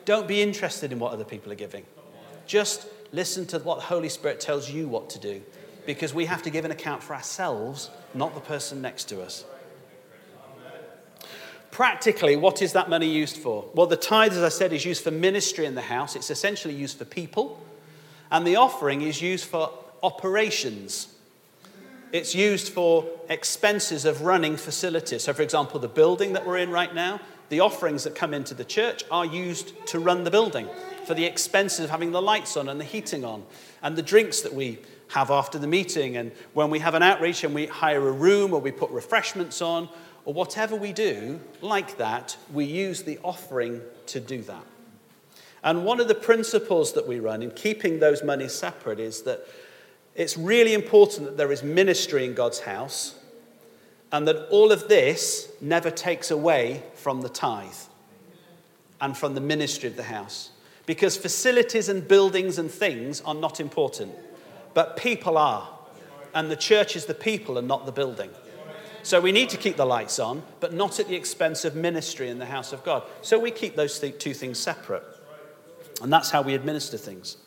Don't 0.03 0.27
be 0.27 0.41
interested 0.41 0.91
in 0.91 0.99
what 0.99 1.13
other 1.13 1.23
people 1.23 1.51
are 1.53 1.55
giving. 1.55 1.85
Just 2.47 2.88
listen 3.13 3.45
to 3.47 3.59
what 3.59 3.79
the 3.79 3.85
Holy 3.85 4.09
Spirit 4.09 4.41
tells 4.41 4.69
you 4.69 4.89
what 4.89 5.09
to 5.11 5.19
do 5.19 5.41
because 5.85 6.13
we 6.13 6.25
have 6.25 6.41
to 6.43 6.49
give 6.49 6.65
an 6.65 6.71
account 6.71 7.03
for 7.03 7.13
ourselves, 7.13 7.89
not 8.13 8.33
the 8.33 8.41
person 8.41 8.81
next 8.81 9.05
to 9.05 9.21
us. 9.21 9.45
Practically, 11.71 12.37
what 12.37 12.61
is 12.61 12.71
that 12.73 12.89
money 12.89 13.09
used 13.09 13.35
for? 13.35 13.69
Well, 13.73 13.87
the 13.87 13.97
tithe, 13.97 14.31
as 14.31 14.43
I 14.43 14.49
said, 14.49 14.71
is 14.71 14.85
used 14.85 15.03
for 15.03 15.11
ministry 15.11 15.65
in 15.65 15.75
the 15.75 15.81
house. 15.81 16.15
It's 16.15 16.31
essentially 16.31 16.73
used 16.73 16.97
for 16.97 17.03
people. 17.03 17.61
And 18.31 18.47
the 18.47 18.55
offering 18.55 19.01
is 19.01 19.21
used 19.21 19.45
for 19.45 19.71
operations. 20.01 21.09
It's 22.13 22.33
used 22.33 22.71
for 22.71 23.05
expenses 23.27 24.05
of 24.05 24.21
running 24.21 24.55
facilities. 24.55 25.23
So, 25.23 25.33
for 25.33 25.41
example, 25.41 25.79
the 25.79 25.89
building 25.89 26.31
that 26.33 26.45
we're 26.47 26.59
in 26.59 26.71
right 26.71 26.95
now, 26.95 27.19
the 27.49 27.59
offerings 27.59 28.05
that 28.05 28.15
come 28.15 28.33
into 28.33 28.53
the 28.53 28.63
church 28.63 29.03
are 29.11 29.25
used 29.25 29.73
to 29.88 29.99
run 29.99 30.23
the 30.23 30.31
building 30.31 30.69
for 31.05 31.13
the 31.13 31.25
expenses 31.25 31.86
of 31.86 31.89
having 31.89 32.11
the 32.11 32.21
lights 32.21 32.55
on 32.57 32.69
and 32.69 32.79
the 32.79 32.86
heating 32.86 33.25
on 33.25 33.43
and 33.83 33.95
the 33.95 34.01
drinks 34.01 34.41
that 34.41 34.53
we 34.53 34.79
have 35.16 35.32
after 35.32 35.57
the 35.57 35.66
meeting. 35.66 36.18
And 36.18 36.34
when 36.53 36.70
we 36.70 36.80
have 36.80 36.93
an 36.93 37.01
outreach 37.01 37.45
and 37.45 37.55
we 37.55 37.68
hire 37.68 38.05
a 38.05 38.11
room 38.11 38.53
or 38.53 38.59
we 38.59 38.72
put 38.72 38.91
refreshments 38.91 39.61
on 39.61 39.88
or 40.26 40.34
whatever 40.34 40.76
we 40.76 40.91
do 40.91 41.39
like 41.61 41.97
that, 41.97 42.36
we 42.51 42.66
use 42.66 43.03
the 43.03 43.18
offering 43.24 43.82
to 44.07 44.20
do 44.20 44.41
that. 44.41 44.66
And 45.63 45.86
one 45.86 46.01
of 46.01 46.09
the 46.09 46.16
principles 46.16 46.91
that 46.93 47.07
we 47.07 47.22
run 47.22 47.41
in 47.41 47.51
keeping 47.51 47.99
those 47.99 48.26
monies 48.26 48.53
separate 48.53 48.99
is 48.99 49.22
that 49.22 49.47
it's 50.16 50.38
really 50.38 50.74
important 50.74 51.28
that 51.28 51.38
there 51.38 51.51
is 51.51 51.63
ministry 51.63 52.26
in 52.26 52.34
God's 52.34 52.59
house 52.59 53.16
and 54.11 54.28
that 54.28 54.49
all 54.49 54.74
of 54.74 54.89
this 54.89 55.49
never 55.61 55.89
takes 55.89 56.30
away 56.30 56.84
from 56.93 57.22
the 57.22 57.30
tithe 57.30 57.72
and 58.99 59.18
from 59.18 59.34
the 59.34 59.41
ministry 59.41 59.88
of 59.88 59.95
the 59.95 60.03
house. 60.03 60.51
Because 60.86 61.16
facilities 61.16 61.88
and 61.88 62.05
buildings 62.05 62.57
and 62.57 62.70
things 62.70 63.22
are 63.22 63.34
not 63.34 63.61
important 63.61 64.13
but 64.76 64.97
people 64.97 65.39
are. 65.39 65.67
And 66.36 66.51
the 66.51 66.55
church 66.55 66.95
is 66.95 67.05
the 67.05 67.15
people 67.15 67.57
and 67.57 67.67
not 67.67 67.88
the 67.88 67.91
building. 67.91 68.30
So 69.01 69.21
we 69.21 69.32
need 69.32 69.49
to 69.49 69.57
keep 69.57 69.78
the 69.78 69.86
lights 69.86 70.19
on, 70.19 70.43
but 70.59 70.73
not 70.73 70.99
at 70.99 71.07
the 71.07 71.15
expense 71.15 71.63
of 71.63 71.76
ministry 71.76 72.30
in 72.30 72.39
the 72.39 72.45
house 72.45 72.73
of 72.73 72.84
God. 72.84 73.03
So 73.21 73.39
we 73.39 73.51
keep 73.51 73.76
those 73.76 73.99
two 73.99 74.34
things 74.34 74.59
separate. 74.59 75.03
And 76.01 76.11
that's 76.11 76.30
how 76.30 76.41
we 76.41 76.53
administer 76.53 76.97
things. 76.97 77.38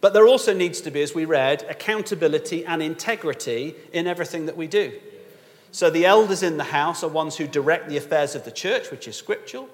But 0.00 0.14
there 0.14 0.26
also 0.26 0.54
needs 0.54 0.80
to 0.82 0.90
be, 0.90 1.02
as 1.02 1.14
we 1.14 1.24
read, 1.24 1.66
accountability 1.68 2.64
and 2.64 2.82
integrity 2.82 3.74
in 3.92 4.06
everything 4.06 4.46
that 4.46 4.56
we 4.56 4.66
do. 4.66 4.92
So 5.72 5.90
the 5.90 6.06
elders 6.06 6.42
in 6.42 6.56
the 6.58 6.64
house 6.64 7.02
are 7.02 7.08
ones 7.08 7.36
who 7.36 7.46
direct 7.46 7.88
the 7.88 7.96
affairs 7.96 8.34
of 8.34 8.44
the 8.44 8.52
church, 8.52 8.90
which 8.90 9.08
is 9.08 9.16
scriptural. 9.16 9.68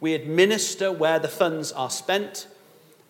We 0.00 0.14
administer 0.14 0.92
where 0.92 1.18
the 1.18 1.28
funds 1.28 1.72
are 1.72 1.90
spent. 1.90 2.48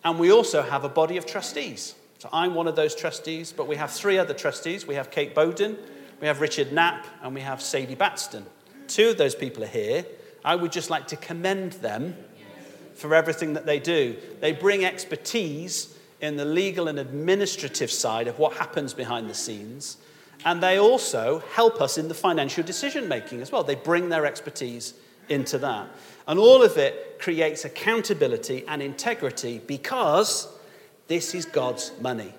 And 0.04 0.18
we 0.18 0.30
also 0.30 0.62
have 0.62 0.84
a 0.84 0.88
body 0.88 1.16
of 1.16 1.26
trustees. 1.26 1.94
So 2.22 2.28
I'm 2.32 2.54
one 2.54 2.68
of 2.68 2.76
those 2.76 2.94
trustees, 2.94 3.50
but 3.50 3.66
we 3.66 3.74
have 3.74 3.90
three 3.90 4.16
other 4.16 4.32
trustees. 4.32 4.86
We 4.86 4.94
have 4.94 5.10
Kate 5.10 5.34
Bowden, 5.34 5.76
we 6.20 6.28
have 6.28 6.40
Richard 6.40 6.72
Knapp, 6.72 7.04
and 7.20 7.34
we 7.34 7.40
have 7.40 7.60
Sadie 7.60 7.96
Batston. 7.96 8.44
Two 8.86 9.08
of 9.08 9.18
those 9.18 9.34
people 9.34 9.64
are 9.64 9.66
here. 9.66 10.06
I 10.44 10.54
would 10.54 10.70
just 10.70 10.88
like 10.88 11.08
to 11.08 11.16
commend 11.16 11.72
them 11.72 12.14
for 12.94 13.12
everything 13.12 13.54
that 13.54 13.66
they 13.66 13.80
do. 13.80 14.14
They 14.38 14.52
bring 14.52 14.84
expertise 14.84 15.98
in 16.20 16.36
the 16.36 16.44
legal 16.44 16.86
and 16.86 17.00
administrative 17.00 17.90
side 17.90 18.28
of 18.28 18.38
what 18.38 18.52
happens 18.52 18.94
behind 18.94 19.28
the 19.28 19.34
scenes, 19.34 19.96
and 20.44 20.62
they 20.62 20.78
also 20.78 21.42
help 21.54 21.80
us 21.80 21.98
in 21.98 22.06
the 22.06 22.14
financial 22.14 22.62
decision 22.62 23.08
making 23.08 23.42
as 23.42 23.50
well. 23.50 23.64
They 23.64 23.74
bring 23.74 24.10
their 24.10 24.26
expertise 24.26 24.94
into 25.28 25.58
that. 25.58 25.88
And 26.28 26.38
all 26.38 26.62
of 26.62 26.78
it 26.78 27.18
creates 27.18 27.64
accountability 27.64 28.64
and 28.68 28.80
integrity 28.80 29.60
because 29.66 30.46
this 31.12 31.34
is 31.34 31.44
God's 31.44 31.92
money. 32.00 32.32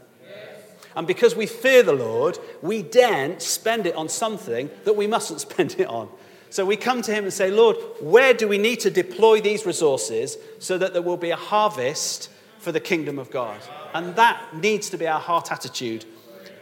And 0.95 1.05
because 1.05 1.35
we 1.35 1.45
fear 1.45 1.83
the 1.83 1.93
Lord, 1.93 2.39
we 2.63 2.81
daren't 2.81 3.39
spend 3.39 3.85
it 3.85 3.93
on 3.93 4.09
something 4.09 4.67
that 4.83 4.95
we 4.95 5.05
mustn't 5.05 5.41
spend 5.47 5.75
it 5.77 5.87
on. 5.87 6.09
So 6.49 6.65
we 6.65 6.75
come 6.75 7.03
to 7.03 7.13
Him 7.13 7.23
and 7.23 7.33
say, 7.33 7.51
Lord, 7.51 7.77
where 8.01 8.33
do 8.33 8.47
we 8.47 8.57
need 8.57 8.79
to 8.79 8.89
deploy 8.89 9.41
these 9.41 9.67
resources 9.67 10.37
so 10.57 10.79
that 10.79 10.93
there 10.93 11.03
will 11.03 11.17
be 11.17 11.29
a 11.29 11.35
harvest 11.35 12.31
for 12.57 12.71
the 12.71 12.79
kingdom 12.79 13.19
of 13.19 13.29
God? 13.29 13.59
And 13.93 14.15
that 14.15 14.41
needs 14.55 14.89
to 14.89 14.97
be 14.97 15.07
our 15.07 15.19
heart 15.19 15.51
attitude, 15.51 16.05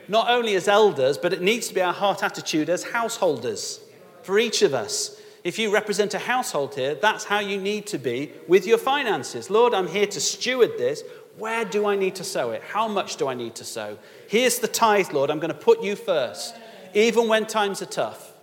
not 0.10 0.30
only 0.30 0.56
as 0.56 0.68
elders, 0.68 1.18
but 1.18 1.32
it 1.32 1.42
needs 1.42 1.70
to 1.70 1.74
be 1.74 1.82
our 1.82 1.94
heart 1.94 2.24
attitude 2.24 2.70
as 2.70 2.84
householders 2.84 3.80
for 4.22 4.38
each 4.38 4.62
of 4.64 4.74
us. 4.74 5.22
If 5.44 5.58
you 5.58 5.74
represent 5.74 6.14
a 6.14 6.20
household 6.20 6.76
here, 6.76 6.94
that's 6.94 7.24
how 7.24 7.40
you 7.40 7.58
need 7.58 7.88
to 7.88 7.98
be 7.98 8.32
with 8.48 8.68
your 8.68 8.78
finances. 8.78 9.50
Lord, 9.50 9.74
I'm 9.74 9.88
here 9.88 10.06
to 10.06 10.20
steward 10.20 10.78
this. 10.78 11.04
Where 11.38 11.66
do 11.66 11.86
I 11.86 11.96
need 11.96 12.16
to 12.16 12.24
sow 12.24 12.52
it? 12.52 12.62
How 12.62 12.88
much 12.88 13.16
do 13.16 13.28
I 13.28 13.34
need 13.34 13.56
to 13.56 13.64
sow? 13.64 13.98
Here's 14.28 14.60
the 14.60 14.68
tithe, 14.68 15.12
Lord. 15.12 15.30
I'm 15.30 15.40
going 15.40 15.54
to 15.54 15.58
put 15.58 15.82
you 15.82 15.96
first, 15.96 16.56
even 16.94 17.28
when 17.28 17.46
times 17.46 17.82
are 17.82 17.88
tough. 17.88 18.34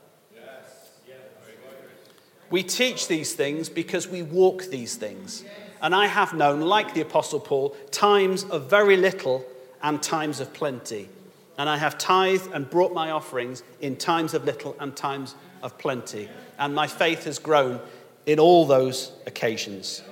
We 2.50 2.62
teach 2.62 3.08
these 3.08 3.34
things 3.34 3.68
because 3.68 4.08
we 4.08 4.22
walk 4.22 4.64
these 4.64 4.96
things. 4.96 5.44
And 5.82 5.94
I 5.94 6.06
have 6.06 6.32
known, 6.32 6.60
like 6.60 6.94
the 6.94 7.02
Apostle 7.02 7.40
Paul, 7.40 7.76
times 7.90 8.44
of 8.44 8.70
very 8.70 8.96
little 8.96 9.44
and 9.82 10.02
times 10.02 10.40
of 10.40 10.52
plenty. 10.54 11.08
And 11.58 11.68
I 11.68 11.76
have 11.76 11.98
tithed 11.98 12.50
and 12.52 12.68
brought 12.68 12.94
my 12.94 13.10
offerings 13.10 13.62
in 13.80 13.96
times 13.96 14.32
of 14.32 14.44
little 14.44 14.76
and 14.80 14.96
times 14.96 15.34
of 15.62 15.76
plenty. 15.76 16.28
And 16.58 16.74
my 16.74 16.86
faith 16.86 17.24
has 17.24 17.38
grown 17.38 17.80
in 18.26 18.38
all 18.38 18.66
those 18.66 19.12
occasions. 19.26 20.02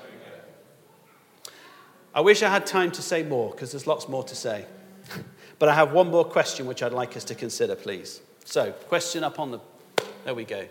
I 2.17 2.21
wish 2.21 2.43
I 2.43 2.49
had 2.49 2.65
time 2.65 2.91
to 2.93 3.03
say 3.03 3.23
more 3.23 3.51
because 3.51 3.73
there's 3.73 3.87
lots 3.87 4.09
more 4.09 4.25
to 4.25 4.35
say. 4.35 4.65
but 5.59 5.69
I 5.69 5.75
have 5.75 5.93
one 5.93 6.11
more 6.11 6.25
question 6.25 6.65
which 6.65 6.83
I'd 6.83 6.95
like 6.95 7.15
us 7.15 7.25
to 7.25 7.35
consider, 7.35 7.77
please. 7.77 8.23
So, 8.47 8.73
question 8.73 9.23
up 9.23 9.39
on 9.39 9.51
the. 9.51 9.61
There 10.25 10.35
we 10.35 10.45
go. 10.45 10.65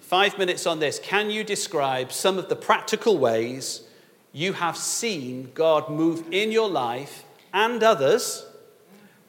Five 0.00 0.38
minutes 0.38 0.66
on 0.66 0.80
this. 0.80 0.98
Can 0.98 1.30
you 1.30 1.44
describe 1.44 2.12
some 2.12 2.38
of 2.38 2.48
the 2.48 2.56
practical 2.56 3.18
ways 3.18 3.82
you 4.32 4.54
have 4.54 4.78
seen 4.78 5.50
God 5.52 5.90
move 5.90 6.24
in 6.30 6.50
your 6.50 6.70
life 6.70 7.24
and 7.52 7.82
others 7.82 8.46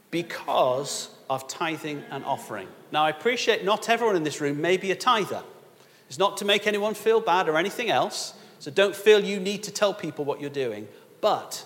because 0.10 1.10
of 1.30 1.50
tithing 1.50 2.02
and 2.12 2.24
offering? 2.24 2.70
Now, 2.94 3.04
I 3.04 3.10
appreciate 3.10 3.66
not 3.66 3.90
everyone 3.90 4.16
in 4.16 4.24
this 4.24 4.40
room 4.40 4.62
may 4.62 4.78
be 4.78 4.92
a 4.92 4.96
tither. 4.96 5.44
It's 6.08 6.18
not 6.18 6.38
to 6.38 6.46
make 6.46 6.66
anyone 6.66 6.94
feel 6.94 7.20
bad 7.20 7.50
or 7.50 7.58
anything 7.58 7.90
else. 7.90 8.36
So 8.64 8.72
don't 8.72 8.96
feel 8.96 9.22
you 9.22 9.42
need 9.42 9.64
to 9.64 9.72
tell 9.72 9.94
people 9.94 10.24
what 10.24 10.40
you're 10.40 10.50
doing. 10.50 10.88
But 11.20 11.66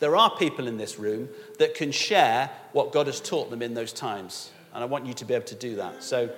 there 0.00 0.14
are 0.16 0.36
people 0.36 0.68
in 0.68 0.76
this 0.76 0.98
room 0.98 1.30
that 1.58 1.74
can 1.74 1.92
share 1.92 2.50
what 2.72 2.92
God 2.92 3.06
has 3.06 3.20
taught 3.20 3.48
them 3.48 3.62
in 3.62 3.72
those 3.72 3.90
times. 3.90 4.50
And 4.74 4.84
I 4.84 4.86
want 4.86 5.06
you 5.06 5.14
to 5.14 5.24
be 5.24 5.32
able 5.32 5.46
to 5.46 5.54
do 5.54 5.76
that. 5.76 6.04
So 6.04 6.28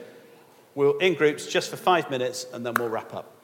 we'll 0.76 0.98
in 0.98 1.14
groups 1.14 1.48
just 1.48 1.68
for 1.68 1.76
five 1.76 2.10
minutes 2.10 2.46
and 2.52 2.64
then 2.64 2.74
we'll 2.74 2.90
wrap 2.90 3.12
up. 3.12 3.34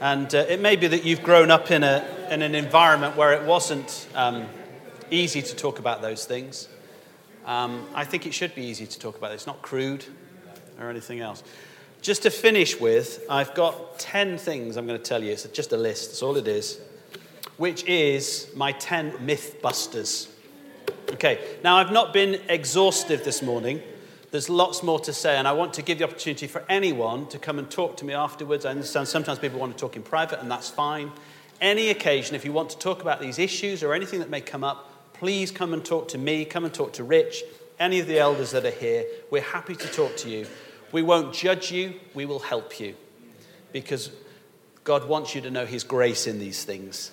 And 0.00 0.34
uh, 0.34 0.38
it 0.48 0.58
may 0.58 0.74
be 0.74 0.88
that 0.88 1.04
you've 1.04 1.22
grown 1.22 1.52
up 1.52 1.70
in, 1.70 1.84
a, 1.84 2.04
in 2.32 2.42
an 2.42 2.56
environment 2.56 3.16
where 3.16 3.32
it 3.32 3.44
wasn't 3.46 4.08
um, 4.16 4.48
easy 5.08 5.40
to 5.40 5.54
talk 5.54 5.78
about 5.78 6.02
those 6.02 6.24
things. 6.24 6.66
Um, 7.46 7.86
I 7.94 8.04
think 8.04 8.26
it 8.26 8.34
should 8.34 8.54
be 8.54 8.62
easy 8.62 8.86
to 8.86 8.98
talk 8.98 9.16
about 9.16 9.32
it. 9.32 9.34
It's 9.34 9.46
not 9.46 9.62
crude 9.62 10.04
or 10.78 10.90
anything 10.90 11.20
else. 11.20 11.42
Just 12.02 12.22
to 12.22 12.30
finish 12.30 12.80
with, 12.80 13.24
I've 13.28 13.54
got 13.54 13.98
10 13.98 14.38
things 14.38 14.76
I'm 14.76 14.86
going 14.86 14.98
to 14.98 15.04
tell 15.04 15.22
you. 15.22 15.32
It's 15.32 15.44
just 15.48 15.72
a 15.72 15.76
list, 15.76 16.10
that's 16.10 16.22
all 16.22 16.36
it 16.36 16.48
is, 16.48 16.80
which 17.58 17.84
is 17.84 18.48
my 18.56 18.72
10 18.72 19.24
myth 19.24 19.60
busters. 19.60 20.28
Okay, 21.10 21.38
now 21.62 21.76
I've 21.76 21.92
not 21.92 22.12
been 22.12 22.40
exhaustive 22.48 23.24
this 23.24 23.42
morning. 23.42 23.82
There's 24.30 24.48
lots 24.48 24.82
more 24.82 25.00
to 25.00 25.12
say, 25.12 25.36
and 25.36 25.46
I 25.46 25.52
want 25.52 25.74
to 25.74 25.82
give 25.82 25.98
the 25.98 26.04
opportunity 26.04 26.46
for 26.46 26.64
anyone 26.68 27.26
to 27.28 27.38
come 27.38 27.58
and 27.58 27.68
talk 27.70 27.96
to 27.98 28.04
me 28.04 28.14
afterwards. 28.14 28.64
I 28.64 28.70
understand 28.70 29.08
sometimes 29.08 29.38
people 29.38 29.58
want 29.58 29.76
to 29.76 29.78
talk 29.78 29.96
in 29.96 30.02
private, 30.02 30.40
and 30.40 30.50
that's 30.50 30.70
fine. 30.70 31.10
Any 31.60 31.90
occasion, 31.90 32.36
if 32.36 32.44
you 32.44 32.52
want 32.52 32.70
to 32.70 32.78
talk 32.78 33.02
about 33.02 33.20
these 33.20 33.38
issues 33.38 33.82
or 33.82 33.92
anything 33.92 34.20
that 34.20 34.30
may 34.30 34.40
come 34.40 34.64
up, 34.64 34.89
please 35.20 35.50
come 35.50 35.74
and 35.74 35.84
talk 35.84 36.08
to 36.08 36.16
me, 36.16 36.46
come 36.46 36.64
and 36.64 36.72
talk 36.72 36.94
to 36.94 37.04
Rich, 37.04 37.44
any 37.78 38.00
of 38.00 38.06
the 38.06 38.18
elders 38.18 38.52
that 38.52 38.64
are 38.64 38.70
here. 38.70 39.04
We're 39.30 39.42
happy 39.42 39.76
to 39.76 39.88
talk 39.88 40.16
to 40.16 40.30
you. 40.30 40.46
We 40.92 41.02
won't 41.02 41.34
judge 41.34 41.70
you, 41.70 42.00
we 42.14 42.24
will 42.24 42.38
help 42.38 42.80
you. 42.80 42.96
Because 43.70 44.10
God 44.82 45.06
wants 45.06 45.34
you 45.34 45.42
to 45.42 45.50
know 45.50 45.66
His 45.66 45.84
grace 45.84 46.26
in 46.26 46.38
these 46.38 46.64
things, 46.64 47.10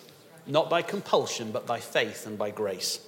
not 0.48 0.70
by 0.70 0.84
compulsion, 0.84 1.52
but 1.52 1.68
by 1.68 1.82
faith 1.82 2.26
and 2.26 2.38
by 2.38 2.50
grace. 2.50 3.06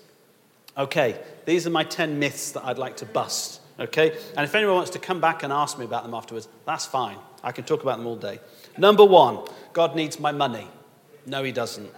Okay, 0.77 1.17
these 1.45 1.65
are 1.65 1.69
my 1.69 1.85
10 1.85 2.19
myths 2.19 2.51
that 2.51 2.65
I'd 2.65 2.77
like 2.77 2.97
to 2.97 3.05
bust. 3.05 3.61
Okay, 3.79 4.17
and 4.35 4.43
if 4.43 4.53
anyone 4.53 4.75
wants 4.75 4.91
to 4.91 4.99
come 4.99 5.21
back 5.21 5.43
and 5.43 5.53
ask 5.53 5.79
me 5.79 5.85
about 5.85 6.03
them 6.03 6.13
afterwards, 6.13 6.49
that's 6.65 6.85
fine. 6.85 7.17
I 7.41 7.53
can 7.53 7.63
talk 7.63 7.83
about 7.83 7.99
them 7.99 8.05
all 8.05 8.17
day. 8.17 8.41
Number 8.77 9.05
one, 9.05 9.47
God 9.71 9.95
needs 9.95 10.19
my 10.19 10.33
money. 10.33 10.67
No, 11.25 11.41
He 11.41 11.53
doesn't. 11.53 11.89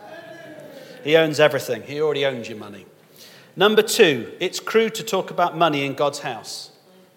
He 1.04 1.18
owns 1.18 1.40
everything, 1.40 1.82
He 1.82 2.00
already 2.00 2.28
owns 2.28 2.48
your 2.48 2.60
money. 2.60 2.86
Number 3.56 3.82
two, 3.82 4.32
it's 4.40 4.60
crude 4.60 4.96
to 4.96 5.04
talk 5.04 5.30
about 5.30 5.58
money 5.58 5.86
in 5.86 5.94
God's 5.94 6.20
house. 6.20 6.72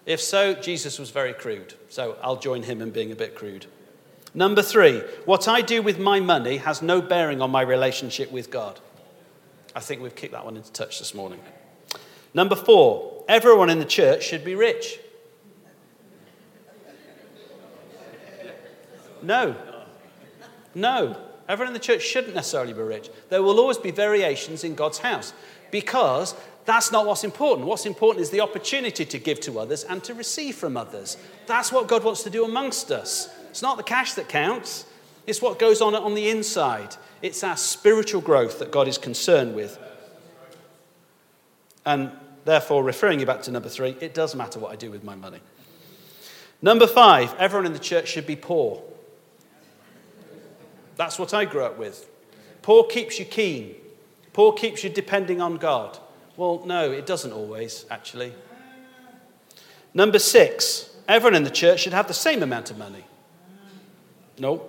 If 0.05 0.21
so, 0.21 0.53
Jesus 0.53 0.99
was 0.99 1.09
very 1.09 1.33
crude. 1.33 1.73
So 1.89 2.17
I'll 2.21 2.35
join 2.35 2.63
him 2.63 2.81
in 2.81 2.91
being 2.91 3.11
a 3.11 3.15
bit 3.15 3.35
crude. 3.35 3.65
Number 4.33 4.61
three, 4.61 4.99
what 5.23 5.47
I 5.47 5.61
do 5.61 5.81
with 5.81 5.97
my 5.97 6.19
money 6.19 6.57
has 6.57 6.81
no 6.81 7.01
bearing 7.01 7.41
on 7.41 7.51
my 7.51 7.61
relationship 7.61 8.31
with 8.31 8.51
God. 8.51 8.79
I 9.73 9.79
think 9.79 10.01
we've 10.01 10.15
kicked 10.15 10.33
that 10.33 10.43
one 10.43 10.57
into 10.57 10.71
touch 10.71 10.99
this 10.99 11.13
morning. 11.13 11.39
Number 12.33 12.55
four, 12.55 13.23
everyone 13.29 13.69
in 13.69 13.79
the 13.79 13.85
church 13.85 14.25
should 14.25 14.43
be 14.43 14.55
rich. 14.55 14.99
No. 19.21 19.55
No. 20.75 21.17
Everyone 21.47 21.69
in 21.69 21.73
the 21.73 21.79
church 21.79 22.01
shouldn't 22.01 22.35
necessarily 22.35 22.73
be 22.73 22.81
rich. 22.81 23.09
There 23.29 23.43
will 23.43 23.59
always 23.59 23.77
be 23.77 23.91
variations 23.91 24.63
in 24.63 24.75
God's 24.75 24.97
house 24.99 25.33
because 25.71 26.33
that's 26.65 26.91
not 26.91 27.05
what's 27.05 27.23
important. 27.23 27.67
What's 27.67 27.85
important 27.85 28.21
is 28.21 28.31
the 28.31 28.41
opportunity 28.41 29.05
to 29.05 29.19
give 29.19 29.39
to 29.41 29.59
others 29.59 29.83
and 29.83 30.03
to 30.05 30.13
receive 30.13 30.55
from 30.55 30.75
others. 30.75 31.17
That's 31.45 31.71
what 31.71 31.87
God 31.87 32.03
wants 32.03 32.23
to 32.23 32.29
do 32.29 32.43
amongst 32.43 32.91
us. 32.91 33.29
It's 33.49 33.61
not 33.61 33.77
the 33.77 33.83
cash 33.83 34.13
that 34.15 34.27
counts, 34.27 34.85
it's 35.27 35.41
what 35.41 35.59
goes 35.59 35.81
on 35.81 35.95
on 35.95 36.15
the 36.15 36.29
inside. 36.29 36.95
It's 37.21 37.43
our 37.43 37.57
spiritual 37.57 38.21
growth 38.21 38.59
that 38.59 38.71
God 38.71 38.87
is 38.87 38.97
concerned 38.97 39.55
with. 39.55 39.79
And 41.85 42.11
therefore, 42.43 42.83
referring 42.83 43.19
you 43.19 43.25
back 43.25 43.41
to 43.43 43.51
number 43.51 43.69
three, 43.69 43.95
it 44.01 44.13
does 44.13 44.35
matter 44.35 44.59
what 44.59 44.71
I 44.71 44.75
do 44.75 44.91
with 44.91 45.03
my 45.03 45.15
money. 45.15 45.39
Number 46.61 46.87
five, 46.87 47.33
everyone 47.37 47.65
in 47.65 47.73
the 47.73 47.79
church 47.79 48.07
should 48.07 48.27
be 48.27 48.35
poor. 48.35 48.83
That's 50.95 51.19
what 51.19 51.33
I 51.33 51.45
grew 51.45 51.63
up 51.63 51.77
with. 51.77 52.09
Poor 52.61 52.85
keeps 52.85 53.19
you 53.19 53.25
keen. 53.25 53.75
Poor 54.33 54.53
keeps 54.53 54.83
you 54.83 54.89
depending 54.89 55.41
on 55.41 55.57
God. 55.57 55.97
Well, 56.37 56.63
no, 56.65 56.91
it 56.91 57.05
doesn't 57.05 57.31
always, 57.31 57.85
actually. 57.89 58.33
Number 59.93 60.19
six, 60.19 60.89
everyone 61.07 61.35
in 61.35 61.43
the 61.43 61.49
church 61.49 61.81
should 61.81 61.93
have 61.93 62.07
the 62.07 62.13
same 62.13 62.43
amount 62.43 62.71
of 62.71 62.77
money. 62.77 63.05
No. 64.37 64.61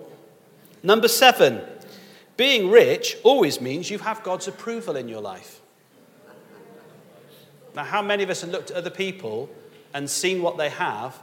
Number 0.83 1.07
seven, 1.07 1.61
Being 2.37 2.69
rich 2.69 3.17
always 3.23 3.59
means 3.59 3.89
you 3.89 3.97
have 3.97 4.23
God's 4.23 4.47
approval 4.47 4.95
in 4.95 5.09
your 5.09 5.21
life. 5.21 5.59
Now, 7.75 7.83
how 7.83 8.01
many 8.01 8.23
of 8.23 8.29
us 8.29 8.41
have 8.41 8.51
looked 8.51 8.71
at 8.71 8.77
other 8.77 8.91
people 8.91 9.49
and 9.93 10.07
seen 10.09 10.41
what 10.43 10.57
they 10.57 10.69
have 10.69 11.19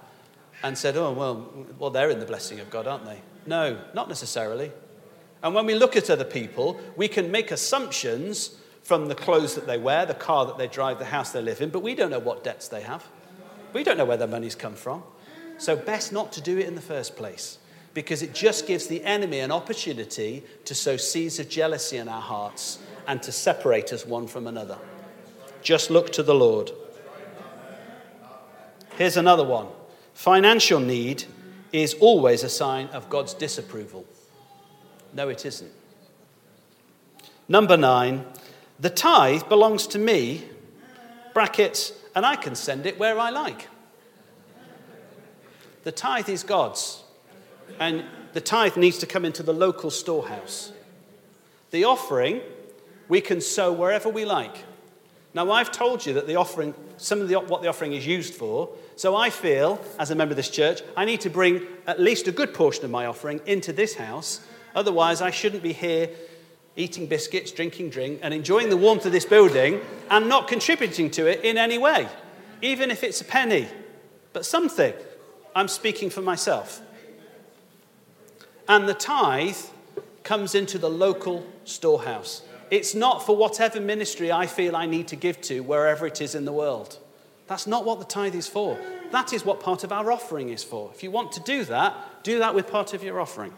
and 0.62 0.76
said, 0.76 0.96
oh, 0.96 1.12
well, 1.12 1.66
well, 1.78 1.90
they're 1.90 2.10
in 2.10 2.18
the 2.18 2.26
blessing 2.26 2.58
of 2.58 2.68
God, 2.68 2.86
aren't 2.86 3.04
they? 3.04 3.20
No, 3.46 3.78
not 3.94 4.08
necessarily. 4.08 4.72
And 5.44 5.54
when 5.54 5.66
we 5.66 5.74
look 5.74 5.94
at 5.94 6.08
other 6.08 6.24
people, 6.24 6.80
we 6.96 7.06
can 7.06 7.30
make 7.30 7.50
assumptions 7.50 8.56
from 8.82 9.08
the 9.08 9.14
clothes 9.14 9.54
that 9.56 9.66
they 9.66 9.76
wear, 9.76 10.06
the 10.06 10.14
car 10.14 10.46
that 10.46 10.56
they 10.56 10.66
drive, 10.66 10.98
the 10.98 11.04
house 11.04 11.32
they 11.32 11.42
live 11.42 11.60
in, 11.60 11.68
but 11.68 11.80
we 11.80 11.94
don't 11.94 12.10
know 12.10 12.18
what 12.18 12.42
debts 12.42 12.68
they 12.68 12.80
have. 12.80 13.06
We 13.74 13.84
don't 13.84 13.98
know 13.98 14.06
where 14.06 14.16
their 14.16 14.26
money's 14.26 14.54
come 14.54 14.74
from. 14.74 15.02
So, 15.58 15.76
best 15.76 16.12
not 16.12 16.32
to 16.32 16.40
do 16.40 16.58
it 16.58 16.66
in 16.66 16.74
the 16.74 16.80
first 16.80 17.14
place 17.14 17.58
because 17.92 18.22
it 18.22 18.34
just 18.34 18.66
gives 18.66 18.86
the 18.86 19.04
enemy 19.04 19.40
an 19.40 19.52
opportunity 19.52 20.42
to 20.64 20.74
sow 20.74 20.96
seeds 20.96 21.38
of 21.38 21.50
jealousy 21.50 21.98
in 21.98 22.08
our 22.08 22.22
hearts 22.22 22.78
and 23.06 23.22
to 23.22 23.30
separate 23.30 23.92
us 23.92 24.06
one 24.06 24.26
from 24.26 24.46
another. 24.46 24.78
Just 25.62 25.90
look 25.90 26.10
to 26.12 26.22
the 26.22 26.34
Lord. 26.34 26.72
Here's 28.96 29.18
another 29.18 29.44
one 29.44 29.66
financial 30.14 30.80
need 30.80 31.24
is 31.70 31.94
always 32.00 32.44
a 32.44 32.48
sign 32.48 32.86
of 32.88 33.10
God's 33.10 33.34
disapproval. 33.34 34.06
No, 35.14 35.28
it 35.28 35.46
isn't. 35.46 35.70
Number 37.48 37.76
nine, 37.76 38.24
the 38.80 38.90
tithe 38.90 39.48
belongs 39.48 39.86
to 39.88 39.98
me, 39.98 40.44
brackets, 41.32 41.92
and 42.14 42.26
I 42.26 42.36
can 42.36 42.54
send 42.54 42.86
it 42.86 42.98
where 42.98 43.18
I 43.18 43.30
like. 43.30 43.68
The 45.84 45.92
tithe 45.92 46.28
is 46.28 46.42
God's, 46.42 47.02
and 47.78 48.04
the 48.32 48.40
tithe 48.40 48.76
needs 48.76 48.98
to 48.98 49.06
come 49.06 49.24
into 49.24 49.42
the 49.42 49.52
local 49.52 49.90
storehouse. 49.90 50.72
The 51.70 51.84
offering, 51.84 52.40
we 53.08 53.20
can 53.20 53.40
sow 53.40 53.72
wherever 53.72 54.08
we 54.08 54.24
like. 54.24 54.56
Now, 55.34 55.50
I've 55.50 55.72
told 55.72 56.06
you 56.06 56.14
that 56.14 56.26
the 56.26 56.36
offering, 56.36 56.74
some 56.96 57.20
of 57.20 57.28
the, 57.28 57.38
what 57.40 57.60
the 57.60 57.68
offering 57.68 57.92
is 57.92 58.06
used 58.06 58.34
for, 58.34 58.70
so 58.96 59.16
I 59.16 59.30
feel, 59.30 59.84
as 59.98 60.10
a 60.10 60.14
member 60.14 60.32
of 60.32 60.36
this 60.36 60.48
church, 60.48 60.80
I 60.96 61.04
need 61.04 61.20
to 61.22 61.30
bring 61.30 61.66
at 61.86 62.00
least 62.00 62.28
a 62.28 62.32
good 62.32 62.54
portion 62.54 62.84
of 62.84 62.90
my 62.90 63.06
offering 63.06 63.40
into 63.44 63.72
this 63.72 63.96
house. 63.96 64.40
Otherwise, 64.74 65.20
I 65.20 65.30
shouldn't 65.30 65.62
be 65.62 65.72
here 65.72 66.10
eating 66.76 67.06
biscuits, 67.06 67.52
drinking 67.52 67.90
drink, 67.90 68.18
and 68.22 68.34
enjoying 68.34 68.68
the 68.68 68.76
warmth 68.76 69.06
of 69.06 69.12
this 69.12 69.24
building 69.24 69.80
and 70.10 70.28
not 70.28 70.48
contributing 70.48 71.10
to 71.12 71.26
it 71.26 71.44
in 71.44 71.56
any 71.56 71.78
way, 71.78 72.08
even 72.62 72.90
if 72.90 73.04
it's 73.04 73.20
a 73.20 73.24
penny, 73.24 73.68
but 74.32 74.44
something. 74.44 74.92
I'm 75.54 75.68
speaking 75.68 76.10
for 76.10 76.20
myself. 76.20 76.82
And 78.68 78.88
the 78.88 78.94
tithe 78.94 79.56
comes 80.24 80.54
into 80.54 80.78
the 80.78 80.90
local 80.90 81.46
storehouse. 81.64 82.42
It's 82.70 82.94
not 82.94 83.24
for 83.24 83.36
whatever 83.36 83.80
ministry 83.80 84.32
I 84.32 84.46
feel 84.46 84.74
I 84.74 84.86
need 84.86 85.06
to 85.08 85.16
give 85.16 85.40
to 85.42 85.60
wherever 85.60 86.06
it 86.06 86.20
is 86.20 86.34
in 86.34 86.44
the 86.44 86.52
world. 86.52 86.98
That's 87.46 87.66
not 87.66 87.84
what 87.84 87.98
the 87.98 88.06
tithe 88.06 88.34
is 88.34 88.48
for. 88.48 88.78
That 89.12 89.32
is 89.32 89.44
what 89.44 89.60
part 89.60 89.84
of 89.84 89.92
our 89.92 90.10
offering 90.10 90.48
is 90.48 90.64
for. 90.64 90.90
If 90.94 91.02
you 91.02 91.10
want 91.10 91.30
to 91.32 91.40
do 91.40 91.64
that, 91.66 92.24
do 92.24 92.38
that 92.38 92.54
with 92.54 92.68
part 92.68 92.94
of 92.94 93.04
your 93.04 93.20
offering. 93.20 93.52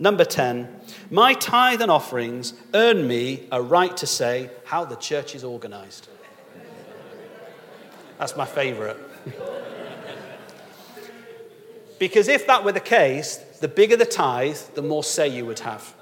Number 0.00 0.24
10, 0.24 0.66
my 1.10 1.34
tithe 1.34 1.82
and 1.82 1.90
offerings 1.90 2.54
earn 2.72 3.06
me 3.06 3.46
a 3.52 3.60
right 3.60 3.94
to 3.98 4.06
say 4.06 4.50
how 4.64 4.86
the 4.86 4.96
church 4.96 5.34
is 5.34 5.44
organized. 5.44 6.08
That's 8.18 8.34
my 8.34 8.46
favorite. 8.46 8.96
because 11.98 12.28
if 12.28 12.46
that 12.46 12.64
were 12.64 12.72
the 12.72 12.80
case, 12.80 13.36
the 13.60 13.68
bigger 13.68 13.94
the 13.94 14.06
tithe, 14.06 14.56
the 14.74 14.80
more 14.80 15.04
say 15.04 15.28
you 15.28 15.44
would 15.44 15.60
have. 15.60 15.94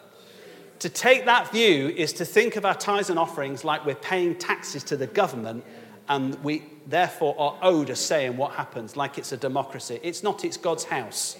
To 0.78 0.88
take 0.88 1.24
that 1.24 1.50
view 1.50 1.88
is 1.88 2.12
to 2.14 2.24
think 2.24 2.54
of 2.54 2.64
our 2.64 2.76
tithes 2.76 3.10
and 3.10 3.18
offerings 3.18 3.64
like 3.64 3.84
we're 3.84 3.96
paying 3.96 4.36
taxes 4.36 4.84
to 4.84 4.96
the 4.96 5.08
government 5.08 5.64
and 6.08 6.36
we 6.44 6.62
therefore 6.86 7.34
are 7.36 7.58
owed 7.62 7.90
a 7.90 7.96
say 7.96 8.26
in 8.26 8.36
what 8.36 8.52
happens, 8.52 8.96
like 8.96 9.18
it's 9.18 9.32
a 9.32 9.36
democracy. 9.36 9.98
It's 10.04 10.22
not, 10.22 10.44
it's 10.44 10.56
God's 10.56 10.84
house. 10.84 11.36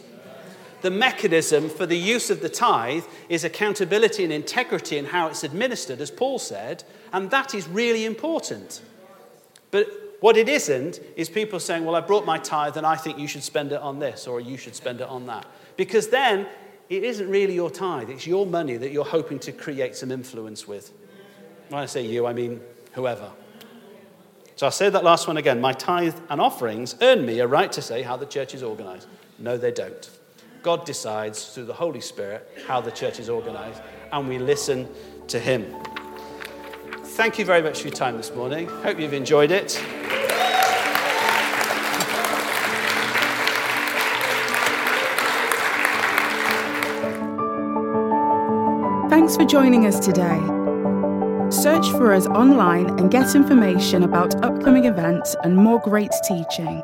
The 0.80 0.90
mechanism 0.90 1.68
for 1.68 1.86
the 1.86 1.96
use 1.96 2.30
of 2.30 2.40
the 2.40 2.48
tithe 2.48 3.04
is 3.28 3.44
accountability 3.44 4.22
and 4.22 4.32
integrity 4.32 4.96
in 4.96 5.06
how 5.06 5.26
it's 5.26 5.42
administered, 5.42 6.00
as 6.00 6.10
Paul 6.10 6.38
said, 6.38 6.84
and 7.12 7.30
that 7.30 7.54
is 7.54 7.66
really 7.66 8.04
important. 8.04 8.80
But 9.70 9.88
what 10.20 10.36
it 10.36 10.48
isn't 10.48 11.00
is 11.16 11.28
people 11.28 11.60
saying, 11.60 11.84
Well, 11.84 11.94
I 11.94 12.00
brought 12.00 12.24
my 12.24 12.38
tithe 12.38 12.76
and 12.76 12.86
I 12.86 12.96
think 12.96 13.18
you 13.18 13.28
should 13.28 13.42
spend 13.42 13.72
it 13.72 13.80
on 13.80 13.98
this 13.98 14.26
or 14.26 14.40
you 14.40 14.56
should 14.56 14.74
spend 14.74 15.00
it 15.00 15.08
on 15.08 15.26
that. 15.26 15.46
Because 15.76 16.08
then 16.08 16.46
it 16.88 17.04
isn't 17.04 17.28
really 17.28 17.54
your 17.54 17.70
tithe, 17.70 18.10
it's 18.10 18.26
your 18.26 18.46
money 18.46 18.76
that 18.76 18.90
you're 18.90 19.04
hoping 19.04 19.38
to 19.40 19.52
create 19.52 19.96
some 19.96 20.10
influence 20.10 20.66
with. 20.66 20.92
When 21.68 21.80
I 21.80 21.86
say 21.86 22.06
you, 22.06 22.26
I 22.26 22.32
mean 22.32 22.60
whoever. 22.92 23.30
So 24.56 24.66
I'll 24.66 24.72
say 24.72 24.90
that 24.90 25.04
last 25.04 25.28
one 25.28 25.36
again. 25.36 25.60
My 25.60 25.72
tithe 25.72 26.16
and 26.30 26.40
offerings 26.40 26.96
earn 27.00 27.24
me 27.24 27.38
a 27.38 27.46
right 27.46 27.70
to 27.72 27.82
say 27.82 28.02
how 28.02 28.16
the 28.16 28.26
church 28.26 28.54
is 28.54 28.62
organized. 28.62 29.06
No, 29.38 29.56
they 29.56 29.70
don't. 29.70 30.10
God 30.62 30.84
decides 30.84 31.54
through 31.54 31.66
the 31.66 31.74
Holy 31.74 32.00
Spirit 32.00 32.48
how 32.66 32.80
the 32.80 32.90
church 32.90 33.18
is 33.20 33.28
organized, 33.28 33.80
and 34.12 34.28
we 34.28 34.38
listen 34.38 34.88
to 35.28 35.38
Him. 35.38 35.74
Thank 37.02 37.38
you 37.38 37.44
very 37.44 37.62
much 37.62 37.80
for 37.80 37.88
your 37.88 37.96
time 37.96 38.16
this 38.16 38.34
morning. 38.34 38.68
Hope 38.68 38.98
you've 38.98 39.12
enjoyed 39.12 39.50
it. 39.50 39.72
Thanks 49.10 49.36
for 49.36 49.44
joining 49.44 49.86
us 49.86 49.98
today. 49.98 50.38
Search 51.50 51.88
for 51.92 52.12
us 52.12 52.26
online 52.26 52.86
and 52.98 53.10
get 53.10 53.34
information 53.34 54.02
about 54.04 54.42
upcoming 54.44 54.84
events 54.84 55.34
and 55.42 55.56
more 55.56 55.80
great 55.80 56.12
teaching. 56.26 56.82